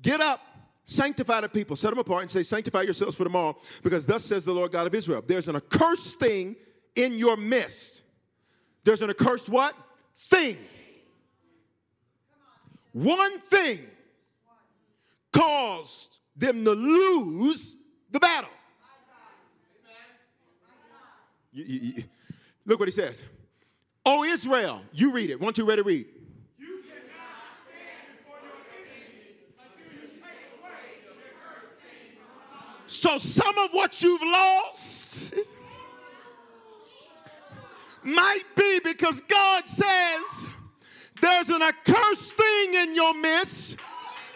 Get 0.00 0.20
up, 0.20 0.40
sanctify 0.88 1.42
the 1.42 1.48
people, 1.48 1.76
set 1.76 1.90
them 1.90 1.98
apart, 1.98 2.22
and 2.22 2.30
say, 2.30 2.42
Sanctify 2.42 2.82
yourselves 2.82 3.14
for 3.14 3.24
tomorrow, 3.24 3.56
because 3.82 4.06
thus 4.06 4.24
says 4.24 4.44
the 4.44 4.52
Lord 4.52 4.72
God 4.72 4.86
of 4.86 4.94
Israel. 4.94 5.22
There's 5.24 5.46
an 5.46 5.54
accursed 5.54 6.18
thing 6.18 6.56
in 6.96 7.14
your 7.14 7.36
midst. 7.36 8.02
There's 8.82 9.02
an 9.02 9.10
accursed 9.10 9.48
what? 9.48 9.74
Thing. 10.30 10.56
One 12.92 13.38
thing 13.40 13.80
caused 15.32 16.18
them 16.34 16.64
to 16.64 16.72
lose 16.72 17.76
the 18.10 18.18
battle. 18.18 18.50
You, 21.52 21.64
you, 21.64 21.80
you, 21.80 22.04
look 22.64 22.78
what 22.78 22.88
he 22.88 22.92
says. 22.92 23.22
Oh, 24.06 24.24
Israel, 24.24 24.80
you 24.92 25.12
read 25.12 25.30
it. 25.30 25.40
Want 25.40 25.58
you 25.58 25.66
ready 25.66 25.82
to 25.82 25.86
read? 25.86 26.06
So 32.88 33.18
some 33.18 33.56
of 33.58 33.70
what 33.72 34.02
you've 34.02 34.22
lost 34.22 35.34
might 38.02 38.44
be 38.56 38.80
because 38.82 39.20
God 39.20 39.68
says 39.68 40.46
there's 41.20 41.50
an 41.50 41.60
accursed 41.60 42.32
thing 42.32 42.74
in 42.74 42.94
your 42.94 43.12
midst. 43.14 43.76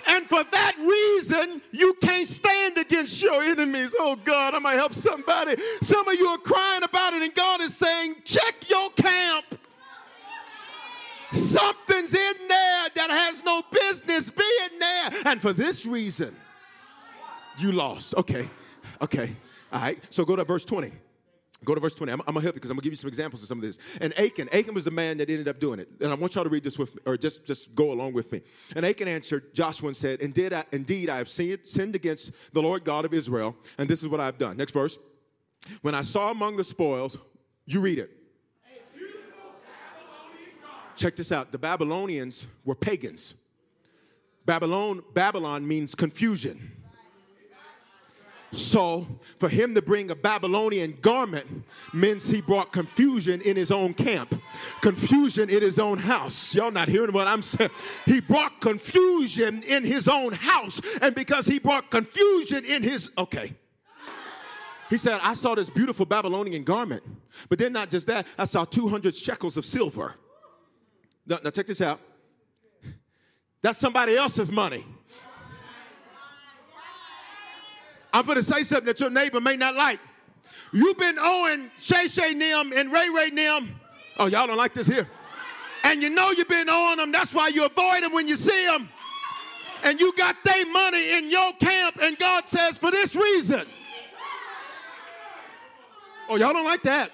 And 0.07 0.27
for 0.27 0.45
that 0.45 0.75
reason, 0.79 1.63
you 1.71 1.95
can't 1.95 2.29
stand 2.29 2.77
against 2.77 3.23
your 3.23 3.43
enemies. 3.43 3.95
Oh 3.99 4.17
God, 4.17 4.55
I 4.55 4.59
might 4.59 4.75
help 4.75 4.93
somebody. 4.93 5.57
Some 5.81 6.07
of 6.07 6.15
you 6.15 6.27
are 6.27 6.39
crying 6.39 6.83
about 6.83 7.15
it, 7.15 7.23
and 7.23 7.35
God 7.35 7.61
is 7.63 7.75
saying, 7.75 8.17
check 8.25 8.69
your 8.69 8.91
camp. 8.91 9.47
Something's 11.33 12.13
in 12.13 12.49
there 12.49 12.89
that 12.97 13.09
has 13.09 13.43
no 13.45 13.63
business 13.71 14.31
being 14.31 14.79
there. 14.79 15.11
And 15.25 15.41
for 15.41 15.55
this 15.55 15.87
reason, 15.87 16.37
you 17.59 17.73
lost. 17.73 18.15
Okay, 18.17 18.49
okay. 19.01 19.37
All 19.73 19.81
right, 19.81 19.99
so 20.11 20.25
go 20.25 20.37
to 20.37 20.45
verse 20.45 20.65
20. 20.65 20.93
Go 21.65 21.75
to 21.75 21.81
verse 21.81 21.95
20. 21.95 22.13
I'm, 22.13 22.21
I'm, 22.23 22.35
gonna 22.35 22.41
help 22.41 22.55
you 22.57 22.61
because 22.61 22.71
I'm 22.71 22.77
gonna 22.77 22.83
give 22.83 22.93
you 22.93 22.97
some 22.97 23.09
examples 23.09 23.43
of 23.43 23.49
some 23.49 23.59
of 23.59 23.63
this. 23.63 23.79
And 24.01 24.19
Achan, 24.19 24.49
Achan 24.53 24.75
was 24.75 24.85
the 24.85 24.91
man 24.91 25.19
that 25.19 25.31
ended 25.31 25.47
up 25.47 25.61
doing 25.61 25.79
it. 25.79 25.89
And 26.01 26.11
I 26.11 26.15
want 26.15 26.35
y'all 26.35 26.43
to 26.43 26.51
read 26.51 26.65
this 26.65 26.77
with 26.77 26.95
me, 26.97 27.03
or 27.07 27.17
just, 27.17 27.47
just 27.47 27.75
go 27.77 27.93
along 27.93 28.15
with 28.15 28.33
me. 28.33 28.43
And 28.75 28.85
Achan 28.85 29.07
answered 29.07 29.55
Joshua 29.55 29.89
and 29.89 29.97
said, 29.97 30.21
Indeed, 30.21 30.53
I, 30.53 30.65
indeed, 30.73 31.09
I 31.09 31.19
have 31.19 31.29
sinned, 31.29 31.61
sinned 31.65 31.95
against 31.95 32.33
the 32.53 32.61
Lord 32.61 32.85
God 32.85 33.05
of 33.05 33.15
Israel, 33.15 33.57
and 33.79 33.89
this 33.89 34.03
is 34.03 34.09
what 34.09 34.21
I've 34.21 34.39
done. 34.39 34.57
Next 34.57 34.73
verse. 34.73 34.99
When 35.83 35.95
I 35.95 36.03
saw 36.03 36.33
among 36.33 36.57
the 36.57 36.65
spoils, 36.65 37.17
you 37.65 37.81
read 37.81 37.99
it. 37.99 38.11
Check 40.97 41.17
this 41.17 41.33
out. 41.33 41.53
The 41.53 41.59
Babylonians 41.59 42.47
were 42.65 42.75
pagans. 42.75 43.35
Babylon, 44.45 45.03
Babylon 45.15 45.67
means 45.67 45.95
confusion. 45.95 46.72
So, 48.53 49.07
for 49.39 49.49
him 49.49 49.75
to 49.75 49.81
bring 49.81 50.11
a 50.11 50.15
Babylonian 50.15 50.99
garment 51.01 51.65
means 51.95 52.29
he 52.29 52.43
brought 52.43 52.71
confusion 52.71 53.41
in 53.41 53.57
his 53.57 53.71
own 53.71 53.95
camp, 53.95 54.39
confusion 54.83 55.49
in 55.49 55.63
his 55.63 55.79
own 55.79 55.97
house. 55.97 56.55
Y'all 56.55 56.71
not 56.71 56.89
hearing 56.89 57.13
what 57.13 57.27
I'm 57.27 57.41
saying? 57.41 57.71
He 58.05 58.21
brought 58.21 58.61
confusion 58.61 59.63
in 59.63 59.85
his 59.85 60.07
own 60.07 60.35
house. 60.35 60.83
And 61.01 61.15
because 61.15 61.47
he 61.47 61.59
brought 61.59 61.91
confusion 61.91 62.67
in 62.67 62.83
his, 62.83 63.11
okay. 63.17 63.55
He 64.91 64.99
said, 64.99 65.19
I 65.23 65.33
saw 65.33 65.55
this 65.55 65.71
beautiful 65.71 66.05
Babylonian 66.05 66.65
garment, 66.65 67.03
but 67.49 67.59
then 67.59 67.73
not 67.73 67.89
just 67.89 68.07
that, 68.09 68.27
I 68.37 68.45
saw 68.45 68.67
200 68.67 69.17
shekels 69.17 69.57
of 69.57 69.65
silver. 69.65 70.15
Now, 71.27 71.39
now 71.43 71.49
check 71.49 71.67
this 71.67 71.81
out. 71.81 72.01
That's 73.63 73.79
somebody 73.79 74.15
else's 74.15 74.53
money. 74.53 74.85
I'm 78.13 78.27
going 78.27 78.37
to 78.37 78.43
say 78.43 78.63
something 78.63 78.87
that 78.87 79.01
your 79.01 79.11
neighbor 79.11 79.41
may 79.41 79.57
not 79.57 79.75
like. 79.75 79.99
You've 80.73 80.99
been 80.99 81.19
owing 81.19 81.71
Shay 81.79 82.09
Shay 82.09 82.35
Nim 82.35 82.73
and 82.73 82.93
Ray 82.93 83.09
Ray 83.09 83.31
Nim. 83.31 83.75
Oh, 84.19 84.27
y'all 84.27 84.47
don't 84.47 84.57
like 84.57 84.75
this 84.75 84.87
here. 84.87 85.09
And 85.85 86.03
you 86.03 86.11
know 86.11 86.31
you've 86.31 86.49
been 86.49 86.69
owing 86.69 86.97
them. 86.99 87.13
That's 87.13 87.35
why 87.35 87.49
you 87.49 87.65
avoid 87.65 88.03
them 88.03 88.13
when 88.13 88.29
you 88.29 88.37
see 88.37 88.67
them. 88.67 88.89
And 89.85 90.01
you 90.01 90.13
got 90.17 90.37
their 90.45 90.65
money 90.67 91.15
in 91.15 91.31
your 91.31 91.53
camp, 91.55 91.99
and 92.01 92.17
God 92.17 92.47
says, 92.47 92.79
for 92.79 92.91
this 92.91 93.17
reason. 93.17 93.67
Oh, 96.29 96.37
y'all 96.37 96.53
don't 96.53 96.65
like 96.65 96.83
that. 96.83 97.11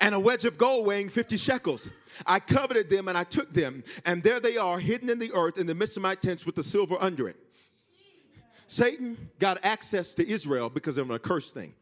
And 0.00 0.14
a 0.14 0.20
wedge 0.20 0.44
of 0.44 0.58
gold 0.58 0.86
weighing 0.86 1.08
50 1.08 1.36
shekels. 1.36 1.90
I 2.26 2.40
coveted 2.40 2.90
them 2.90 3.08
and 3.08 3.16
I 3.16 3.24
took 3.24 3.52
them, 3.52 3.82
and 4.04 4.22
there 4.22 4.40
they 4.40 4.56
are, 4.56 4.78
hidden 4.78 5.10
in 5.10 5.18
the 5.18 5.32
earth 5.32 5.58
in 5.58 5.66
the 5.66 5.74
midst 5.74 5.96
of 5.96 6.02
my 6.02 6.14
tents 6.14 6.44
with 6.44 6.54
the 6.54 6.62
silver 6.62 6.96
under 7.00 7.28
it. 7.28 7.36
Satan 8.66 9.30
got 9.38 9.64
access 9.64 10.14
to 10.14 10.28
Israel 10.28 10.68
because 10.68 10.98
of 10.98 11.08
an 11.08 11.14
accursed 11.14 11.54
thing. 11.54 11.74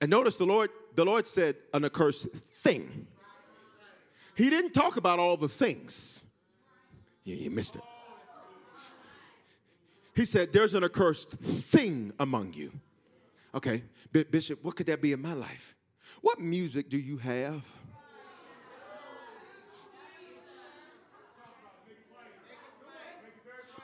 And 0.00 0.10
notice 0.10 0.36
the 0.36 0.46
Lord, 0.46 0.70
the 0.94 1.04
Lord 1.04 1.26
said 1.26 1.56
an 1.72 1.84
accursed 1.84 2.26
thing. 2.62 3.06
He 4.34 4.50
didn't 4.50 4.72
talk 4.72 4.96
about 4.96 5.18
all 5.18 5.36
the 5.36 5.48
things. 5.48 6.24
Yeah, 7.24 7.36
you 7.36 7.50
missed 7.50 7.76
it. 7.76 7.82
He 10.14 10.24
said, 10.24 10.52
There's 10.52 10.74
an 10.74 10.84
accursed 10.84 11.30
thing 11.30 12.12
among 12.18 12.52
you. 12.54 12.72
Okay, 13.54 13.82
Bishop, 14.12 14.62
what 14.64 14.76
could 14.76 14.86
that 14.86 15.00
be 15.00 15.12
in 15.12 15.20
my 15.20 15.34
life? 15.34 15.74
What 16.20 16.40
music 16.40 16.88
do 16.88 16.98
you 16.98 17.18
have? 17.18 17.62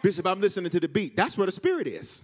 Bishop, 0.03 0.27
I'm 0.27 0.41
listening 0.41 0.71
to 0.71 0.81
the 0.81 0.89
beat. 0.89 1.17
That's 1.17 1.37
where 1.37 1.47
the 1.47 1.53
spirit 1.53 1.87
is. 1.87 2.23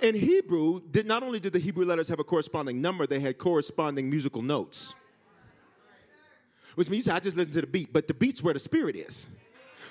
In 0.00 0.14
Hebrew, 0.14 0.82
did 0.90 1.06
not 1.06 1.22
only 1.22 1.40
did 1.40 1.52
the 1.52 1.58
Hebrew 1.58 1.84
letters 1.84 2.08
have 2.08 2.18
a 2.18 2.24
corresponding 2.24 2.82
number, 2.82 3.06
they 3.06 3.20
had 3.20 3.38
corresponding 3.38 4.10
musical 4.10 4.42
notes. 4.42 4.94
Which 6.74 6.90
means 6.90 7.08
I 7.08 7.18
just 7.18 7.36
listen 7.36 7.54
to 7.54 7.60
the 7.62 7.66
beat, 7.66 7.92
but 7.92 8.06
the 8.06 8.12
beat's 8.12 8.42
where 8.42 8.52
the 8.52 8.60
spirit 8.60 8.96
is. 8.96 9.26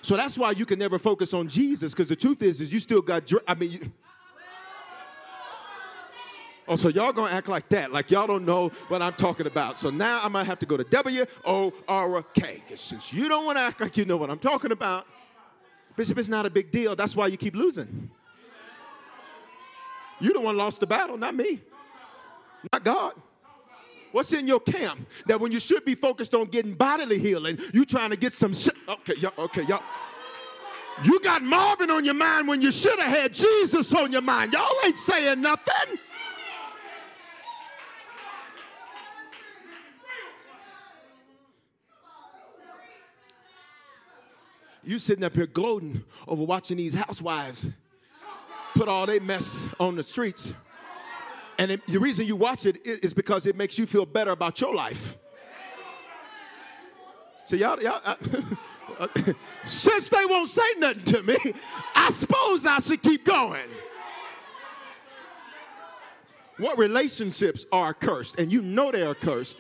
So 0.04 0.16
that's 0.16 0.38
why 0.38 0.52
you 0.52 0.66
can 0.66 0.78
never 0.78 1.00
focus 1.00 1.34
on 1.34 1.48
Jesus, 1.48 1.94
because 1.94 2.08
the 2.08 2.16
truth 2.16 2.44
is, 2.44 2.62
is 2.62 2.72
you 2.72 2.80
still 2.80 3.02
got. 3.02 3.32
I 3.48 3.56
mean, 3.56 3.72
you, 3.72 3.92
Oh, 6.68 6.76
so 6.76 6.90
y'all 6.90 7.14
gonna 7.14 7.32
act 7.32 7.48
like 7.48 7.70
that, 7.70 7.92
like 7.92 8.10
y'all 8.10 8.26
don't 8.26 8.46
know 8.46 8.70
what 8.88 9.02
I'm 9.02 9.14
talking 9.14 9.46
about. 9.46 9.78
So 9.78 9.92
now 9.92 10.20
I 10.24 10.30
might 10.30 10.46
have 10.46 10.58
to 10.60 10.66
go 10.66 10.78
to 10.78 10.84
W 10.84 11.26
O 11.46 11.72
R 11.88 12.24
K. 12.34 12.64
Because 12.66 12.82
since 12.82 13.14
you 13.14 13.30
don't 13.30 13.46
want 13.46 13.58
to 13.58 13.62
act 13.62 13.82
like 13.82 13.98
you 13.98 14.06
know 14.06 14.18
what 14.18 14.32
I'm 14.32 14.40
talking 14.40 14.72
about, 14.72 15.06
Bishop, 15.96 16.18
it's 16.18 16.30
not 16.30 16.46
a 16.46 16.50
big 16.50 16.72
deal. 16.72 16.96
That's 16.96 17.16
why 17.16 17.28
you 17.28 17.38
keep 17.38 17.56
losing. 17.56 18.10
You 20.20 20.34
the 20.34 20.40
one 20.40 20.58
lost 20.58 20.80
the 20.80 20.88
battle, 20.88 21.18
not 21.18 21.36
me. 21.36 21.62
Not 22.72 22.84
God. 22.84 23.14
What's 24.12 24.32
in 24.32 24.48
your 24.48 24.62
camp 24.62 25.06
that 25.28 25.40
when 25.40 25.52
you 25.52 25.60
should 25.60 25.84
be 25.84 25.94
focused 25.94 26.34
on 26.34 26.46
getting 26.46 26.74
bodily 26.74 27.20
healing, 27.20 27.60
you 27.74 27.84
trying 27.84 28.12
to 28.12 28.16
get 28.16 28.32
some 28.32 28.54
Okay, 28.88 29.16
y'all, 29.20 29.34
okay, 29.38 29.64
y'all. 29.64 29.84
You 31.04 31.20
got 31.20 31.44
Marvin 31.44 31.92
on 31.92 32.06
your 32.06 32.14
mind 32.14 32.48
when 32.48 32.62
you 32.62 32.72
should 32.72 32.98
have 33.00 33.10
had 33.10 33.34
Jesus 33.34 33.94
on 33.94 34.14
your 34.14 34.22
mind. 34.22 34.54
Y'all 34.54 34.72
ain't 34.86 34.96
saying 34.96 35.42
nothing. 35.42 35.98
You 44.86 45.00
sitting 45.00 45.24
up 45.24 45.34
here 45.34 45.48
gloating 45.48 46.04
over 46.28 46.44
watching 46.44 46.78
these 46.78 46.94
housewives 46.94 47.70
put 48.76 48.88
all 48.88 49.06
their 49.06 49.22
mess 49.22 49.66
on 49.80 49.96
the 49.96 50.04
streets. 50.04 50.54
And 51.58 51.72
it, 51.72 51.88
the 51.88 52.00
reason 52.00 52.26
you 52.26 52.36
watch 52.36 52.66
it 52.66 52.86
is 52.86 53.14
because 53.14 53.46
it 53.46 53.56
makes 53.56 53.78
you 53.78 53.86
feel 53.86 54.06
better 54.06 54.32
about 54.32 54.60
your 54.60 54.76
life. 54.76 55.16
So 57.46 57.56
y'all, 57.56 57.82
y'all 57.82 58.02
I, 58.04 58.16
since 59.66 60.10
they 60.10 60.26
won't 60.26 60.50
say 60.50 60.62
nothing 60.78 61.04
to 61.06 61.24
me, 61.24 61.38
I 61.96 62.10
suppose 62.12 62.66
I 62.66 62.80
should 62.80 63.02
keep 63.02 63.26
going. 63.26 63.70
What 66.58 66.78
relationships 66.78 67.66
are 67.72 67.94
cursed, 67.94 68.40
and 68.40 68.52
you 68.52 68.62
know 68.62 68.92
they 68.92 69.04
are 69.04 69.16
cursed, 69.16 69.60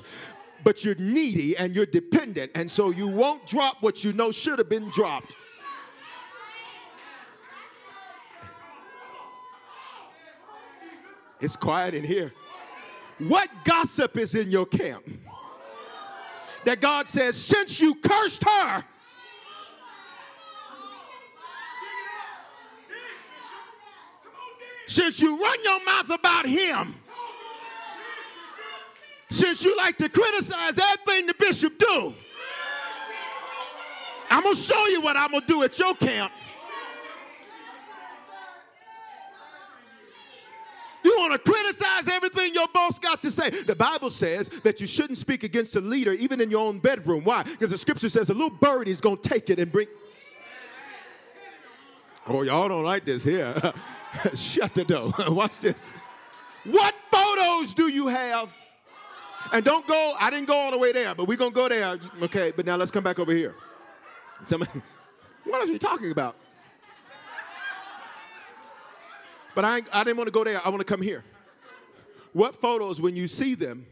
but 0.66 0.84
you're 0.84 0.96
needy 0.96 1.56
and 1.56 1.76
you're 1.76 1.86
dependent, 1.86 2.52
and 2.56 2.70
so 2.70 2.90
you 2.90 3.08
won't 3.08 3.46
drop 3.46 3.78
what 3.84 4.04
you 4.04 4.12
know 4.12 4.32
should 4.32 4.58
have 4.58 4.68
been 4.68 4.90
dropped. 4.90 5.38
It's 11.40 11.56
quiet 11.56 11.94
in 11.94 12.04
here. 12.04 12.34
What 13.20 13.48
gossip 13.64 14.18
is 14.18 14.34
in 14.34 14.50
your 14.50 14.66
camp? 14.66 15.08
That 16.66 16.82
God 16.82 17.08
says, 17.08 17.36
since 17.36 17.80
you 17.80 17.94
cursed 17.94 18.44
her, 18.44 18.84
since 24.88 25.22
you 25.22 25.40
run 25.40 25.64
your 25.64 25.86
mouth 25.86 26.10
about 26.10 26.48
him, 26.48 26.96
since 29.30 29.64
you 29.64 29.76
like 29.78 29.98
to 29.98 30.10
criticize 30.10 30.78
everything 30.78 31.28
the 31.28 31.36
bishop 31.38 31.78
do, 31.78 32.14
I'm 34.30 34.44
gonna 34.44 34.56
show 34.56 34.88
you 34.88 35.02
what 35.02 35.18
I'm 35.18 35.32
gonna 35.32 35.46
do 35.46 35.64
at 35.64 35.78
your 35.78 35.96
camp. 35.96 36.32
You 41.06 41.16
want 41.18 41.34
to 41.34 41.38
criticize 41.38 42.08
everything 42.08 42.56
your 42.56 42.68
boss 42.74 42.98
got 42.98 43.22
to 43.22 43.30
say. 43.30 43.52
The 43.52 43.76
Bible 43.76 44.10
says 44.10 44.50
that 44.64 44.82
you 44.82 44.88
shouldn't 44.88 45.20
speak 45.20 45.44
against 45.44 45.76
a 45.76 45.80
leader 45.80 46.14
even 46.14 46.42
in 46.42 46.50
your 46.50 46.68
own 46.68 46.80
bedroom. 46.80 47.24
Why? 47.24 47.44
Because 47.44 47.70
the 47.70 47.78
scripture 47.78 48.10
says 48.10 48.32
a 48.32 48.34
little 48.34 48.50
bird 48.50 48.88
is 48.88 49.02
going 49.02 49.18
to 49.18 49.30
take 49.30 49.52
it 49.52 49.60
and 49.60 49.72
bring. 49.72 49.86
Oh, 52.26 52.42
y'all 52.42 52.68
don't 52.68 52.84
like 52.84 53.06
this 53.06 53.24
here. 53.24 53.54
Shut 54.36 54.74
the 54.74 54.84
door. 54.84 55.14
Watch 55.30 55.62
this. 55.62 55.94
What 56.64 56.96
photos 57.12 57.76
do 57.76 57.88
you 57.88 58.08
have? 58.08 58.50
And 59.52 59.64
don't 59.64 59.86
go, 59.88 60.14
I 60.20 60.30
didn't 60.30 60.48
go 60.48 60.56
all 60.56 60.72
the 60.72 60.78
way 60.78 60.92
there, 60.92 61.14
but 61.16 61.28
we're 61.28 61.38
going 61.38 61.52
to 61.52 61.56
go 61.56 61.70
there. 61.70 61.98
Okay, 62.24 62.52
but 62.56 62.66
now 62.66 62.76
let's 62.76 62.92
come 62.92 63.04
back 63.04 63.20
over 63.20 63.32
here. 63.32 63.56
Somebody, 64.44 64.82
what 65.44 65.62
are 65.62 65.72
you 65.72 65.80
talking 65.80 66.12
about? 66.12 66.36
But 69.54 69.64
I, 69.64 69.82
I 69.94 70.04
didn't 70.04 70.18
want 70.18 70.28
to 70.28 70.32
go 70.32 70.44
there. 70.44 70.60
I 70.66 70.70
want 70.70 70.82
to 70.82 70.86
come 70.86 71.02
here. 71.02 71.24
What 72.34 72.56
photos, 72.56 73.00
when 73.00 73.16
you 73.16 73.30
see 73.30 73.56
them, 73.56 73.86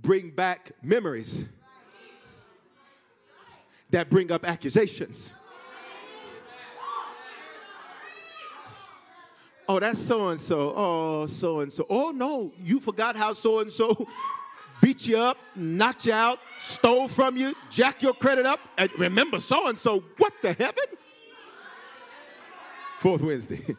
bring 0.00 0.30
back 0.30 0.72
memories 0.82 1.44
that 3.90 4.08
bring 4.08 4.32
up 4.32 4.48
accusations? 4.48 5.34
Oh, 9.68 9.78
that's 9.78 10.00
so 10.00 10.30
and 10.30 10.40
so. 10.40 10.72
Oh, 10.74 11.26
so 11.26 11.60
and 11.60 11.72
so. 11.72 11.86
Oh, 11.88 12.10
no, 12.10 12.52
you 12.64 12.80
forgot 12.80 13.14
how 13.14 13.34
so 13.34 13.60
and 13.60 13.70
so 13.70 14.06
beat 14.80 15.06
you 15.06 15.18
up, 15.18 15.38
knocked 15.54 16.06
you 16.06 16.12
out, 16.12 16.38
stole 16.58 17.08
from 17.08 17.36
you, 17.36 17.54
jack 17.70 18.02
your 18.02 18.14
credit 18.14 18.46
up. 18.46 18.60
And 18.78 18.90
remember 18.98 19.38
so 19.38 19.68
and 19.68 19.78
so. 19.78 20.04
What 20.16 20.32
the 20.42 20.52
heaven? 20.52 20.84
Fourth 22.98 23.22
Wednesday. 23.22 23.76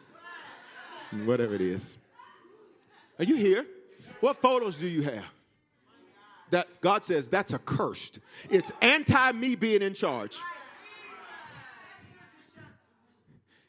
whatever 1.24 1.54
it 1.54 1.60
is. 1.60 1.96
Are 3.18 3.24
you 3.24 3.36
here? 3.36 3.66
What 4.20 4.36
photos 4.36 4.78
do 4.78 4.86
you 4.86 5.02
have? 5.02 5.24
That 6.50 6.80
God 6.80 7.04
says 7.04 7.28
that's 7.28 7.54
accursed. 7.54 8.18
It's 8.50 8.72
anti 8.80 9.32
me 9.32 9.54
being 9.54 9.82
in 9.82 9.94
charge. 9.94 10.36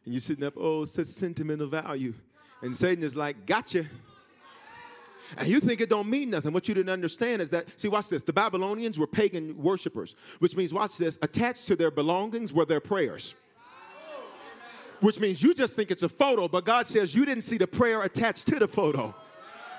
And 0.06 0.14
you're 0.14 0.22
sitting 0.22 0.44
up, 0.44 0.54
oh, 0.58 0.84
such 0.86 1.08
sentimental 1.08 1.68
value. 1.68 2.14
And 2.62 2.76
Satan 2.76 3.04
is 3.04 3.16
like, 3.16 3.46
gotcha. 3.46 3.86
And 5.38 5.48
you 5.48 5.60
think 5.60 5.82
it 5.82 5.90
don't 5.90 6.10
mean 6.10 6.30
nothing. 6.30 6.54
What 6.54 6.68
you 6.68 6.74
didn't 6.74 6.92
understand 6.92 7.42
is 7.42 7.50
that, 7.52 7.68
see, 7.80 7.88
watch 7.88 8.10
this. 8.10 8.24
The 8.24 8.34
Babylonians 8.34 9.00
were 9.00 9.08
pagan 9.08 9.62
worshipers, 9.62 10.16
which 10.40 10.56
means, 10.56 10.74
watch 10.74 10.98
this, 10.98 11.18
attached 11.22 11.66
to 11.68 11.76
their 11.76 11.92
belongings 11.92 12.54
were 12.54 12.66
their 12.66 12.82
prayers 12.82 13.36
which 15.04 15.20
means 15.20 15.44
you 15.44 15.54
just 15.54 15.76
think 15.76 15.92
it's 15.92 16.04
a 16.04 16.10
photo, 16.10 16.48
but 16.48 16.64
God 16.64 16.88
says 16.88 17.14
you 17.14 17.26
didn't 17.26 17.44
see 17.44 17.58
the 17.58 17.68
prayer 17.68 18.04
attached 18.04 18.48
to 18.48 18.58
the 18.58 18.70
photo. 18.70 19.14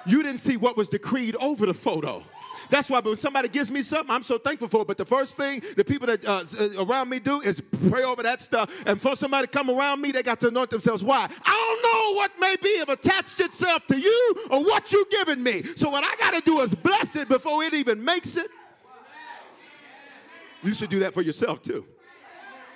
You 0.05 0.23
didn't 0.23 0.41
see 0.41 0.59
what 0.59 0.77
was 0.77 0.91
decreed 0.91 1.35
over 1.37 1.65
the 1.65 1.73
photo. 1.73 2.23
That's 2.71 2.91
why 2.91 3.01
when 3.01 3.17
somebody 3.17 3.49
gives 3.49 3.71
me 3.71 3.83
something, 3.83 4.15
I'm 4.15 4.23
so 4.23 4.39
thankful 4.39 4.69
for 4.69 4.83
it. 4.83 4.89
But 4.89 4.99
the 4.99 5.05
first 5.05 5.37
thing 5.37 5.63
the 5.77 5.85
people 5.85 6.07
that 6.07 6.25
uh, 6.25 6.45
uh, 6.59 6.85
around 6.85 7.09
me 7.09 7.19
do 7.19 7.41
is 7.41 7.61
pray 7.89 8.03
over 8.03 8.23
that 8.23 8.43
stuff. 8.43 8.71
And 8.87 9.01
for 9.01 9.17
somebody 9.17 9.47
to 9.47 9.53
come 9.53 9.71
around 9.71 10.01
me, 10.01 10.13
they 10.13 10.23
got 10.23 10.41
to 10.41 10.49
anoint 10.49 10.71
themselves. 10.71 11.03
Why? 11.03 11.29
I 11.45 11.51
don't 11.51 11.83
know 11.83 12.17
what 12.17 12.33
may 12.39 12.57
be 12.63 12.79
have 12.79 12.89
attached 12.89 13.41
itself 13.41 13.87
to 13.89 13.99
you 13.99 14.37
or 14.51 14.63
what 14.63 14.93
you've 14.93 15.11
given 15.11 15.43
me. 15.43 15.63
So 15.63 15.91
what 15.91 16.05
I 16.05 16.17
got 16.17 16.33
to 16.33 16.41
do 16.41 16.61
is 16.61 16.75
bless 16.75 17.17
it 17.17 17.29
before 17.29 17.63
it 17.65 17.75
even 17.75 18.05
makes 18.05 18.37
it. 18.37 18.49
You 20.63 20.73
should 20.73 20.91
do 20.91 21.01
that 21.01 21.13
for 21.13 21.23
yourself 21.23 21.63
too. 21.63 21.87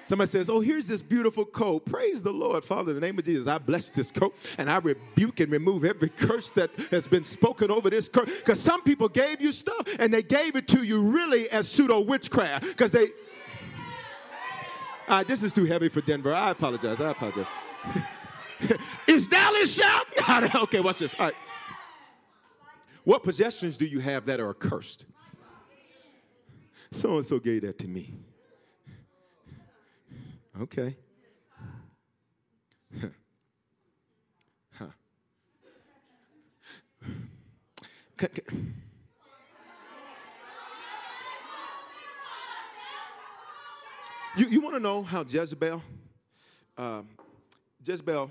Somebody 0.09 0.31
says, 0.31 0.49
Oh, 0.49 0.61
here's 0.61 0.89
this 0.89 1.03
beautiful 1.03 1.45
coat. 1.45 1.85
Praise 1.85 2.23
the 2.23 2.33
Lord, 2.33 2.65
Father, 2.65 2.93
in 2.93 2.95
the 2.95 3.01
name 3.03 3.19
of 3.19 3.27
Jesus. 3.27 3.47
I 3.47 3.59
bless 3.59 3.91
this 3.91 4.11
coat 4.11 4.35
and 4.57 4.71
I 4.71 4.79
rebuke 4.79 5.39
and 5.41 5.53
remove 5.53 5.85
every 5.85 6.09
curse 6.09 6.49
that 6.53 6.71
has 6.91 7.07
been 7.07 7.27
spoken 7.27 7.71
over 7.71 7.91
this 7.91 8.09
coat. 8.09 8.25
Because 8.25 8.59
some 8.59 8.83
people 8.83 9.11
gave 9.11 9.43
you 9.43 9.53
stuff 9.53 9.87
and 9.99 10.11
they 10.11 10.23
gave 10.23 10.57
it 10.57 10.67
to 10.69 10.83
you 10.83 11.03
really 11.03 11.51
as 11.51 11.69
pseudo 11.69 12.01
witchcraft. 12.01 12.65
Because 12.69 12.91
they. 12.91 13.09
Right, 15.07 15.29
this 15.29 15.43
is 15.43 15.53
too 15.53 15.67
heavy 15.67 15.91
for 15.91 16.01
Denver. 16.01 16.33
I 16.33 16.53
apologize. 16.53 17.03
I 17.03 17.11
apologize. 17.11 17.49
is 19.07 19.27
Dallas 19.27 19.75
shouting? 19.75 20.51
okay, 20.63 20.81
watch 20.81 21.01
this. 21.01 21.15
All 21.19 21.27
right. 21.27 21.35
What 23.05 23.23
possessions 23.23 23.77
do 23.77 23.85
you 23.85 24.01
have 24.01 24.25
that 24.25 24.41
are 24.41 24.49
accursed? 24.49 25.05
So 26.93 27.17
and 27.17 27.27
so 27.27 27.39
gave 27.39 27.61
that 27.61 27.79
to 27.81 27.87
me. 27.87 28.15
Okay. 30.61 30.97
huh. 34.73 34.87
You, 44.37 44.47
you 44.47 44.61
want 44.61 44.75
to 44.75 44.81
know 44.81 45.03
how 45.03 45.23
Jezebel, 45.23 45.81
um, 46.77 47.09
Jezebel, 47.85 48.31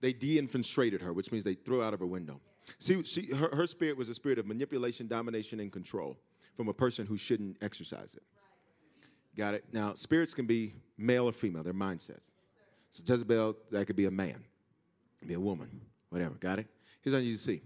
they 0.00 0.12
de-infiltrated 0.12 1.00
her, 1.00 1.12
which 1.12 1.30
means 1.30 1.44
they 1.44 1.54
threw 1.54 1.80
out 1.80 1.94
of 1.94 2.00
her 2.00 2.06
window. 2.06 2.40
See, 2.80 3.04
she, 3.04 3.26
her, 3.26 3.54
her 3.54 3.66
spirit 3.68 3.96
was 3.96 4.08
a 4.08 4.14
spirit 4.14 4.38
of 4.40 4.46
manipulation, 4.46 5.06
domination, 5.06 5.60
and 5.60 5.70
control 5.70 6.16
from 6.56 6.68
a 6.68 6.74
person 6.74 7.06
who 7.06 7.16
shouldn't 7.16 7.56
exercise 7.62 8.16
it. 8.16 8.22
Got 9.36 9.54
it? 9.54 9.64
Now, 9.72 9.94
spirits 9.94 10.34
can 10.34 10.46
be 10.46 10.74
male 11.02 11.28
or 11.28 11.32
female, 11.32 11.62
their 11.62 11.74
mindsets. 11.74 12.24
So 12.90 13.02
Jezebel, 13.06 13.56
that 13.70 13.86
could 13.86 13.96
be 13.96 14.06
a 14.06 14.10
man, 14.10 14.44
be 15.26 15.34
a 15.34 15.40
woman, 15.40 15.68
whatever. 16.10 16.34
Got 16.34 16.60
it? 16.60 16.66
Here's 17.02 17.14
what 17.14 17.22
you 17.22 17.36
see. 17.36 17.62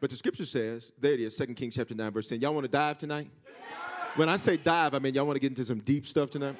But 0.00 0.10
the 0.10 0.16
scripture 0.16 0.46
says, 0.46 0.92
there 0.98 1.12
it 1.12 1.20
is, 1.20 1.36
2 1.36 1.46
Kings 1.54 1.74
chapter 1.74 1.94
9, 1.94 2.10
verse 2.10 2.28
10. 2.28 2.40
Y'all 2.40 2.52
want 2.52 2.64
to 2.64 2.70
dive 2.70 2.98
tonight? 2.98 3.30
When 4.16 4.28
I 4.28 4.36
say 4.36 4.56
dive, 4.56 4.94
I 4.94 4.98
mean 4.98 5.14
y'all 5.14 5.24
want 5.24 5.36
to 5.36 5.40
get 5.40 5.52
into 5.52 5.64
some 5.64 5.78
deep 5.78 6.06
stuff 6.06 6.30
tonight? 6.30 6.56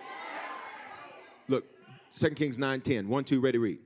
Look, 1.48 1.64
2 2.16 2.30
Kings 2.30 2.58
9, 2.58 2.80
10. 2.80 3.08
1, 3.08 3.24
2, 3.24 3.40
ready, 3.40 3.58
read. 3.58 3.78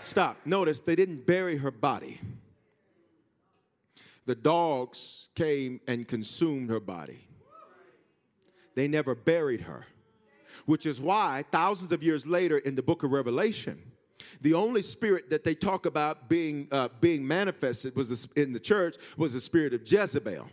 Stop. 0.00 0.36
Notice 0.44 0.80
they 0.80 0.94
didn't 0.94 1.26
bury 1.26 1.56
her 1.56 1.72
body 1.72 2.20
the 4.26 4.34
dogs 4.34 5.28
came 5.34 5.80
and 5.86 6.06
consumed 6.06 6.68
her 6.70 6.80
body. 6.80 7.26
They 8.74 8.88
never 8.88 9.14
buried 9.14 9.62
her, 9.62 9.86
which 10.66 10.84
is 10.84 11.00
why 11.00 11.44
thousands 11.50 11.92
of 11.92 12.02
years 12.02 12.26
later 12.26 12.58
in 12.58 12.74
the 12.74 12.82
book 12.82 13.02
of 13.04 13.12
Revelation, 13.12 13.80
the 14.42 14.52
only 14.52 14.82
spirit 14.82 15.30
that 15.30 15.44
they 15.44 15.54
talk 15.54 15.86
about 15.86 16.28
being, 16.28 16.68
uh, 16.70 16.88
being 17.00 17.26
manifested 17.26 17.96
was 17.96 18.30
in 18.32 18.52
the 18.52 18.60
church 18.60 18.96
was 19.16 19.32
the 19.32 19.40
spirit 19.40 19.72
of 19.72 19.90
Jezebel. 19.90 20.46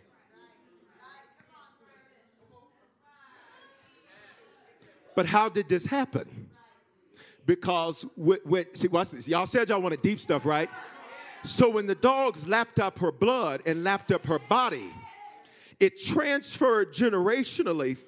But 5.14 5.26
how 5.26 5.48
did 5.48 5.68
this 5.68 5.84
happen? 5.84 6.48
Because, 7.46 8.06
with, 8.16 8.44
with, 8.46 8.76
see, 8.76 8.88
watch 8.88 9.10
this. 9.10 9.28
Y'all 9.28 9.46
said 9.46 9.68
y'all 9.68 9.80
wanted 9.80 10.02
deep 10.02 10.18
stuff, 10.18 10.44
right? 10.44 10.70
So 11.44 11.68
when 11.68 11.86
the 11.86 11.94
dogs 11.94 12.48
lapped 12.48 12.78
up 12.78 12.98
her 12.98 13.12
blood 13.12 13.62
and 13.66 13.84
lapped 13.84 14.10
up 14.10 14.26
her 14.26 14.38
body, 14.38 14.90
it 15.78 16.00
transferred 16.00 16.94
generationally 16.94 17.98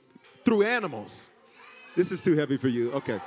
through 0.45 0.63
animals. 0.63 1.29
This 1.95 2.13
is 2.13 2.21
too 2.21 2.35
heavy 2.35 2.57
for 2.57 2.69
you. 2.69 2.93
Okay. 2.93 3.21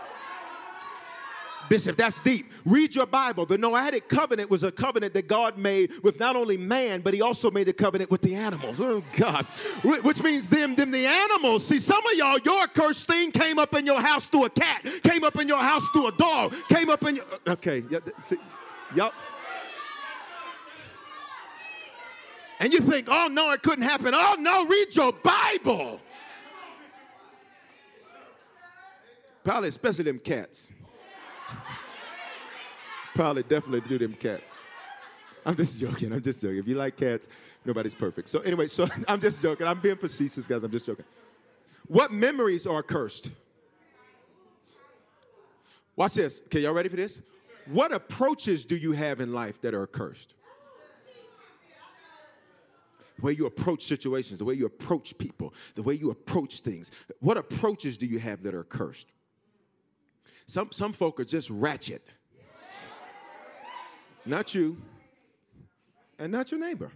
Bishop, 1.70 1.98
that's 1.98 2.20
deep. 2.22 2.52
Read 2.66 2.96
your 2.96 3.06
Bible. 3.06 3.46
The 3.46 3.58
Noahic 3.58 4.08
covenant 4.08 4.50
was 4.50 4.64
a 4.64 4.72
covenant 4.72 5.14
that 5.14 5.28
God 5.28 5.60
made 5.60 5.92
with 6.02 6.20
not 6.20 6.36
only 6.36 6.58
man, 6.58 7.02
but 7.02 7.14
he 7.14 7.22
also 7.22 7.52
made 7.52 7.68
a 7.68 7.74
covenant 7.74 8.10
with 8.10 8.22
the 8.22 8.34
animals. 8.34 8.82
Oh, 8.82 9.04
God. 9.16 9.46
Which 9.84 10.24
means 10.24 10.50
them, 10.50 10.74
them, 10.74 10.90
the 10.90 11.06
animals. 11.06 11.68
See, 11.68 11.80
some 11.80 12.04
of 12.04 12.14
y'all, 12.14 12.40
your 12.40 12.66
cursed 12.68 13.06
thing 13.06 13.32
came 13.32 13.60
up 13.60 13.76
in 13.76 13.86
your 13.86 14.02
house 14.02 14.26
through 14.26 14.46
a 14.46 14.50
cat, 14.50 14.84
came 15.04 15.24
up 15.24 15.40
in 15.40 15.48
your 15.48 15.62
house 15.62 15.88
through 15.90 16.08
a 16.08 16.12
dog, 16.14 16.56
came 16.70 16.90
up 16.90 17.04
in 17.06 17.18
your. 17.18 17.26
Okay. 17.48 17.84
Yep. 18.96 19.14
And 22.60 22.74
you 22.74 22.82
think, 22.82 23.08
oh 23.10 23.28
no, 23.32 23.52
it 23.52 23.62
couldn't 23.62 23.86
happen. 23.86 24.14
Oh 24.14 24.36
no, 24.38 24.66
read 24.66 24.94
your 24.96 25.14
Bible. 25.14 26.02
Probably, 29.44 29.70
especially 29.70 30.04
them 30.04 30.20
cats. 30.20 30.72
Probably, 33.16 33.44
definitely 33.44 33.82
do 33.82 33.98
them 33.98 34.14
cats. 34.14 34.60
I'm 35.46 35.56
just 35.56 35.80
joking. 35.80 36.12
I'm 36.12 36.22
just 36.22 36.42
joking. 36.42 36.58
If 36.58 36.68
you 36.68 36.76
like 36.76 36.98
cats, 36.98 37.30
nobody's 37.66 37.96
perfect. 37.96 38.30
So 38.30 38.40
anyway, 38.42 38.68
so 38.68 38.88
I'm 39.08 39.20
just 39.20 39.42
joking. 39.42 39.66
I'm 39.66 39.80
being 39.80 39.96
facetious, 39.96 40.46
guys. 40.46 40.64
I'm 40.64 40.72
just 40.72 40.86
joking. 40.86 41.06
What 41.88 42.12
memories 42.12 42.68
are 42.68 42.84
cursed? 42.84 43.32
Watch 45.96 46.14
this. 46.14 46.42
Okay, 46.46 46.60
y'all 46.60 46.74
ready 46.74 46.90
for 46.90 46.98
this? 46.98 47.22
What 47.66 47.92
approaches 47.92 48.66
do 48.66 48.76
you 48.76 48.92
have 48.92 49.20
in 49.20 49.34
life 49.34 49.60
that 49.62 49.74
are 49.74 49.88
cursed? 49.88 50.34
The 53.20 53.26
way 53.26 53.34
you 53.34 53.48
approach 53.48 53.84
situations, 53.84 54.40
the 54.40 54.46
way 54.46 54.54
you 54.54 54.66
approach 54.66 55.18
people, 55.18 55.54
the 55.76 55.84
way 55.84 55.94
you 55.94 56.10
approach 56.10 56.62
things. 56.62 56.90
What 57.20 57.36
approaches 57.36 57.98
do 57.98 58.06
you 58.06 58.18
have 58.18 58.44
that 58.44 58.56
are 58.56 58.64
cursed? 58.64 59.08
Some, 60.48 60.72
some 60.72 60.94
folk 60.94 61.20
are 61.20 61.26
just 61.26 61.50
ratchet. 61.50 62.08
Not 64.26 64.56
you, 64.56 64.78
and 66.18 66.32
not 66.32 66.50
your 66.50 66.62
neighbor. 66.62 66.94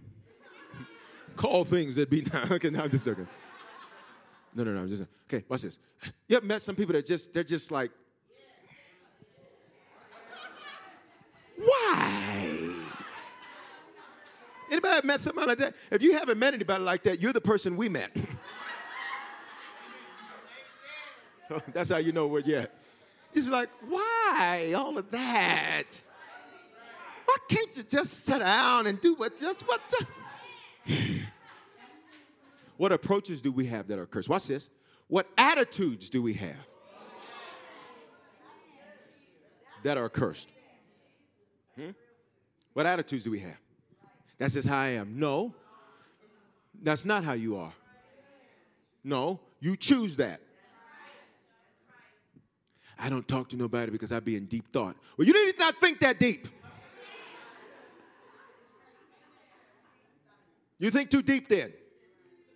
Call 1.36 1.62
things 1.66 1.96
that 1.96 2.08
be 2.08 2.22
not. 2.32 2.50
Okay, 2.52 2.70
now 2.70 2.84
I'm 2.84 2.90
just 2.90 3.04
joking. 3.04 3.28
No, 4.54 4.64
no, 4.64 4.72
no. 4.72 4.80
I'm 4.80 4.88
just 4.88 5.02
okay. 5.28 5.44
Watch 5.46 5.62
this. 5.62 5.78
You 6.26 6.38
ever 6.38 6.46
met 6.46 6.62
some 6.62 6.74
people 6.74 6.94
that 6.94 7.04
just 7.04 7.34
they're 7.34 7.44
just 7.44 7.70
like, 7.70 7.90
why? 11.58 12.24
Anybody 14.74 15.06
met 15.06 15.20
somebody 15.20 15.46
like 15.46 15.58
that? 15.58 15.76
If 15.92 16.02
you 16.02 16.14
haven't 16.14 16.36
met 16.36 16.52
anybody 16.52 16.82
like 16.82 17.04
that, 17.04 17.22
you're 17.22 17.32
the 17.32 17.40
person 17.40 17.76
we 17.76 17.88
met. 17.88 18.10
so 21.48 21.62
that's 21.72 21.90
how 21.90 21.98
you 21.98 22.10
know 22.10 22.26
where 22.26 22.40
you're 22.40 22.62
at. 22.62 22.74
He's 23.32 23.46
like, 23.46 23.68
why 23.88 24.74
all 24.76 24.98
of 24.98 25.08
that? 25.12 25.84
Why 27.24 27.36
can't 27.48 27.76
you 27.76 27.84
just 27.84 28.24
sit 28.24 28.40
down 28.40 28.88
and 28.88 29.00
do 29.00 29.14
what 29.14 29.38
just 29.38 29.62
what? 29.62 29.80
The... 30.86 30.92
what 32.76 32.90
approaches 32.90 33.40
do 33.40 33.52
we 33.52 33.66
have 33.66 33.86
that 33.86 34.00
are 34.00 34.06
cursed? 34.06 34.28
Watch 34.28 34.48
this. 34.48 34.70
What 35.06 35.28
attitudes 35.38 36.10
do 36.10 36.20
we 36.20 36.32
have 36.32 36.66
that 39.84 39.96
are 39.96 40.08
cursed? 40.08 40.48
Hmm? 41.76 41.90
What 42.72 42.86
attitudes 42.86 43.22
do 43.22 43.30
we 43.30 43.38
have? 43.38 43.63
That's 44.38 44.54
just 44.54 44.68
how 44.68 44.78
I 44.78 44.88
am. 44.88 45.18
No, 45.18 45.54
that's 46.82 47.04
not 47.04 47.24
how 47.24 47.34
you 47.34 47.56
are. 47.56 47.72
No, 49.02 49.40
you 49.60 49.76
choose 49.76 50.16
that. 50.16 50.40
I 52.98 53.08
don't 53.08 53.26
talk 53.26 53.48
to 53.50 53.56
nobody 53.56 53.90
because 53.90 54.12
I 54.12 54.20
be 54.20 54.36
in 54.36 54.46
deep 54.46 54.72
thought. 54.72 54.96
Well, 55.16 55.26
you 55.26 55.32
need 55.46 55.58
not 55.58 55.76
think 55.76 55.98
that 56.00 56.18
deep. 56.18 56.46
You 60.78 60.90
think 60.90 61.10
too 61.10 61.22
deep 61.22 61.48
then. 61.48 61.72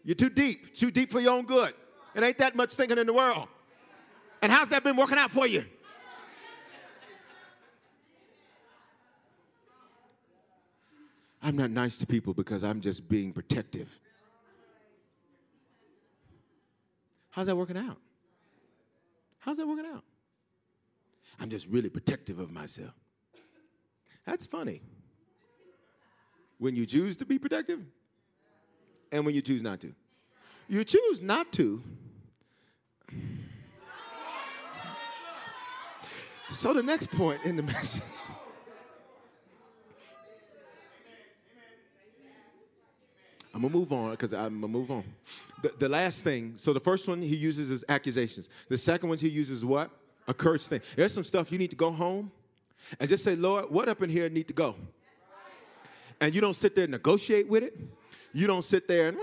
You're 0.05 0.15
too 0.15 0.31
deep, 0.31 0.75
too 0.75 0.91
deep 0.91 1.11
for 1.11 1.21
your 1.21 1.33
own 1.33 1.45
good. 1.45 1.75
It 2.15 2.23
ain't 2.23 2.39
that 2.39 2.55
much 2.55 2.75
thinking 2.75 2.99
in 2.99 3.07
the 3.07 3.13
world. 3.13 3.49
And 4.43 4.51
how's 4.51 4.69
that 4.71 4.85
been 4.85 4.97
working 4.97 5.19
out 5.19 5.31
for 5.31 5.47
you? 5.47 5.65
I'm 11.43 11.57
not 11.57 11.71
nice 11.71 11.99
to 11.99 12.07
people 12.07 12.35
because 12.35 12.65
I'm 12.65 12.81
just 12.81 13.09
being 13.09 13.33
protective. 13.33 13.89
How's 17.31 17.47
that 17.47 17.57
working 17.57 17.77
out? 17.77 17.99
How's 19.39 19.59
that 19.59 19.67
working 19.67 19.87
out? 19.87 20.03
I'm 21.41 21.51
just 21.51 21.69
really 21.69 21.89
protective 21.89 22.39
of 22.39 22.51
myself. 22.51 22.93
That's 24.27 24.47
funny. 24.47 24.83
When 26.59 26.75
you 26.75 26.85
choose 26.85 27.17
to 27.19 27.25
be 27.25 27.39
protective 27.39 27.81
and 29.13 29.25
when 29.25 29.35
you 29.35 29.41
choose 29.41 29.63
not 29.63 29.81
to. 29.83 29.95
You 30.69 30.85
choose 30.85 31.23
not 31.23 31.53
to. 31.53 31.83
So, 36.51 36.73
the 36.73 36.83
next 36.83 37.11
point 37.13 37.45
in 37.45 37.57
the 37.57 37.63
message. 37.75 38.25
I'm 43.55 43.63
gonna 43.63 43.75
move 43.75 43.93
on 43.93 44.11
because 44.13 44.33
I'm 44.33 44.61
gonna 44.61 44.69
move 44.69 44.91
on. 44.91 45.05
The, 45.63 45.73
the, 45.79 45.89
last 45.89 46.23
thing, 46.23 46.55
so 46.57 46.73
the 46.73 46.81
first 46.81 47.09
one 47.09 47.23
he 47.23 47.35
uses 47.35 47.71
is 47.71 47.85
accusations. 47.89 48.49
The 48.69 48.79
second 48.79 49.09
one 49.09 49.19
he 49.19 49.29
uses 49.29 49.65
what? 49.65 49.91
a 50.29 50.35
curse 50.35 50.69
thing. 50.69 50.83
There's 50.95 51.13
some 51.13 51.25
stuff 51.25 51.51
you 51.51 51.59
need 51.59 51.71
to 51.71 51.77
go 51.77 51.91
home 51.91 52.31
and 53.01 53.09
just 53.09 53.25
say, 53.25 53.35
Lord, 53.35 53.71
what 53.71 53.89
up 53.89 54.03
in 54.03 54.11
here 54.11 54.29
need 54.29 54.47
to 54.49 54.55
go? 54.55 54.77
And 56.21 56.35
you 56.35 56.41
don't 56.41 56.55
sit 56.55 56.75
there 56.75 56.85
and 56.85 56.93
negotiate 56.93 57.49
with 57.49 57.63
it. 57.63 57.77
You 58.33 58.47
don't 58.47 58.63
sit 58.63 58.87
there 58.87 59.09
and. 59.09 59.19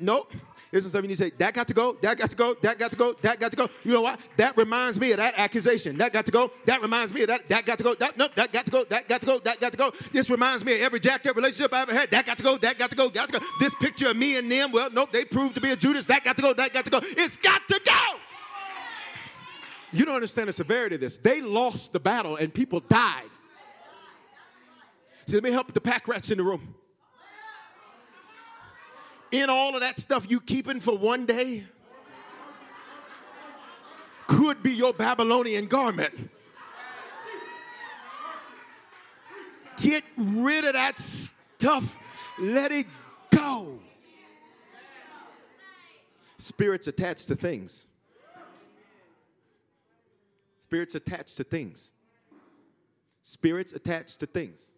Nope. 0.00 0.32
Here's 0.70 0.84
some 0.84 0.90
stuff 0.90 1.02
you 1.02 1.08
need 1.08 1.16
to 1.16 1.24
say, 1.24 1.30
that 1.38 1.52
got 1.52 1.66
to 1.66 1.74
go, 1.74 1.94
that 2.00 2.16
got 2.16 2.30
to 2.30 2.36
go, 2.36 2.54
that 2.62 2.78
got 2.78 2.92
to 2.92 2.96
go, 2.96 3.12
that 3.22 3.40
got 3.40 3.50
to 3.50 3.56
go. 3.56 3.68
You 3.82 3.92
know 3.92 4.02
what? 4.02 4.20
That 4.36 4.56
reminds 4.56 5.00
me 5.00 5.10
of 5.10 5.16
that 5.16 5.36
accusation. 5.36 5.98
That 5.98 6.12
got 6.12 6.26
to 6.26 6.32
go. 6.32 6.52
That 6.66 6.80
reminds 6.80 7.12
me 7.12 7.22
of 7.22 7.28
that. 7.28 7.48
That 7.48 7.66
got 7.66 7.78
to 7.78 7.84
go. 7.84 7.94
That 7.94 8.16
nope, 8.16 8.36
that 8.36 8.52
got 8.52 8.66
to 8.66 8.70
go. 8.70 8.84
That 8.84 9.08
got 9.08 9.20
to 9.20 9.26
go. 9.26 9.38
That 9.40 9.58
got 9.58 9.72
to 9.72 9.78
go. 9.78 9.92
This 10.12 10.30
reminds 10.30 10.64
me 10.64 10.74
of 10.74 10.82
every 10.82 11.00
jacked 11.00 11.26
up 11.26 11.34
relationship 11.34 11.74
I 11.74 11.82
ever 11.82 11.92
had. 11.92 12.10
That 12.12 12.24
got 12.24 12.38
to 12.38 12.44
go. 12.44 12.56
That 12.58 12.78
got 12.78 12.90
to 12.90 12.96
go. 12.96 13.08
Got 13.08 13.30
to 13.30 13.40
go. 13.40 13.46
This 13.58 13.74
picture 13.74 14.10
of 14.10 14.16
me 14.16 14.36
and 14.36 14.50
them, 14.50 14.70
well, 14.70 14.90
nope, 14.90 15.10
they 15.10 15.24
proved 15.24 15.56
to 15.56 15.60
be 15.60 15.70
a 15.70 15.76
Judas. 15.76 16.06
That 16.06 16.22
got 16.22 16.36
to 16.36 16.42
go. 16.42 16.52
That 16.52 16.72
got 16.72 16.84
to 16.84 16.90
go. 16.90 17.00
It's 17.02 17.36
got 17.36 17.66
to 17.66 17.80
go. 17.84 18.18
You 19.92 20.04
don't 20.04 20.14
understand 20.14 20.48
the 20.48 20.52
severity 20.52 20.94
of 20.94 21.00
this. 21.00 21.18
They 21.18 21.40
lost 21.40 21.92
the 21.92 21.98
battle 21.98 22.36
and 22.36 22.54
people 22.54 22.78
died. 22.78 23.24
See, 25.26 25.34
let 25.34 25.42
me 25.42 25.50
help 25.50 25.72
the 25.72 25.80
pack 25.80 26.06
rats 26.06 26.30
in 26.30 26.38
the 26.38 26.44
room. 26.44 26.76
In 29.32 29.48
all 29.48 29.74
of 29.74 29.80
that 29.80 29.98
stuff 29.98 30.28
you 30.28 30.40
keeping 30.40 30.80
for 30.80 30.96
one 30.96 31.26
day 31.26 31.64
could 34.26 34.62
be 34.62 34.72
your 34.72 34.92
Babylonian 34.92 35.66
garment. 35.66 36.30
Get 39.76 40.04
rid 40.16 40.64
of 40.64 40.74
that 40.74 40.98
stuff. 40.98 41.98
Let 42.38 42.70
it 42.72 42.86
go. 43.30 43.78
Spirits 46.38 46.86
attached 46.86 47.28
to 47.28 47.36
things. 47.36 47.86
Spirits 50.60 50.94
attached 50.94 51.36
to 51.36 51.44
things. 51.44 51.90
Spirits 53.22 53.72
attached 53.72 54.20
to 54.20 54.26
things. 54.26 54.69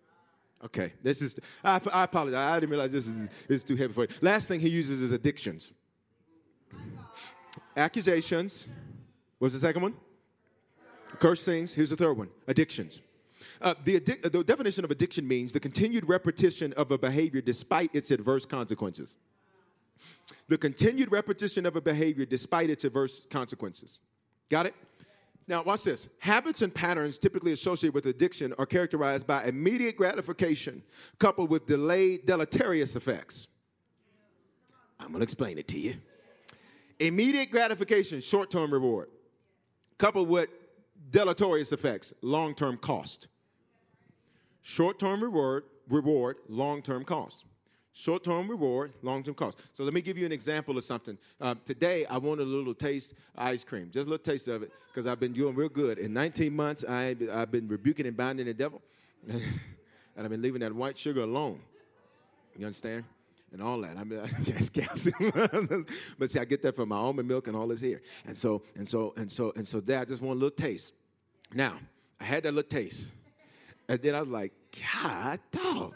Okay, 0.65 0.93
this 1.03 1.23
is, 1.23 1.41
I, 1.65 1.81
I 1.93 2.05
apologize. 2.05 2.39
I 2.39 2.61
didn't 2.61 2.71
realize 2.71 2.93
this 2.93 3.07
is, 3.07 3.29
this 3.49 3.59
is 3.59 3.65
too 3.65 3.75
heavy 3.75 3.93
for 3.93 4.03
you. 4.03 4.09
Last 4.21 4.47
thing 4.47 4.61
he 4.61 4.69
uses 4.69 5.03
is 5.03 5.11
addictions. 5.11 5.73
Accusations. 7.77 8.69
What's 9.39 9.55
the 9.55 9.61
second 9.61 9.83
one? 9.83 9.95
Curse 11.19 11.45
things. 11.45 11.75
Here's 11.75 11.91
the 11.91 11.97
third 11.97 12.17
one 12.17 12.29
addictions. 12.47 13.01
Uh, 13.61 13.75
the, 13.85 13.99
addic- 13.99 14.31
the 14.31 14.45
definition 14.45 14.85
of 14.85 14.91
addiction 14.91 15.27
means 15.27 15.53
the 15.53 15.61
continued 15.61 16.09
repetition 16.09 16.73
of 16.75 16.91
a 16.91 16.99
behavior 16.99 17.41
despite 17.41 17.93
its 17.95 18.11
adverse 18.11 18.47
consequences. 18.47 19.17
The 20.49 20.59
continued 20.59 21.11
repetition 21.11 21.67
of 21.67 21.77
a 21.77 21.81
behavior 21.81 22.25
despite 22.25 22.71
its 22.71 22.85
adverse 22.85 23.23
consequences. 23.31 24.01
Got 24.49 24.67
it? 24.67 24.75
Now, 25.53 25.63
watch 25.63 25.85
this. 25.85 26.09
Habits 26.19 26.63
and 26.63 26.75
patterns 26.75 27.19
typically 27.19 27.53
associated 27.53 27.93
with 27.93 28.07
addiction 28.07 28.55
are 28.57 28.65
characterized 28.65 29.27
by 29.27 29.45
immediate 29.45 29.99
gratification 29.99 30.83
coupled 31.19 31.51
with 31.51 31.67
delayed 31.67 32.25
deleterious 32.25 32.97
effects. 32.97 33.49
I'm 34.99 35.09
going 35.09 35.19
to 35.19 35.25
explain 35.25 35.59
it 35.59 35.69
to 35.69 35.79
you. 35.79 35.97
Immediate 37.01 37.51
gratification, 37.51 38.23
short 38.23 38.51
term 38.51 38.73
reward, 38.73 39.11
coupled 39.99 40.31
with 40.31 40.49
deleterious 41.11 41.71
effects, 41.71 42.15
long 42.23 42.55
term 42.55 42.79
cost. 42.79 43.29
Short 44.63 44.99
term 44.99 45.23
reward, 45.23 45.65
reward, 45.87 46.39
long 46.49 46.81
term 46.81 47.05
cost. 47.05 47.45
Short 47.95 48.25
term 48.25 48.49
reward, 48.49 48.95
long 49.03 49.23
term 49.23 49.35
cost. 49.35 49.61
So 49.75 49.85
let 49.85 49.93
me 49.93 50.01
give 50.01 50.17
you 50.17 50.25
an 50.25 50.33
example 50.33 50.79
of 50.79 50.85
something. 50.85 51.19
Uh, 51.39 51.55
today, 51.67 52.07
I 52.07 52.17
wanted 52.17 52.45
a 52.45 52.51
little 52.51 52.75
taste 52.75 53.15
ice 53.37 53.65
cream, 53.65 53.91
just 53.93 54.07
a 54.07 54.11
little 54.11 54.19
taste 54.19 54.49
of 54.49 54.63
it, 54.63 54.73
because 54.89 55.07
I've 55.07 55.21
been 55.21 55.35
doing 55.35 55.55
real 55.55 55.69
good. 55.69 55.99
In 55.99 56.15
19 56.15 56.57
months, 56.57 56.85
I, 56.89 57.15
I've 57.31 57.51
been 57.51 57.69
rebuking 57.69 58.07
and 58.07 58.17
binding 58.17 58.47
the 58.47 58.55
devil, 58.55 58.81
and 59.29 59.43
I've 60.17 60.31
been 60.31 60.41
leaving 60.41 60.63
that 60.63 60.75
white 60.75 60.97
sugar 60.97 61.21
alone. 61.21 61.61
You 62.57 62.65
understand? 62.65 63.05
And 63.53 63.63
all 63.63 63.79
that. 63.83 63.99
I 63.99 64.05
mean, 64.05 64.21
yes, 64.45 64.71
calcium. 64.71 65.31
but 66.19 66.31
see, 66.31 66.39
I 66.39 66.47
get 66.47 66.63
that 66.63 66.75
from 66.75 66.89
my 66.89 66.97
almond 66.97 67.29
milk 67.29 67.47
and 67.47 67.55
all 67.55 67.69
this 67.69 67.81
here. 67.81 68.01
And 68.27 68.37
so, 68.37 68.63
and 68.75 68.89
so, 68.89 69.13
and 69.19 69.31
so, 69.31 69.53
and 69.55 69.69
so, 69.69 69.83
Dad, 69.83 70.01
I 70.01 70.05
just 70.07 70.23
want 70.23 70.39
a 70.39 70.41
little 70.41 70.57
taste. 70.57 70.95
Now, 71.53 71.77
I 72.19 72.25
had 72.25 72.45
that 72.45 72.55
little 72.55 72.71
taste, 72.71 73.13
and 73.87 74.01
then 74.01 74.15
I 74.15 74.21
was 74.21 74.29
like, 74.29 74.53
God, 74.81 75.41
dog 75.51 75.95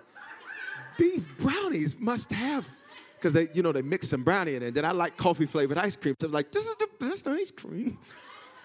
these 0.98 1.26
brownies 1.26 1.98
must 1.98 2.32
have, 2.32 2.68
because 3.16 3.32
they, 3.32 3.48
you 3.54 3.62
know, 3.62 3.72
they 3.72 3.82
mix 3.82 4.08
some 4.08 4.22
brownie 4.22 4.54
in 4.54 4.62
it. 4.62 4.68
And 4.68 4.76
then 4.76 4.84
I 4.84 4.92
like 4.92 5.16
coffee 5.16 5.46
flavored 5.46 5.78
ice 5.78 5.96
cream. 5.96 6.14
So 6.20 6.26
I 6.26 6.28
was 6.28 6.34
like, 6.34 6.52
this 6.52 6.66
is 6.66 6.76
the 6.76 6.88
best 6.98 7.26
ice 7.26 7.50
cream. 7.50 7.98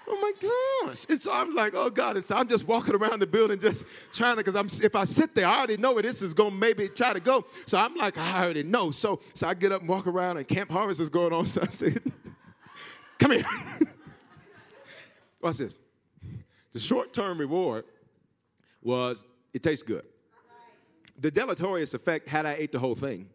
Oh 0.08 0.18
my 0.20 0.88
gosh. 0.90 1.06
And 1.10 1.22
so 1.22 1.32
I'm 1.32 1.56
like, 1.56 1.74
oh 1.74 1.90
God. 1.90 2.18
And 2.18 2.26
so 2.26 2.36
I'm 2.36 2.48
just 2.48 2.68
walking 2.68 2.96
around 2.96 3.20
the 3.20 3.28
building 3.28 3.60
just 3.60 3.86
trying 4.12 4.36
to, 4.36 4.44
because 4.44 4.56
I'm 4.56 4.68
if 4.86 4.96
I 4.96 5.06
sit 5.06 5.34
there, 5.36 5.48
I 5.48 5.60
already 5.60 5.78
know 5.78 5.94
where 5.94 6.04
this 6.04 6.22
is 6.22 6.34
gonna 6.34 6.52
maybe 6.52 6.90
try 6.90 7.14
to 7.14 7.20
go. 7.20 7.46
So 7.66 7.78
I'm 7.78 7.96
like, 7.96 8.18
I 8.18 8.44
already 8.44 8.64
know. 8.64 8.92
So 8.92 9.22
so 9.34 9.48
I 9.48 9.54
get 9.54 9.72
up 9.72 9.82
and 9.82 9.90
walk 9.90 10.08
around 10.08 10.38
and 10.38 10.48
Camp 10.48 10.70
Harvest 10.70 11.00
is 11.00 11.10
going 11.10 11.34
on. 11.34 11.46
So 11.52 11.62
I 11.62 11.68
said, 11.68 12.02
come 13.20 13.32
here. 13.32 13.46
Watch 15.42 15.58
this. 15.58 15.76
The 16.72 16.80
short-term 16.80 17.40
reward 17.40 17.86
was 18.82 19.28
it 19.54 19.64
tastes 19.64 19.84
good 19.84 20.06
the 21.22 21.30
deleterious 21.30 21.94
effect, 21.94 22.28
had 22.28 22.46
I 22.46 22.54
ate 22.54 22.72
the 22.72 22.80
whole 22.80 22.96
thing, 22.96 23.30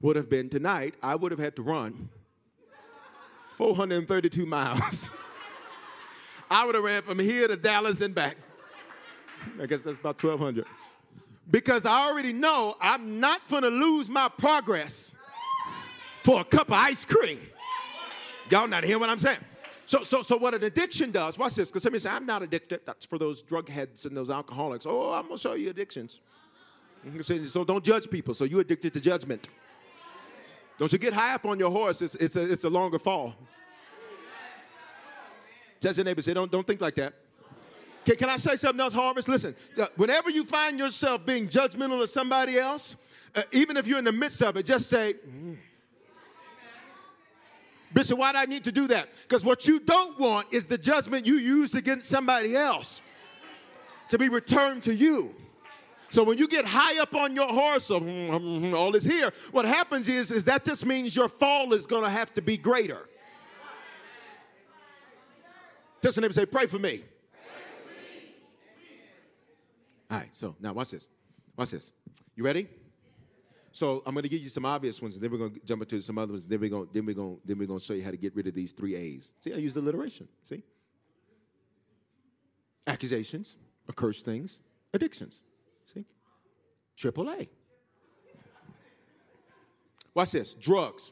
would 0.00 0.16
have 0.16 0.30
been 0.30 0.48
tonight, 0.48 0.94
I 1.02 1.14
would 1.14 1.30
have 1.30 1.38
had 1.38 1.54
to 1.56 1.62
run 1.62 2.08
432 3.56 4.46
miles. 4.46 5.10
I 6.50 6.66
would 6.66 6.74
have 6.74 6.84
ran 6.84 7.02
from 7.02 7.18
here 7.18 7.46
to 7.46 7.56
Dallas 7.56 8.00
and 8.00 8.14
back. 8.14 8.36
I 9.60 9.66
guess 9.66 9.82
that's 9.82 9.98
about 9.98 10.22
1,200. 10.22 10.64
Because 11.50 11.84
I 11.84 12.08
already 12.08 12.32
know 12.32 12.76
I'm 12.80 13.20
not 13.20 13.46
going 13.50 13.62
to 13.62 13.68
lose 13.68 14.08
my 14.08 14.30
progress 14.38 15.14
for 16.22 16.40
a 16.40 16.44
cup 16.44 16.68
of 16.68 16.74
ice 16.74 17.04
cream. 17.04 17.40
Y'all 18.50 18.66
not 18.66 18.84
hear 18.84 18.98
what 18.98 19.10
I'm 19.10 19.18
saying? 19.18 19.38
So, 19.86 20.02
so, 20.02 20.22
so 20.22 20.36
what 20.36 20.54
an 20.54 20.64
addiction 20.64 21.10
does, 21.10 21.38
watch 21.38 21.54
this, 21.54 21.68
because 21.68 21.82
somebody 21.82 22.00
say, 22.00 22.10
I'm 22.10 22.26
not 22.26 22.42
addicted. 22.42 22.80
That's 22.86 23.04
for 23.04 23.18
those 23.18 23.42
drug 23.42 23.68
heads 23.68 24.06
and 24.06 24.16
those 24.16 24.30
alcoholics. 24.30 24.86
Oh, 24.86 25.12
I'm 25.12 25.24
going 25.24 25.36
to 25.36 25.42
show 25.42 25.54
you 25.54 25.70
addictions. 25.70 26.20
So 27.42 27.64
don't 27.64 27.84
judge 27.84 28.08
people. 28.08 28.32
So 28.32 28.44
you're 28.44 28.62
addicted 28.62 28.94
to 28.94 29.00
judgment. 29.00 29.50
Don't 30.78 30.90
you 30.90 30.98
get 30.98 31.12
high 31.12 31.34
up 31.34 31.44
on 31.44 31.58
your 31.58 31.70
horse. 31.70 32.00
It's, 32.00 32.14
it's, 32.14 32.36
a, 32.36 32.50
it's 32.50 32.64
a 32.64 32.70
longer 32.70 32.98
fall. 32.98 33.34
Tell 35.80 35.92
your 35.92 36.04
neighbor, 36.06 36.22
say, 36.22 36.32
don't, 36.32 36.50
don't 36.50 36.66
think 36.66 36.80
like 36.80 36.94
that. 36.94 37.12
Can, 38.06 38.16
can 38.16 38.30
I 38.30 38.36
say 38.36 38.56
something 38.56 38.80
else, 38.80 38.94
Harvest? 38.94 39.28
Listen, 39.28 39.54
uh, 39.78 39.86
whenever 39.96 40.30
you 40.30 40.44
find 40.44 40.78
yourself 40.78 41.26
being 41.26 41.46
judgmental 41.46 42.02
of 42.02 42.08
somebody 42.08 42.58
else, 42.58 42.96
uh, 43.34 43.42
even 43.52 43.76
if 43.76 43.86
you're 43.86 43.98
in 43.98 44.04
the 44.04 44.12
midst 44.12 44.42
of 44.42 44.56
it, 44.56 44.64
just 44.64 44.88
say, 44.88 45.14
mm. 45.28 45.56
Bishop, 47.94 48.18
why 48.18 48.32
do 48.32 48.38
I 48.38 48.46
need 48.46 48.64
to 48.64 48.72
do 48.72 48.88
that? 48.88 49.08
Because 49.22 49.44
what 49.44 49.68
you 49.68 49.78
don't 49.78 50.18
want 50.18 50.52
is 50.52 50.66
the 50.66 50.76
judgment 50.76 51.26
you 51.26 51.36
used 51.36 51.76
against 51.76 52.08
somebody 52.08 52.56
else 52.56 53.00
to 54.10 54.18
be 54.18 54.28
returned 54.28 54.82
to 54.82 54.94
you. 54.94 55.32
So 56.10 56.24
when 56.24 56.36
you 56.36 56.48
get 56.48 56.64
high 56.64 57.00
up 57.00 57.14
on 57.14 57.34
your 57.34 57.48
horse 57.48 57.90
of 57.90 58.02
mm, 58.02 58.28
mm, 58.28 58.60
mm, 58.60 58.74
all 58.74 58.94
is 58.94 59.04
here, 59.04 59.32
what 59.52 59.64
happens 59.64 60.08
is, 60.08 60.32
is 60.32 60.44
that 60.44 60.64
just 60.64 60.84
means 60.84 61.14
your 61.14 61.28
fall 61.28 61.72
is 61.72 61.86
going 61.86 62.02
to 62.02 62.10
have 62.10 62.34
to 62.34 62.42
be 62.42 62.56
greater. 62.56 63.08
Just 66.02 66.20
neighbor 66.20 66.32
say, 66.32 66.46
pray 66.46 66.66
for 66.66 66.78
me. 66.78 67.02
All 70.10 70.18
right, 70.18 70.28
so 70.32 70.54
now 70.60 70.72
watch 70.72 70.90
this. 70.90 71.08
Watch 71.56 71.70
this. 71.70 71.90
You 72.36 72.44
ready? 72.44 72.68
So 73.74 74.04
I'm 74.06 74.14
going 74.14 74.22
to 74.22 74.28
give 74.28 74.40
you 74.40 74.48
some 74.50 74.64
obvious 74.64 75.02
ones, 75.02 75.16
and 75.16 75.24
then 75.24 75.32
we're 75.32 75.38
going 75.38 75.54
to 75.54 75.60
jump 75.64 75.82
into 75.82 76.00
some 76.00 76.16
other 76.16 76.32
ones. 76.32 76.46
Then 76.46 76.60
we're 76.60 76.70
going, 76.70 76.88
then 76.92 77.04
we're 77.04 77.14
going, 77.16 77.38
then 77.44 77.58
we're 77.58 77.66
going 77.66 77.80
to 77.80 77.84
show 77.84 77.94
you 77.94 78.04
how 78.04 78.12
to 78.12 78.16
get 78.16 78.32
rid 78.36 78.46
of 78.46 78.54
these 78.54 78.70
three 78.70 78.94
A's. 78.94 79.32
See, 79.40 79.52
I 79.52 79.56
use 79.56 79.74
alliteration. 79.74 80.28
See, 80.44 80.62
accusations, 82.86 83.56
accursed 83.88 84.24
things, 84.24 84.60
addictions. 84.92 85.42
See, 85.86 86.04
triple 86.96 87.28
A. 87.28 87.48
Watch 90.14 90.30
this, 90.30 90.54
drugs. 90.54 91.10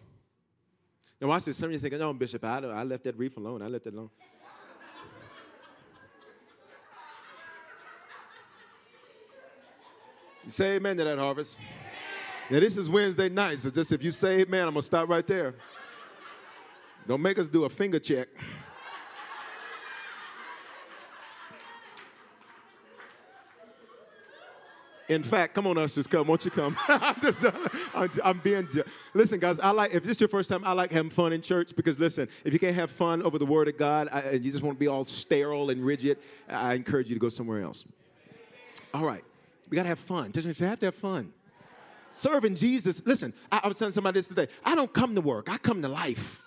Now 1.20 1.26
watch 1.26 1.46
this. 1.46 1.56
Some 1.56 1.66
of 1.66 1.72
you 1.72 1.80
thinking, 1.80 1.98
"No, 1.98 2.12
Bishop, 2.12 2.44
I, 2.44 2.58
I 2.58 2.84
left 2.84 3.02
that 3.02 3.18
reef 3.18 3.36
alone. 3.38 3.60
I 3.62 3.66
left 3.66 3.88
it 3.88 3.94
alone." 3.94 4.10
You 10.44 10.50
say 10.50 10.76
amen 10.76 10.96
to 10.98 11.04
that 11.04 11.18
harvest. 11.18 11.56
Now, 12.52 12.60
this 12.60 12.76
is 12.76 12.90
Wednesday 12.90 13.30
night, 13.30 13.60
so 13.60 13.70
just 13.70 13.92
if 13.92 14.02
you 14.02 14.10
say 14.10 14.40
amen, 14.40 14.68
I'm 14.68 14.74
going 14.74 14.82
to 14.82 14.82
stop 14.82 15.08
right 15.08 15.26
there. 15.26 15.54
Don't 17.08 17.22
make 17.22 17.38
us 17.38 17.48
do 17.48 17.64
a 17.64 17.70
finger 17.70 17.98
check. 17.98 18.28
In 25.08 25.22
fact, 25.22 25.54
come 25.54 25.66
on, 25.66 25.78
ushers, 25.78 26.06
come. 26.06 26.26
Won't 26.26 26.44
you 26.44 26.50
come? 26.50 26.76
I'm, 26.88 27.18
just, 27.22 27.42
I'm, 27.94 28.10
I'm, 28.22 28.38
being. 28.40 28.68
Listen, 29.14 29.40
guys. 29.40 29.58
I 29.58 29.70
like 29.70 29.94
if 29.94 30.02
this 30.04 30.18
is 30.18 30.20
your 30.20 30.28
first 30.28 30.50
time. 30.50 30.62
I 30.62 30.72
like 30.72 30.92
having 30.92 31.10
fun 31.10 31.32
in 31.32 31.40
church 31.40 31.74
because 31.74 31.98
listen, 31.98 32.28
if 32.44 32.52
you 32.52 32.58
can't 32.58 32.76
have 32.76 32.90
fun 32.90 33.22
over 33.22 33.38
the 33.38 33.46
Word 33.46 33.68
of 33.68 33.78
God, 33.78 34.10
I, 34.12 34.20
and 34.20 34.44
you 34.44 34.52
just 34.52 34.62
want 34.62 34.76
to 34.76 34.78
be 34.78 34.88
all 34.88 35.06
sterile 35.06 35.70
and 35.70 35.82
rigid, 35.82 36.18
I 36.50 36.74
encourage 36.74 37.08
you 37.08 37.14
to 37.14 37.20
go 37.20 37.30
somewhere 37.30 37.62
else. 37.62 37.86
All 38.92 39.06
right, 39.06 39.24
we 39.70 39.74
got 39.76 39.84
to 39.84 39.88
have 39.88 39.98
fun. 39.98 40.32
Just 40.32 40.60
have 40.60 40.80
to 40.80 40.84
have 40.84 40.94
fun. 40.94 41.32
Serving 42.12 42.54
Jesus, 42.54 43.04
listen, 43.06 43.32
I, 43.50 43.60
I 43.64 43.68
was 43.68 43.78
telling 43.78 43.92
somebody 43.92 44.18
this 44.18 44.28
today. 44.28 44.48
I 44.64 44.74
don't 44.74 44.92
come 44.92 45.14
to 45.14 45.20
work, 45.20 45.48
I 45.50 45.58
come 45.58 45.82
to 45.82 45.88
life. 45.88 46.44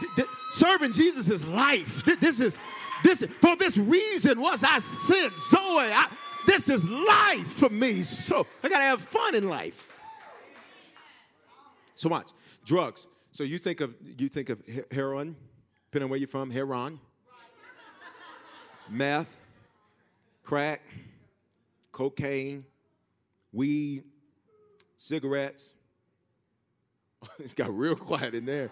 D- 0.00 0.06
d- 0.16 0.24
serving 0.50 0.92
Jesus 0.92 1.28
is 1.28 1.46
life. 1.46 2.04
D- 2.04 2.16
this 2.16 2.40
is 2.40 2.58
this 3.04 3.22
is, 3.22 3.32
for 3.34 3.54
this 3.56 3.76
reason 3.76 4.40
was 4.40 4.64
I 4.64 4.78
sent. 4.78 5.38
Zoe, 5.38 5.60
I, 5.60 6.08
this 6.46 6.68
is 6.68 6.88
life 6.88 7.46
for 7.46 7.68
me. 7.68 8.02
So 8.02 8.46
I 8.62 8.68
gotta 8.68 8.84
have 8.84 9.00
fun 9.00 9.34
in 9.34 9.48
life. 9.48 9.90
So 11.96 12.08
watch 12.08 12.30
drugs. 12.64 13.06
So 13.32 13.44
you 13.44 13.58
think 13.58 13.80
of 13.80 13.94
you 14.18 14.28
think 14.28 14.48
of 14.48 14.62
heroin, 14.90 15.36
depending 15.90 16.04
on 16.04 16.10
where 16.10 16.18
you're 16.18 16.28
from, 16.28 16.50
heroin, 16.50 16.98
meth, 18.88 19.36
crack, 20.42 20.82
cocaine, 21.92 22.64
weed, 23.54 24.02
cigarettes. 24.96 25.72
it's 27.38 27.54
got 27.54 27.76
real 27.76 27.96
quiet 27.96 28.34
in 28.34 28.44
there. 28.44 28.70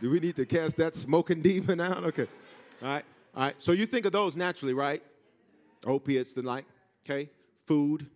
Do 0.00 0.10
we 0.10 0.20
need 0.20 0.36
to 0.36 0.44
cast 0.44 0.76
that 0.76 0.94
smoking 0.94 1.40
demon 1.40 1.80
out? 1.80 2.04
Okay. 2.04 2.26
All 2.82 2.88
right. 2.88 3.04
All 3.34 3.42
right. 3.44 3.54
So 3.58 3.72
you 3.72 3.86
think 3.86 4.04
of 4.04 4.12
those 4.12 4.36
naturally, 4.36 4.74
right? 4.74 5.02
Opiates, 5.86 6.34
the 6.34 6.42
like. 6.42 6.66
Okay. 7.04 7.30
Food. 7.66 8.06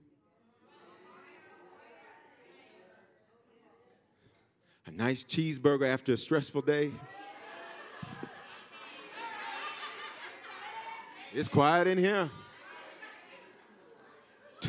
A 4.87 4.91
nice 4.91 5.25
cheeseburger 5.25 5.87
after 5.87 6.13
a 6.13 6.17
stressful 6.17 6.63
day. 6.63 6.91
It's 11.33 11.49
quiet 11.49 11.87
in 11.87 11.97
here 11.97 12.29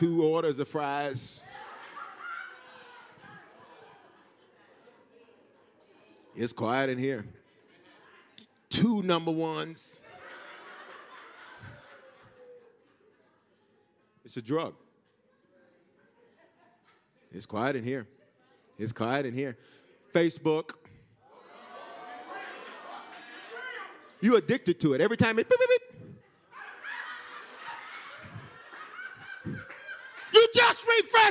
two 0.01 0.23
orders 0.23 0.57
of 0.57 0.67
fries. 0.67 1.43
It's 6.35 6.51
quiet 6.51 6.89
in 6.89 6.97
here. 6.97 7.23
Two 8.67 9.03
number 9.03 9.29
ones. 9.29 9.99
It's 14.25 14.37
a 14.37 14.41
drug. 14.41 14.73
It's 17.31 17.45
quiet 17.45 17.75
in 17.75 17.83
here. 17.83 18.07
It's 18.79 18.91
quiet 18.91 19.27
in 19.27 19.35
here. 19.35 19.55
Facebook. 20.11 20.71
You 24.19 24.35
addicted 24.35 24.79
to 24.79 24.95
it. 24.95 25.01
Every 25.01 25.17
time 25.17 25.37
it 25.37 25.47
beep, 25.47 25.59
beep, 25.59 25.69
beep, 25.69 25.90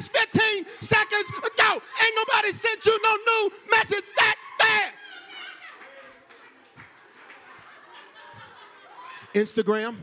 just 0.01 0.13
15 0.13 0.67
seconds 0.81 1.29
ago. 1.31 1.83
Ain't 2.03 2.17
nobody 2.17 2.53
sent 2.53 2.85
you 2.87 2.99
no 3.03 3.17
new 3.17 3.53
message 3.71 4.05
that 4.19 4.37
fast. 4.59 4.93
Instagram. 9.35 9.97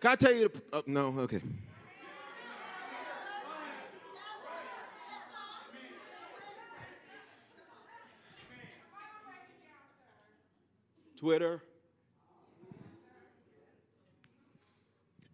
Can 0.00 0.10
I 0.10 0.14
tell 0.14 0.32
you? 0.32 0.48
The, 0.48 0.76
uh, 0.76 0.82
no, 0.86 1.06
okay. 1.20 1.40
Twitter, 11.16 11.62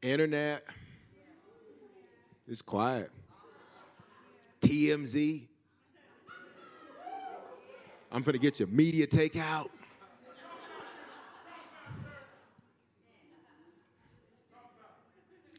internet, 0.00 0.64
it's 2.46 2.62
quiet. 2.62 3.10
TMZ, 4.60 5.42
I'm 8.12 8.22
gonna 8.22 8.38
get 8.38 8.60
your 8.60 8.68
media 8.68 9.08
takeout. 9.08 9.70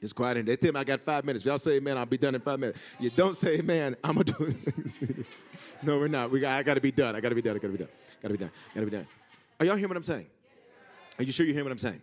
It's 0.01 0.11
quiet 0.11 0.45
they 0.45 0.57
tell 0.57 0.73
me 0.73 0.79
I 0.79 0.83
got 0.83 1.01
five 1.01 1.23
minutes. 1.23 1.45
Y'all 1.45 1.57
say 1.57 1.73
amen, 1.73 1.97
I'll 1.97 2.05
be 2.05 2.17
done 2.17 2.35
in 2.35 2.41
five 2.41 2.59
minutes. 2.59 2.79
You 2.99 3.09
don't 3.09 3.35
say 3.35 3.55
amen, 3.55 3.97
I'm 4.03 4.15
gonna 4.15 4.25
do 4.25 4.45
it. 4.45 5.25
no, 5.83 5.97
we're 5.97 6.07
not. 6.07 6.31
We 6.31 6.39
got, 6.39 6.57
I 6.59 6.63
gotta 6.63 6.81
be 6.81 6.91
done. 6.91 7.15
I 7.15 7.21
gotta 7.21 7.35
be 7.35 7.41
done. 7.41 7.55
I 7.55 7.59
gotta 7.59 7.71
be 7.71 7.77
done. 7.77 7.89
Gotta 8.21 8.33
be 8.33 8.37
done. 8.37 8.51
Gotta 8.73 8.85
be 8.85 8.91
done. 8.91 9.07
Are 9.63 9.65
y'all 9.65 9.77
hearing 9.77 9.91
what 9.91 9.95
I'm 9.95 10.03
saying? 10.03 10.27
Are 11.17 11.23
you 11.23 11.31
sure 11.31 11.45
you 11.45 11.53
hear 11.53 11.63
what 11.63 11.71
I'm 11.71 11.79
saying? 11.79 12.01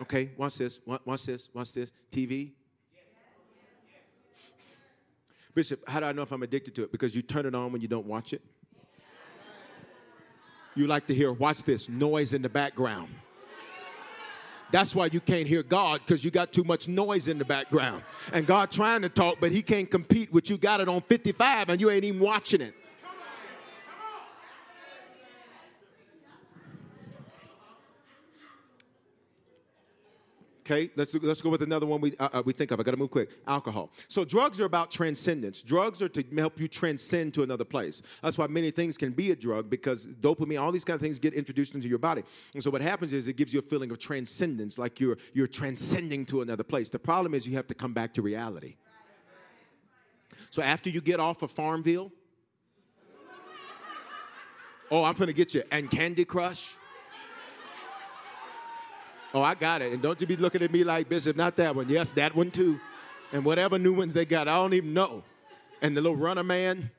Okay, 0.00 0.30
watch 0.38 0.56
this. 0.56 0.80
Watch 0.86 1.26
this. 1.26 1.50
Watch 1.52 1.74
this. 1.74 1.92
TV. 2.10 2.52
Bishop, 5.54 5.86
how 5.86 6.00
do 6.00 6.06
I 6.06 6.12
know 6.12 6.22
if 6.22 6.32
I'm 6.32 6.42
addicted 6.42 6.74
to 6.76 6.84
it? 6.84 6.90
Because 6.90 7.14
you 7.14 7.20
turn 7.20 7.44
it 7.44 7.54
on 7.54 7.70
when 7.70 7.82
you 7.82 7.88
don't 7.88 8.06
watch 8.06 8.32
it. 8.32 8.40
You 10.74 10.86
like 10.86 11.06
to 11.08 11.14
hear, 11.14 11.34
watch 11.34 11.64
this, 11.64 11.86
noise 11.90 12.32
in 12.32 12.40
the 12.40 12.48
background. 12.48 13.10
That's 14.70 14.94
why 14.94 15.10
you 15.12 15.20
can't 15.20 15.46
hear 15.46 15.62
God 15.62 16.00
because 16.06 16.24
you 16.24 16.30
got 16.30 16.50
too 16.50 16.64
much 16.64 16.88
noise 16.88 17.28
in 17.28 17.36
the 17.36 17.44
background. 17.44 18.04
And 18.32 18.46
God 18.46 18.70
trying 18.70 19.02
to 19.02 19.10
talk, 19.10 19.36
but 19.38 19.52
He 19.52 19.60
can't 19.60 19.90
compete 19.90 20.32
with 20.32 20.48
you. 20.48 20.56
Got 20.56 20.80
it 20.80 20.88
on 20.88 21.02
55 21.02 21.68
and 21.68 21.78
you 21.78 21.90
ain't 21.90 22.04
even 22.04 22.20
watching 22.20 22.62
it. 22.62 22.74
Okay, 30.70 30.88
let's, 30.94 31.12
let's 31.14 31.42
go 31.42 31.50
with 31.50 31.62
another 31.62 31.84
one 31.84 32.00
we, 32.00 32.16
uh, 32.18 32.28
uh 32.32 32.42
we 32.44 32.52
think 32.52 32.70
of. 32.70 32.78
I 32.78 32.84
got 32.84 32.92
to 32.92 32.96
move 32.96 33.10
quick. 33.10 33.30
Alcohol. 33.48 33.90
So, 34.06 34.24
drugs 34.24 34.60
are 34.60 34.66
about 34.66 34.92
transcendence. 34.92 35.62
Drugs 35.62 36.00
are 36.00 36.08
to 36.10 36.24
help 36.38 36.60
you 36.60 36.68
transcend 36.68 37.34
to 37.34 37.42
another 37.42 37.64
place. 37.64 38.02
That's 38.22 38.38
why 38.38 38.46
many 38.46 38.70
things 38.70 38.96
can 38.96 39.10
be 39.10 39.32
a 39.32 39.36
drug 39.36 39.68
because 39.68 40.06
dopamine, 40.06 40.60
all 40.60 40.70
these 40.70 40.84
kind 40.84 40.94
of 40.94 41.00
things 41.00 41.18
get 41.18 41.34
introduced 41.34 41.74
into 41.74 41.88
your 41.88 41.98
body. 41.98 42.22
And 42.54 42.62
so, 42.62 42.70
what 42.70 42.82
happens 42.82 43.12
is 43.12 43.26
it 43.26 43.36
gives 43.36 43.52
you 43.52 43.58
a 43.58 43.62
feeling 43.62 43.90
of 43.90 43.98
transcendence, 43.98 44.78
like 44.78 45.00
you're, 45.00 45.18
you're 45.32 45.48
transcending 45.48 46.24
to 46.26 46.42
another 46.42 46.62
place. 46.62 46.88
The 46.88 47.00
problem 47.00 47.34
is 47.34 47.48
you 47.48 47.56
have 47.56 47.66
to 47.66 47.74
come 47.74 47.92
back 47.92 48.14
to 48.14 48.22
reality. 48.22 48.76
So, 50.50 50.62
after 50.62 50.88
you 50.88 51.00
get 51.00 51.18
off 51.18 51.42
of 51.42 51.50
Farmville, 51.50 52.12
oh, 54.92 55.02
I'm 55.02 55.14
to 55.16 55.32
get 55.32 55.52
you, 55.52 55.64
and 55.72 55.90
Candy 55.90 56.24
Crush 56.24 56.76
Oh, 59.32 59.42
I 59.42 59.54
got 59.54 59.80
it. 59.80 59.92
And 59.92 60.02
don't 60.02 60.20
you 60.20 60.26
be 60.26 60.36
looking 60.36 60.62
at 60.62 60.72
me 60.72 60.82
like, 60.82 61.08
Bishop, 61.08 61.36
not 61.36 61.56
that 61.56 61.74
one. 61.74 61.88
Yes, 61.88 62.12
that 62.12 62.34
one 62.34 62.50
too. 62.50 62.80
And 63.32 63.44
whatever 63.44 63.78
new 63.78 63.92
ones 63.92 64.12
they 64.12 64.24
got, 64.24 64.48
I 64.48 64.56
don't 64.56 64.74
even 64.74 64.92
know. 64.92 65.22
And 65.82 65.96
the 65.96 66.00
little 66.00 66.16
runner 66.16 66.42
man. 66.42 66.90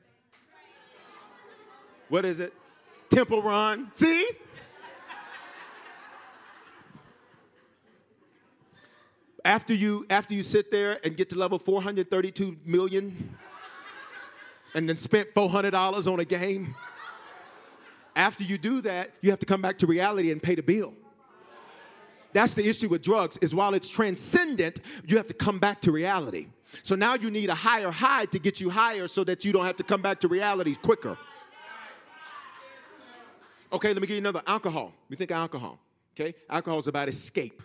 What 2.08 2.24
is 2.24 2.40
it? 2.40 2.54
Temple 3.10 3.42
Run. 3.42 3.92
See? 3.92 4.26
After 9.44 9.74
you, 9.74 10.06
after 10.08 10.34
you 10.34 10.42
sit 10.42 10.70
there 10.70 10.98
and 11.04 11.16
get 11.16 11.28
to 11.30 11.36
level 11.36 11.58
432 11.58 12.56
million 12.64 13.36
and 14.74 14.88
then 14.88 14.96
spent 14.96 15.34
$400 15.34 16.10
on 16.10 16.20
a 16.20 16.24
game, 16.24 16.74
after 18.14 18.44
you 18.44 18.56
do 18.56 18.80
that, 18.82 19.10
you 19.20 19.30
have 19.30 19.40
to 19.40 19.46
come 19.46 19.60
back 19.60 19.78
to 19.78 19.86
reality 19.86 20.30
and 20.30 20.42
pay 20.42 20.54
the 20.54 20.62
bill. 20.62 20.94
That's 22.32 22.54
the 22.54 22.66
issue 22.68 22.88
with 22.88 23.02
drugs 23.02 23.36
is 23.38 23.54
while 23.54 23.74
it's 23.74 23.88
transcendent, 23.88 24.80
you 25.06 25.16
have 25.16 25.26
to 25.26 25.34
come 25.34 25.58
back 25.58 25.80
to 25.82 25.92
reality. 25.92 26.46
So 26.82 26.94
now 26.94 27.14
you 27.14 27.30
need 27.30 27.50
a 27.50 27.54
higher 27.54 27.90
high 27.90 28.24
to 28.26 28.38
get 28.38 28.60
you 28.60 28.70
higher 28.70 29.06
so 29.08 29.24
that 29.24 29.44
you 29.44 29.52
don't 29.52 29.66
have 29.66 29.76
to 29.76 29.84
come 29.84 30.00
back 30.00 30.20
to 30.20 30.28
reality 30.28 30.74
quicker. 30.74 31.18
Okay, 33.72 33.88
let 33.88 34.00
me 34.00 34.06
give 34.06 34.16
you 34.16 34.22
another 34.22 34.42
alcohol. 34.46 34.92
We 35.08 35.16
think 35.16 35.30
alcohol. 35.30 35.78
Okay? 36.14 36.34
Alcohol 36.48 36.78
is 36.78 36.86
about 36.86 37.08
escape. 37.08 37.62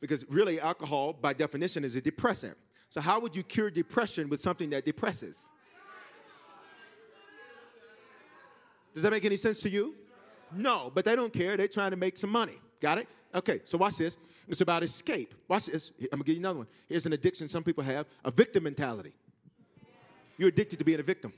Because 0.00 0.28
really, 0.28 0.58
alcohol, 0.60 1.12
by 1.12 1.32
definition, 1.32 1.84
is 1.84 1.94
a 1.94 2.00
depressant. 2.00 2.56
So, 2.90 3.00
how 3.00 3.20
would 3.20 3.36
you 3.36 3.42
cure 3.42 3.70
depression 3.70 4.28
with 4.28 4.40
something 4.40 4.70
that 4.70 4.84
depresses? 4.84 5.48
Does 8.92 9.02
that 9.02 9.10
make 9.10 9.24
any 9.24 9.36
sense 9.36 9.60
to 9.60 9.70
you? 9.70 9.94
No, 10.54 10.90
but 10.94 11.04
they 11.04 11.16
don't 11.16 11.32
care. 11.32 11.56
They're 11.56 11.68
trying 11.68 11.92
to 11.92 11.96
make 11.96 12.18
some 12.18 12.30
money. 12.30 12.58
Got 12.80 12.98
it? 12.98 13.08
Okay, 13.34 13.60
so 13.64 13.78
watch 13.78 13.96
this. 13.96 14.16
It's 14.48 14.60
about 14.60 14.82
escape. 14.82 15.34
Watch 15.48 15.66
this. 15.66 15.92
I'm 16.00 16.08
gonna 16.10 16.24
give 16.24 16.34
you 16.34 16.40
another 16.40 16.58
one. 16.58 16.66
Here's 16.88 17.06
an 17.06 17.12
addiction 17.12 17.48
some 17.48 17.62
people 17.62 17.82
have 17.84 18.06
a 18.24 18.30
victim 18.30 18.64
mentality. 18.64 19.12
You're 20.36 20.48
addicted 20.48 20.78
to 20.78 20.84
being 20.84 21.00
a 21.00 21.02
victim. 21.04 21.32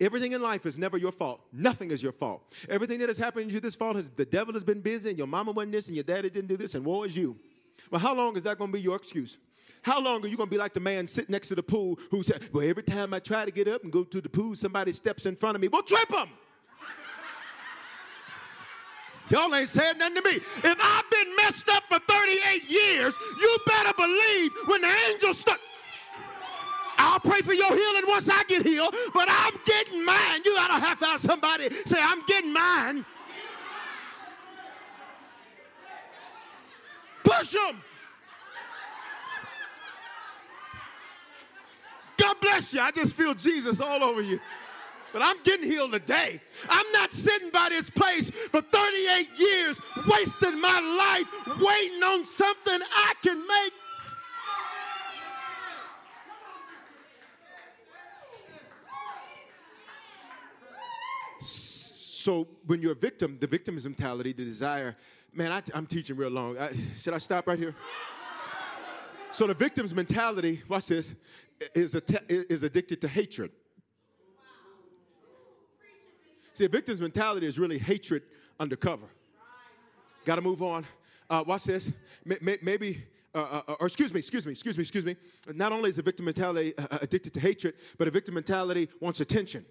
Everything 0.00 0.32
in 0.32 0.40
life 0.40 0.64
is 0.64 0.78
never 0.78 0.96
your 0.96 1.10
fault. 1.10 1.40
Nothing 1.52 1.90
is 1.90 2.02
your 2.02 2.12
fault. 2.12 2.54
Everything 2.68 3.00
that 3.00 3.08
has 3.08 3.18
happened 3.18 3.48
to 3.48 3.54
you 3.54 3.60
this 3.60 3.74
fault 3.74 3.96
has 3.96 4.08
the 4.08 4.24
devil 4.24 4.54
has 4.54 4.62
been 4.62 4.80
busy, 4.80 5.08
and 5.10 5.18
your 5.18 5.26
mama 5.26 5.50
wasn't 5.50 5.72
this, 5.72 5.88
and 5.88 5.96
your 5.96 6.04
daddy 6.04 6.30
didn't 6.30 6.48
do 6.48 6.56
this, 6.56 6.74
and 6.74 6.84
woe 6.84 7.02
is 7.02 7.16
you. 7.16 7.36
Well, 7.90 8.00
how 8.00 8.14
long 8.14 8.36
is 8.36 8.44
that 8.44 8.58
gonna 8.58 8.72
be 8.72 8.80
your 8.80 8.96
excuse? 8.96 9.38
How 9.82 10.00
long 10.00 10.24
are 10.24 10.28
you 10.28 10.36
gonna 10.36 10.50
be 10.50 10.56
like 10.56 10.74
the 10.74 10.80
man 10.80 11.06
sitting 11.06 11.32
next 11.32 11.48
to 11.48 11.54
the 11.54 11.62
pool 11.62 11.98
who 12.10 12.22
said, 12.22 12.48
Well, 12.52 12.68
every 12.68 12.82
time 12.82 13.12
I 13.12 13.18
try 13.18 13.44
to 13.44 13.50
get 13.50 13.68
up 13.68 13.82
and 13.82 13.92
go 13.92 14.04
to 14.04 14.20
the 14.20 14.28
pool, 14.28 14.54
somebody 14.54 14.92
steps 14.92 15.26
in 15.26 15.36
front 15.36 15.56
of 15.56 15.60
me. 15.60 15.68
Well, 15.68 15.82
trip 15.82 16.08
him. 16.08 16.28
Y'all 19.30 19.54
ain't 19.54 19.68
said 19.68 19.98
nothing 19.98 20.22
to 20.22 20.30
me. 20.30 20.36
If 20.36 20.78
I've 20.80 21.10
been 21.10 21.36
messed 21.36 21.68
up 21.68 21.84
for 21.88 21.98
38 21.98 22.70
years, 22.70 23.16
you 23.40 23.58
better 23.66 23.92
believe 23.96 24.52
when 24.66 24.80
the 24.80 24.90
angels 25.10 25.38
start. 25.38 25.60
I'll 26.96 27.20
pray 27.20 27.40
for 27.40 27.52
your 27.52 27.74
healing 27.74 28.02
once 28.08 28.28
I 28.28 28.42
get 28.44 28.66
healed, 28.66 28.94
but 29.14 29.28
I'm 29.30 29.54
getting 29.64 30.04
mine. 30.04 30.42
You 30.44 30.54
gotta 30.54 30.80
have 30.84 30.98
to 30.98 31.04
have 31.06 31.20
somebody 31.20 31.68
say, 31.86 31.98
I'm 32.02 32.24
getting 32.26 32.52
mine. 32.52 33.04
Push 37.22 37.52
them. 37.52 37.82
God 42.16 42.36
bless 42.40 42.74
you. 42.74 42.80
I 42.80 42.90
just 42.90 43.14
feel 43.14 43.34
Jesus 43.34 43.80
all 43.80 44.02
over 44.02 44.22
you 44.22 44.40
but 45.12 45.22
I'm 45.22 45.42
getting 45.42 45.66
healed 45.66 45.92
today. 45.92 46.40
I'm 46.68 46.90
not 46.92 47.12
sitting 47.12 47.50
by 47.50 47.68
this 47.70 47.90
place 47.90 48.30
for 48.30 48.60
38 48.60 49.28
years, 49.38 49.80
wasting 50.06 50.60
my 50.60 50.80
life 50.80 51.60
waiting 51.60 52.02
on 52.02 52.24
something 52.24 52.80
I 52.80 53.14
can 53.22 53.46
make. 53.46 53.72
So 61.40 62.46
when 62.66 62.82
you're 62.82 62.92
a 62.92 62.96
victim, 62.96 63.38
the 63.40 63.46
victim's 63.46 63.84
mentality, 63.84 64.32
the 64.32 64.44
desire, 64.44 64.96
man, 65.32 65.52
I, 65.52 65.62
am 65.74 65.86
teaching 65.86 66.16
real 66.16 66.30
long. 66.30 66.58
I, 66.58 66.72
should 66.98 67.14
I 67.14 67.18
stop 67.18 67.46
right 67.46 67.58
here? 67.58 67.74
So 69.32 69.46
the 69.46 69.54
victim's 69.54 69.94
mentality, 69.94 70.62
watch 70.68 70.88
this, 70.88 71.14
is, 71.74 71.94
a 71.94 72.00
te- 72.00 72.18
is 72.28 72.64
addicted 72.64 73.00
to 73.02 73.08
hatred. 73.08 73.50
See, 76.58 76.64
a 76.64 76.68
victim's 76.68 77.00
mentality 77.00 77.46
is 77.46 77.56
really 77.56 77.78
hatred 77.78 78.24
undercover. 78.58 79.06
Got 80.24 80.34
to 80.34 80.40
move 80.40 80.60
on. 80.60 80.84
Uh, 81.30 81.44
watch 81.46 81.62
this. 81.62 81.92
Maybe, 82.24 83.04
uh, 83.32 83.62
uh, 83.68 83.76
or 83.78 83.86
excuse 83.86 84.12
me, 84.12 84.18
excuse 84.18 84.44
me, 84.44 84.50
excuse 84.50 84.76
me, 84.76 84.82
excuse 84.82 85.04
me. 85.04 85.14
Not 85.54 85.70
only 85.70 85.88
is 85.88 85.98
a 85.98 86.02
victim 86.02 86.24
mentality 86.24 86.76
uh, 86.76 86.88
uh, 86.90 86.98
addicted 87.00 87.32
to 87.34 87.38
hatred, 87.38 87.74
but 87.96 88.08
a 88.08 88.10
victim 88.10 88.34
mentality 88.34 88.88
wants 88.98 89.20
attention. 89.20 89.64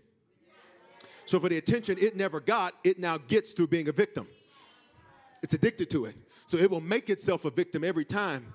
So 1.26 1.42
for 1.42 1.50
the 1.50 1.58
attention 1.58 1.98
it 2.00 2.16
never 2.16 2.40
got, 2.40 2.74
it 2.86 3.00
now 3.00 3.18
gets 3.18 3.52
through 3.52 3.68
being 3.68 3.90
a 3.90 3.92
victim. 3.92 4.26
It's 5.44 5.54
addicted 5.54 5.90
to 5.90 6.06
it. 6.06 6.16
So 6.46 6.58
it 6.58 6.72
will 6.72 6.80
make 6.80 7.10
itself 7.10 7.44
a 7.44 7.50
victim 7.50 7.84
every 7.84 8.06
time. 8.06 8.54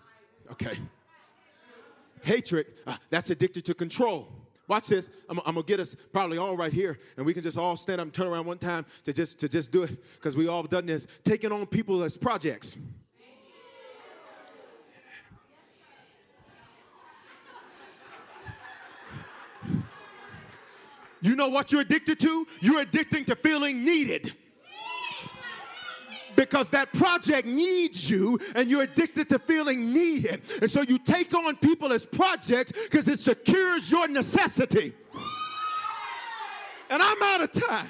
Okay. 0.53 0.79
Hatred, 2.23 2.65
uh, 2.87 2.97
that's 3.11 3.29
addicted 3.29 3.67
to 3.67 3.75
control. 3.75 4.41
Watch 4.69 4.89
this. 4.89 5.11
I'm, 5.29 5.39
I'm, 5.41 5.55
gonna 5.55 5.67
get 5.67 5.81
us 5.81 5.95
probably 6.13 6.39
all 6.39 6.57
right 6.57 6.73
here, 6.73 6.99
and 7.17 7.27
we 7.27 7.35
can 7.35 7.43
just 7.43 7.59
all 7.59 7.77
stand 7.77 8.01
up 8.01 8.07
and 8.07 8.15
turn 8.15 8.27
around 8.27 8.47
one 8.47 8.59
time 8.59 8.87
to 9.05 9.13
just 9.13 9.41
to 9.41 9.49
just 9.49 9.73
do 9.73 9.83
it 9.83 10.03
because 10.15 10.37
we 10.37 10.49
all 10.49 10.63
done 10.63 10.87
this. 10.87 11.07
Taking 11.25 11.53
on 11.53 11.67
people 11.67 12.03
as 12.03 12.17
projects. 12.17 12.77
You 21.21 21.37
know 21.37 21.49
what 21.49 21.71
you're 21.71 21.83
addicted 21.83 22.19
to? 22.21 22.47
You're 22.61 22.81
addicted 22.81 23.29
to 23.29 23.37
feeling 23.37 23.85
needed. 23.85 24.35
Because 26.37 26.69
that 26.71 26.93
project 26.93 27.47
needs 27.47 28.09
you 28.09 28.39
and 28.55 28.71
you're 28.71 28.83
addicted 28.83 29.29
to 29.31 29.39
feeling 29.39 29.93
needed. 29.93 30.43
And 30.61 30.71
so 30.71 30.83
you 30.83 30.99
take 30.99 31.35
on 31.35 31.57
people 31.57 31.93
as 31.93 32.05
projects 32.07 32.73
because 32.73 33.09
it 33.09 33.19
secures 33.19 33.91
your 33.91 34.09
necessity. 34.09 34.93
And 36.91 37.03
I'm 37.03 37.23
out 37.23 37.43
of 37.43 37.53
time. 37.53 37.89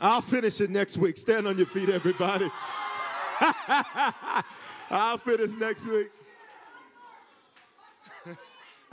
I'll 0.00 0.20
finish 0.20 0.60
it 0.60 0.68
next 0.68 0.98
week. 0.98 1.16
Stand 1.16 1.48
on 1.48 1.56
your 1.56 1.66
feet, 1.66 1.88
everybody. 1.88 2.50
I'll 4.90 5.16
finish 5.16 5.52
next 5.52 5.86
week. 5.86 6.10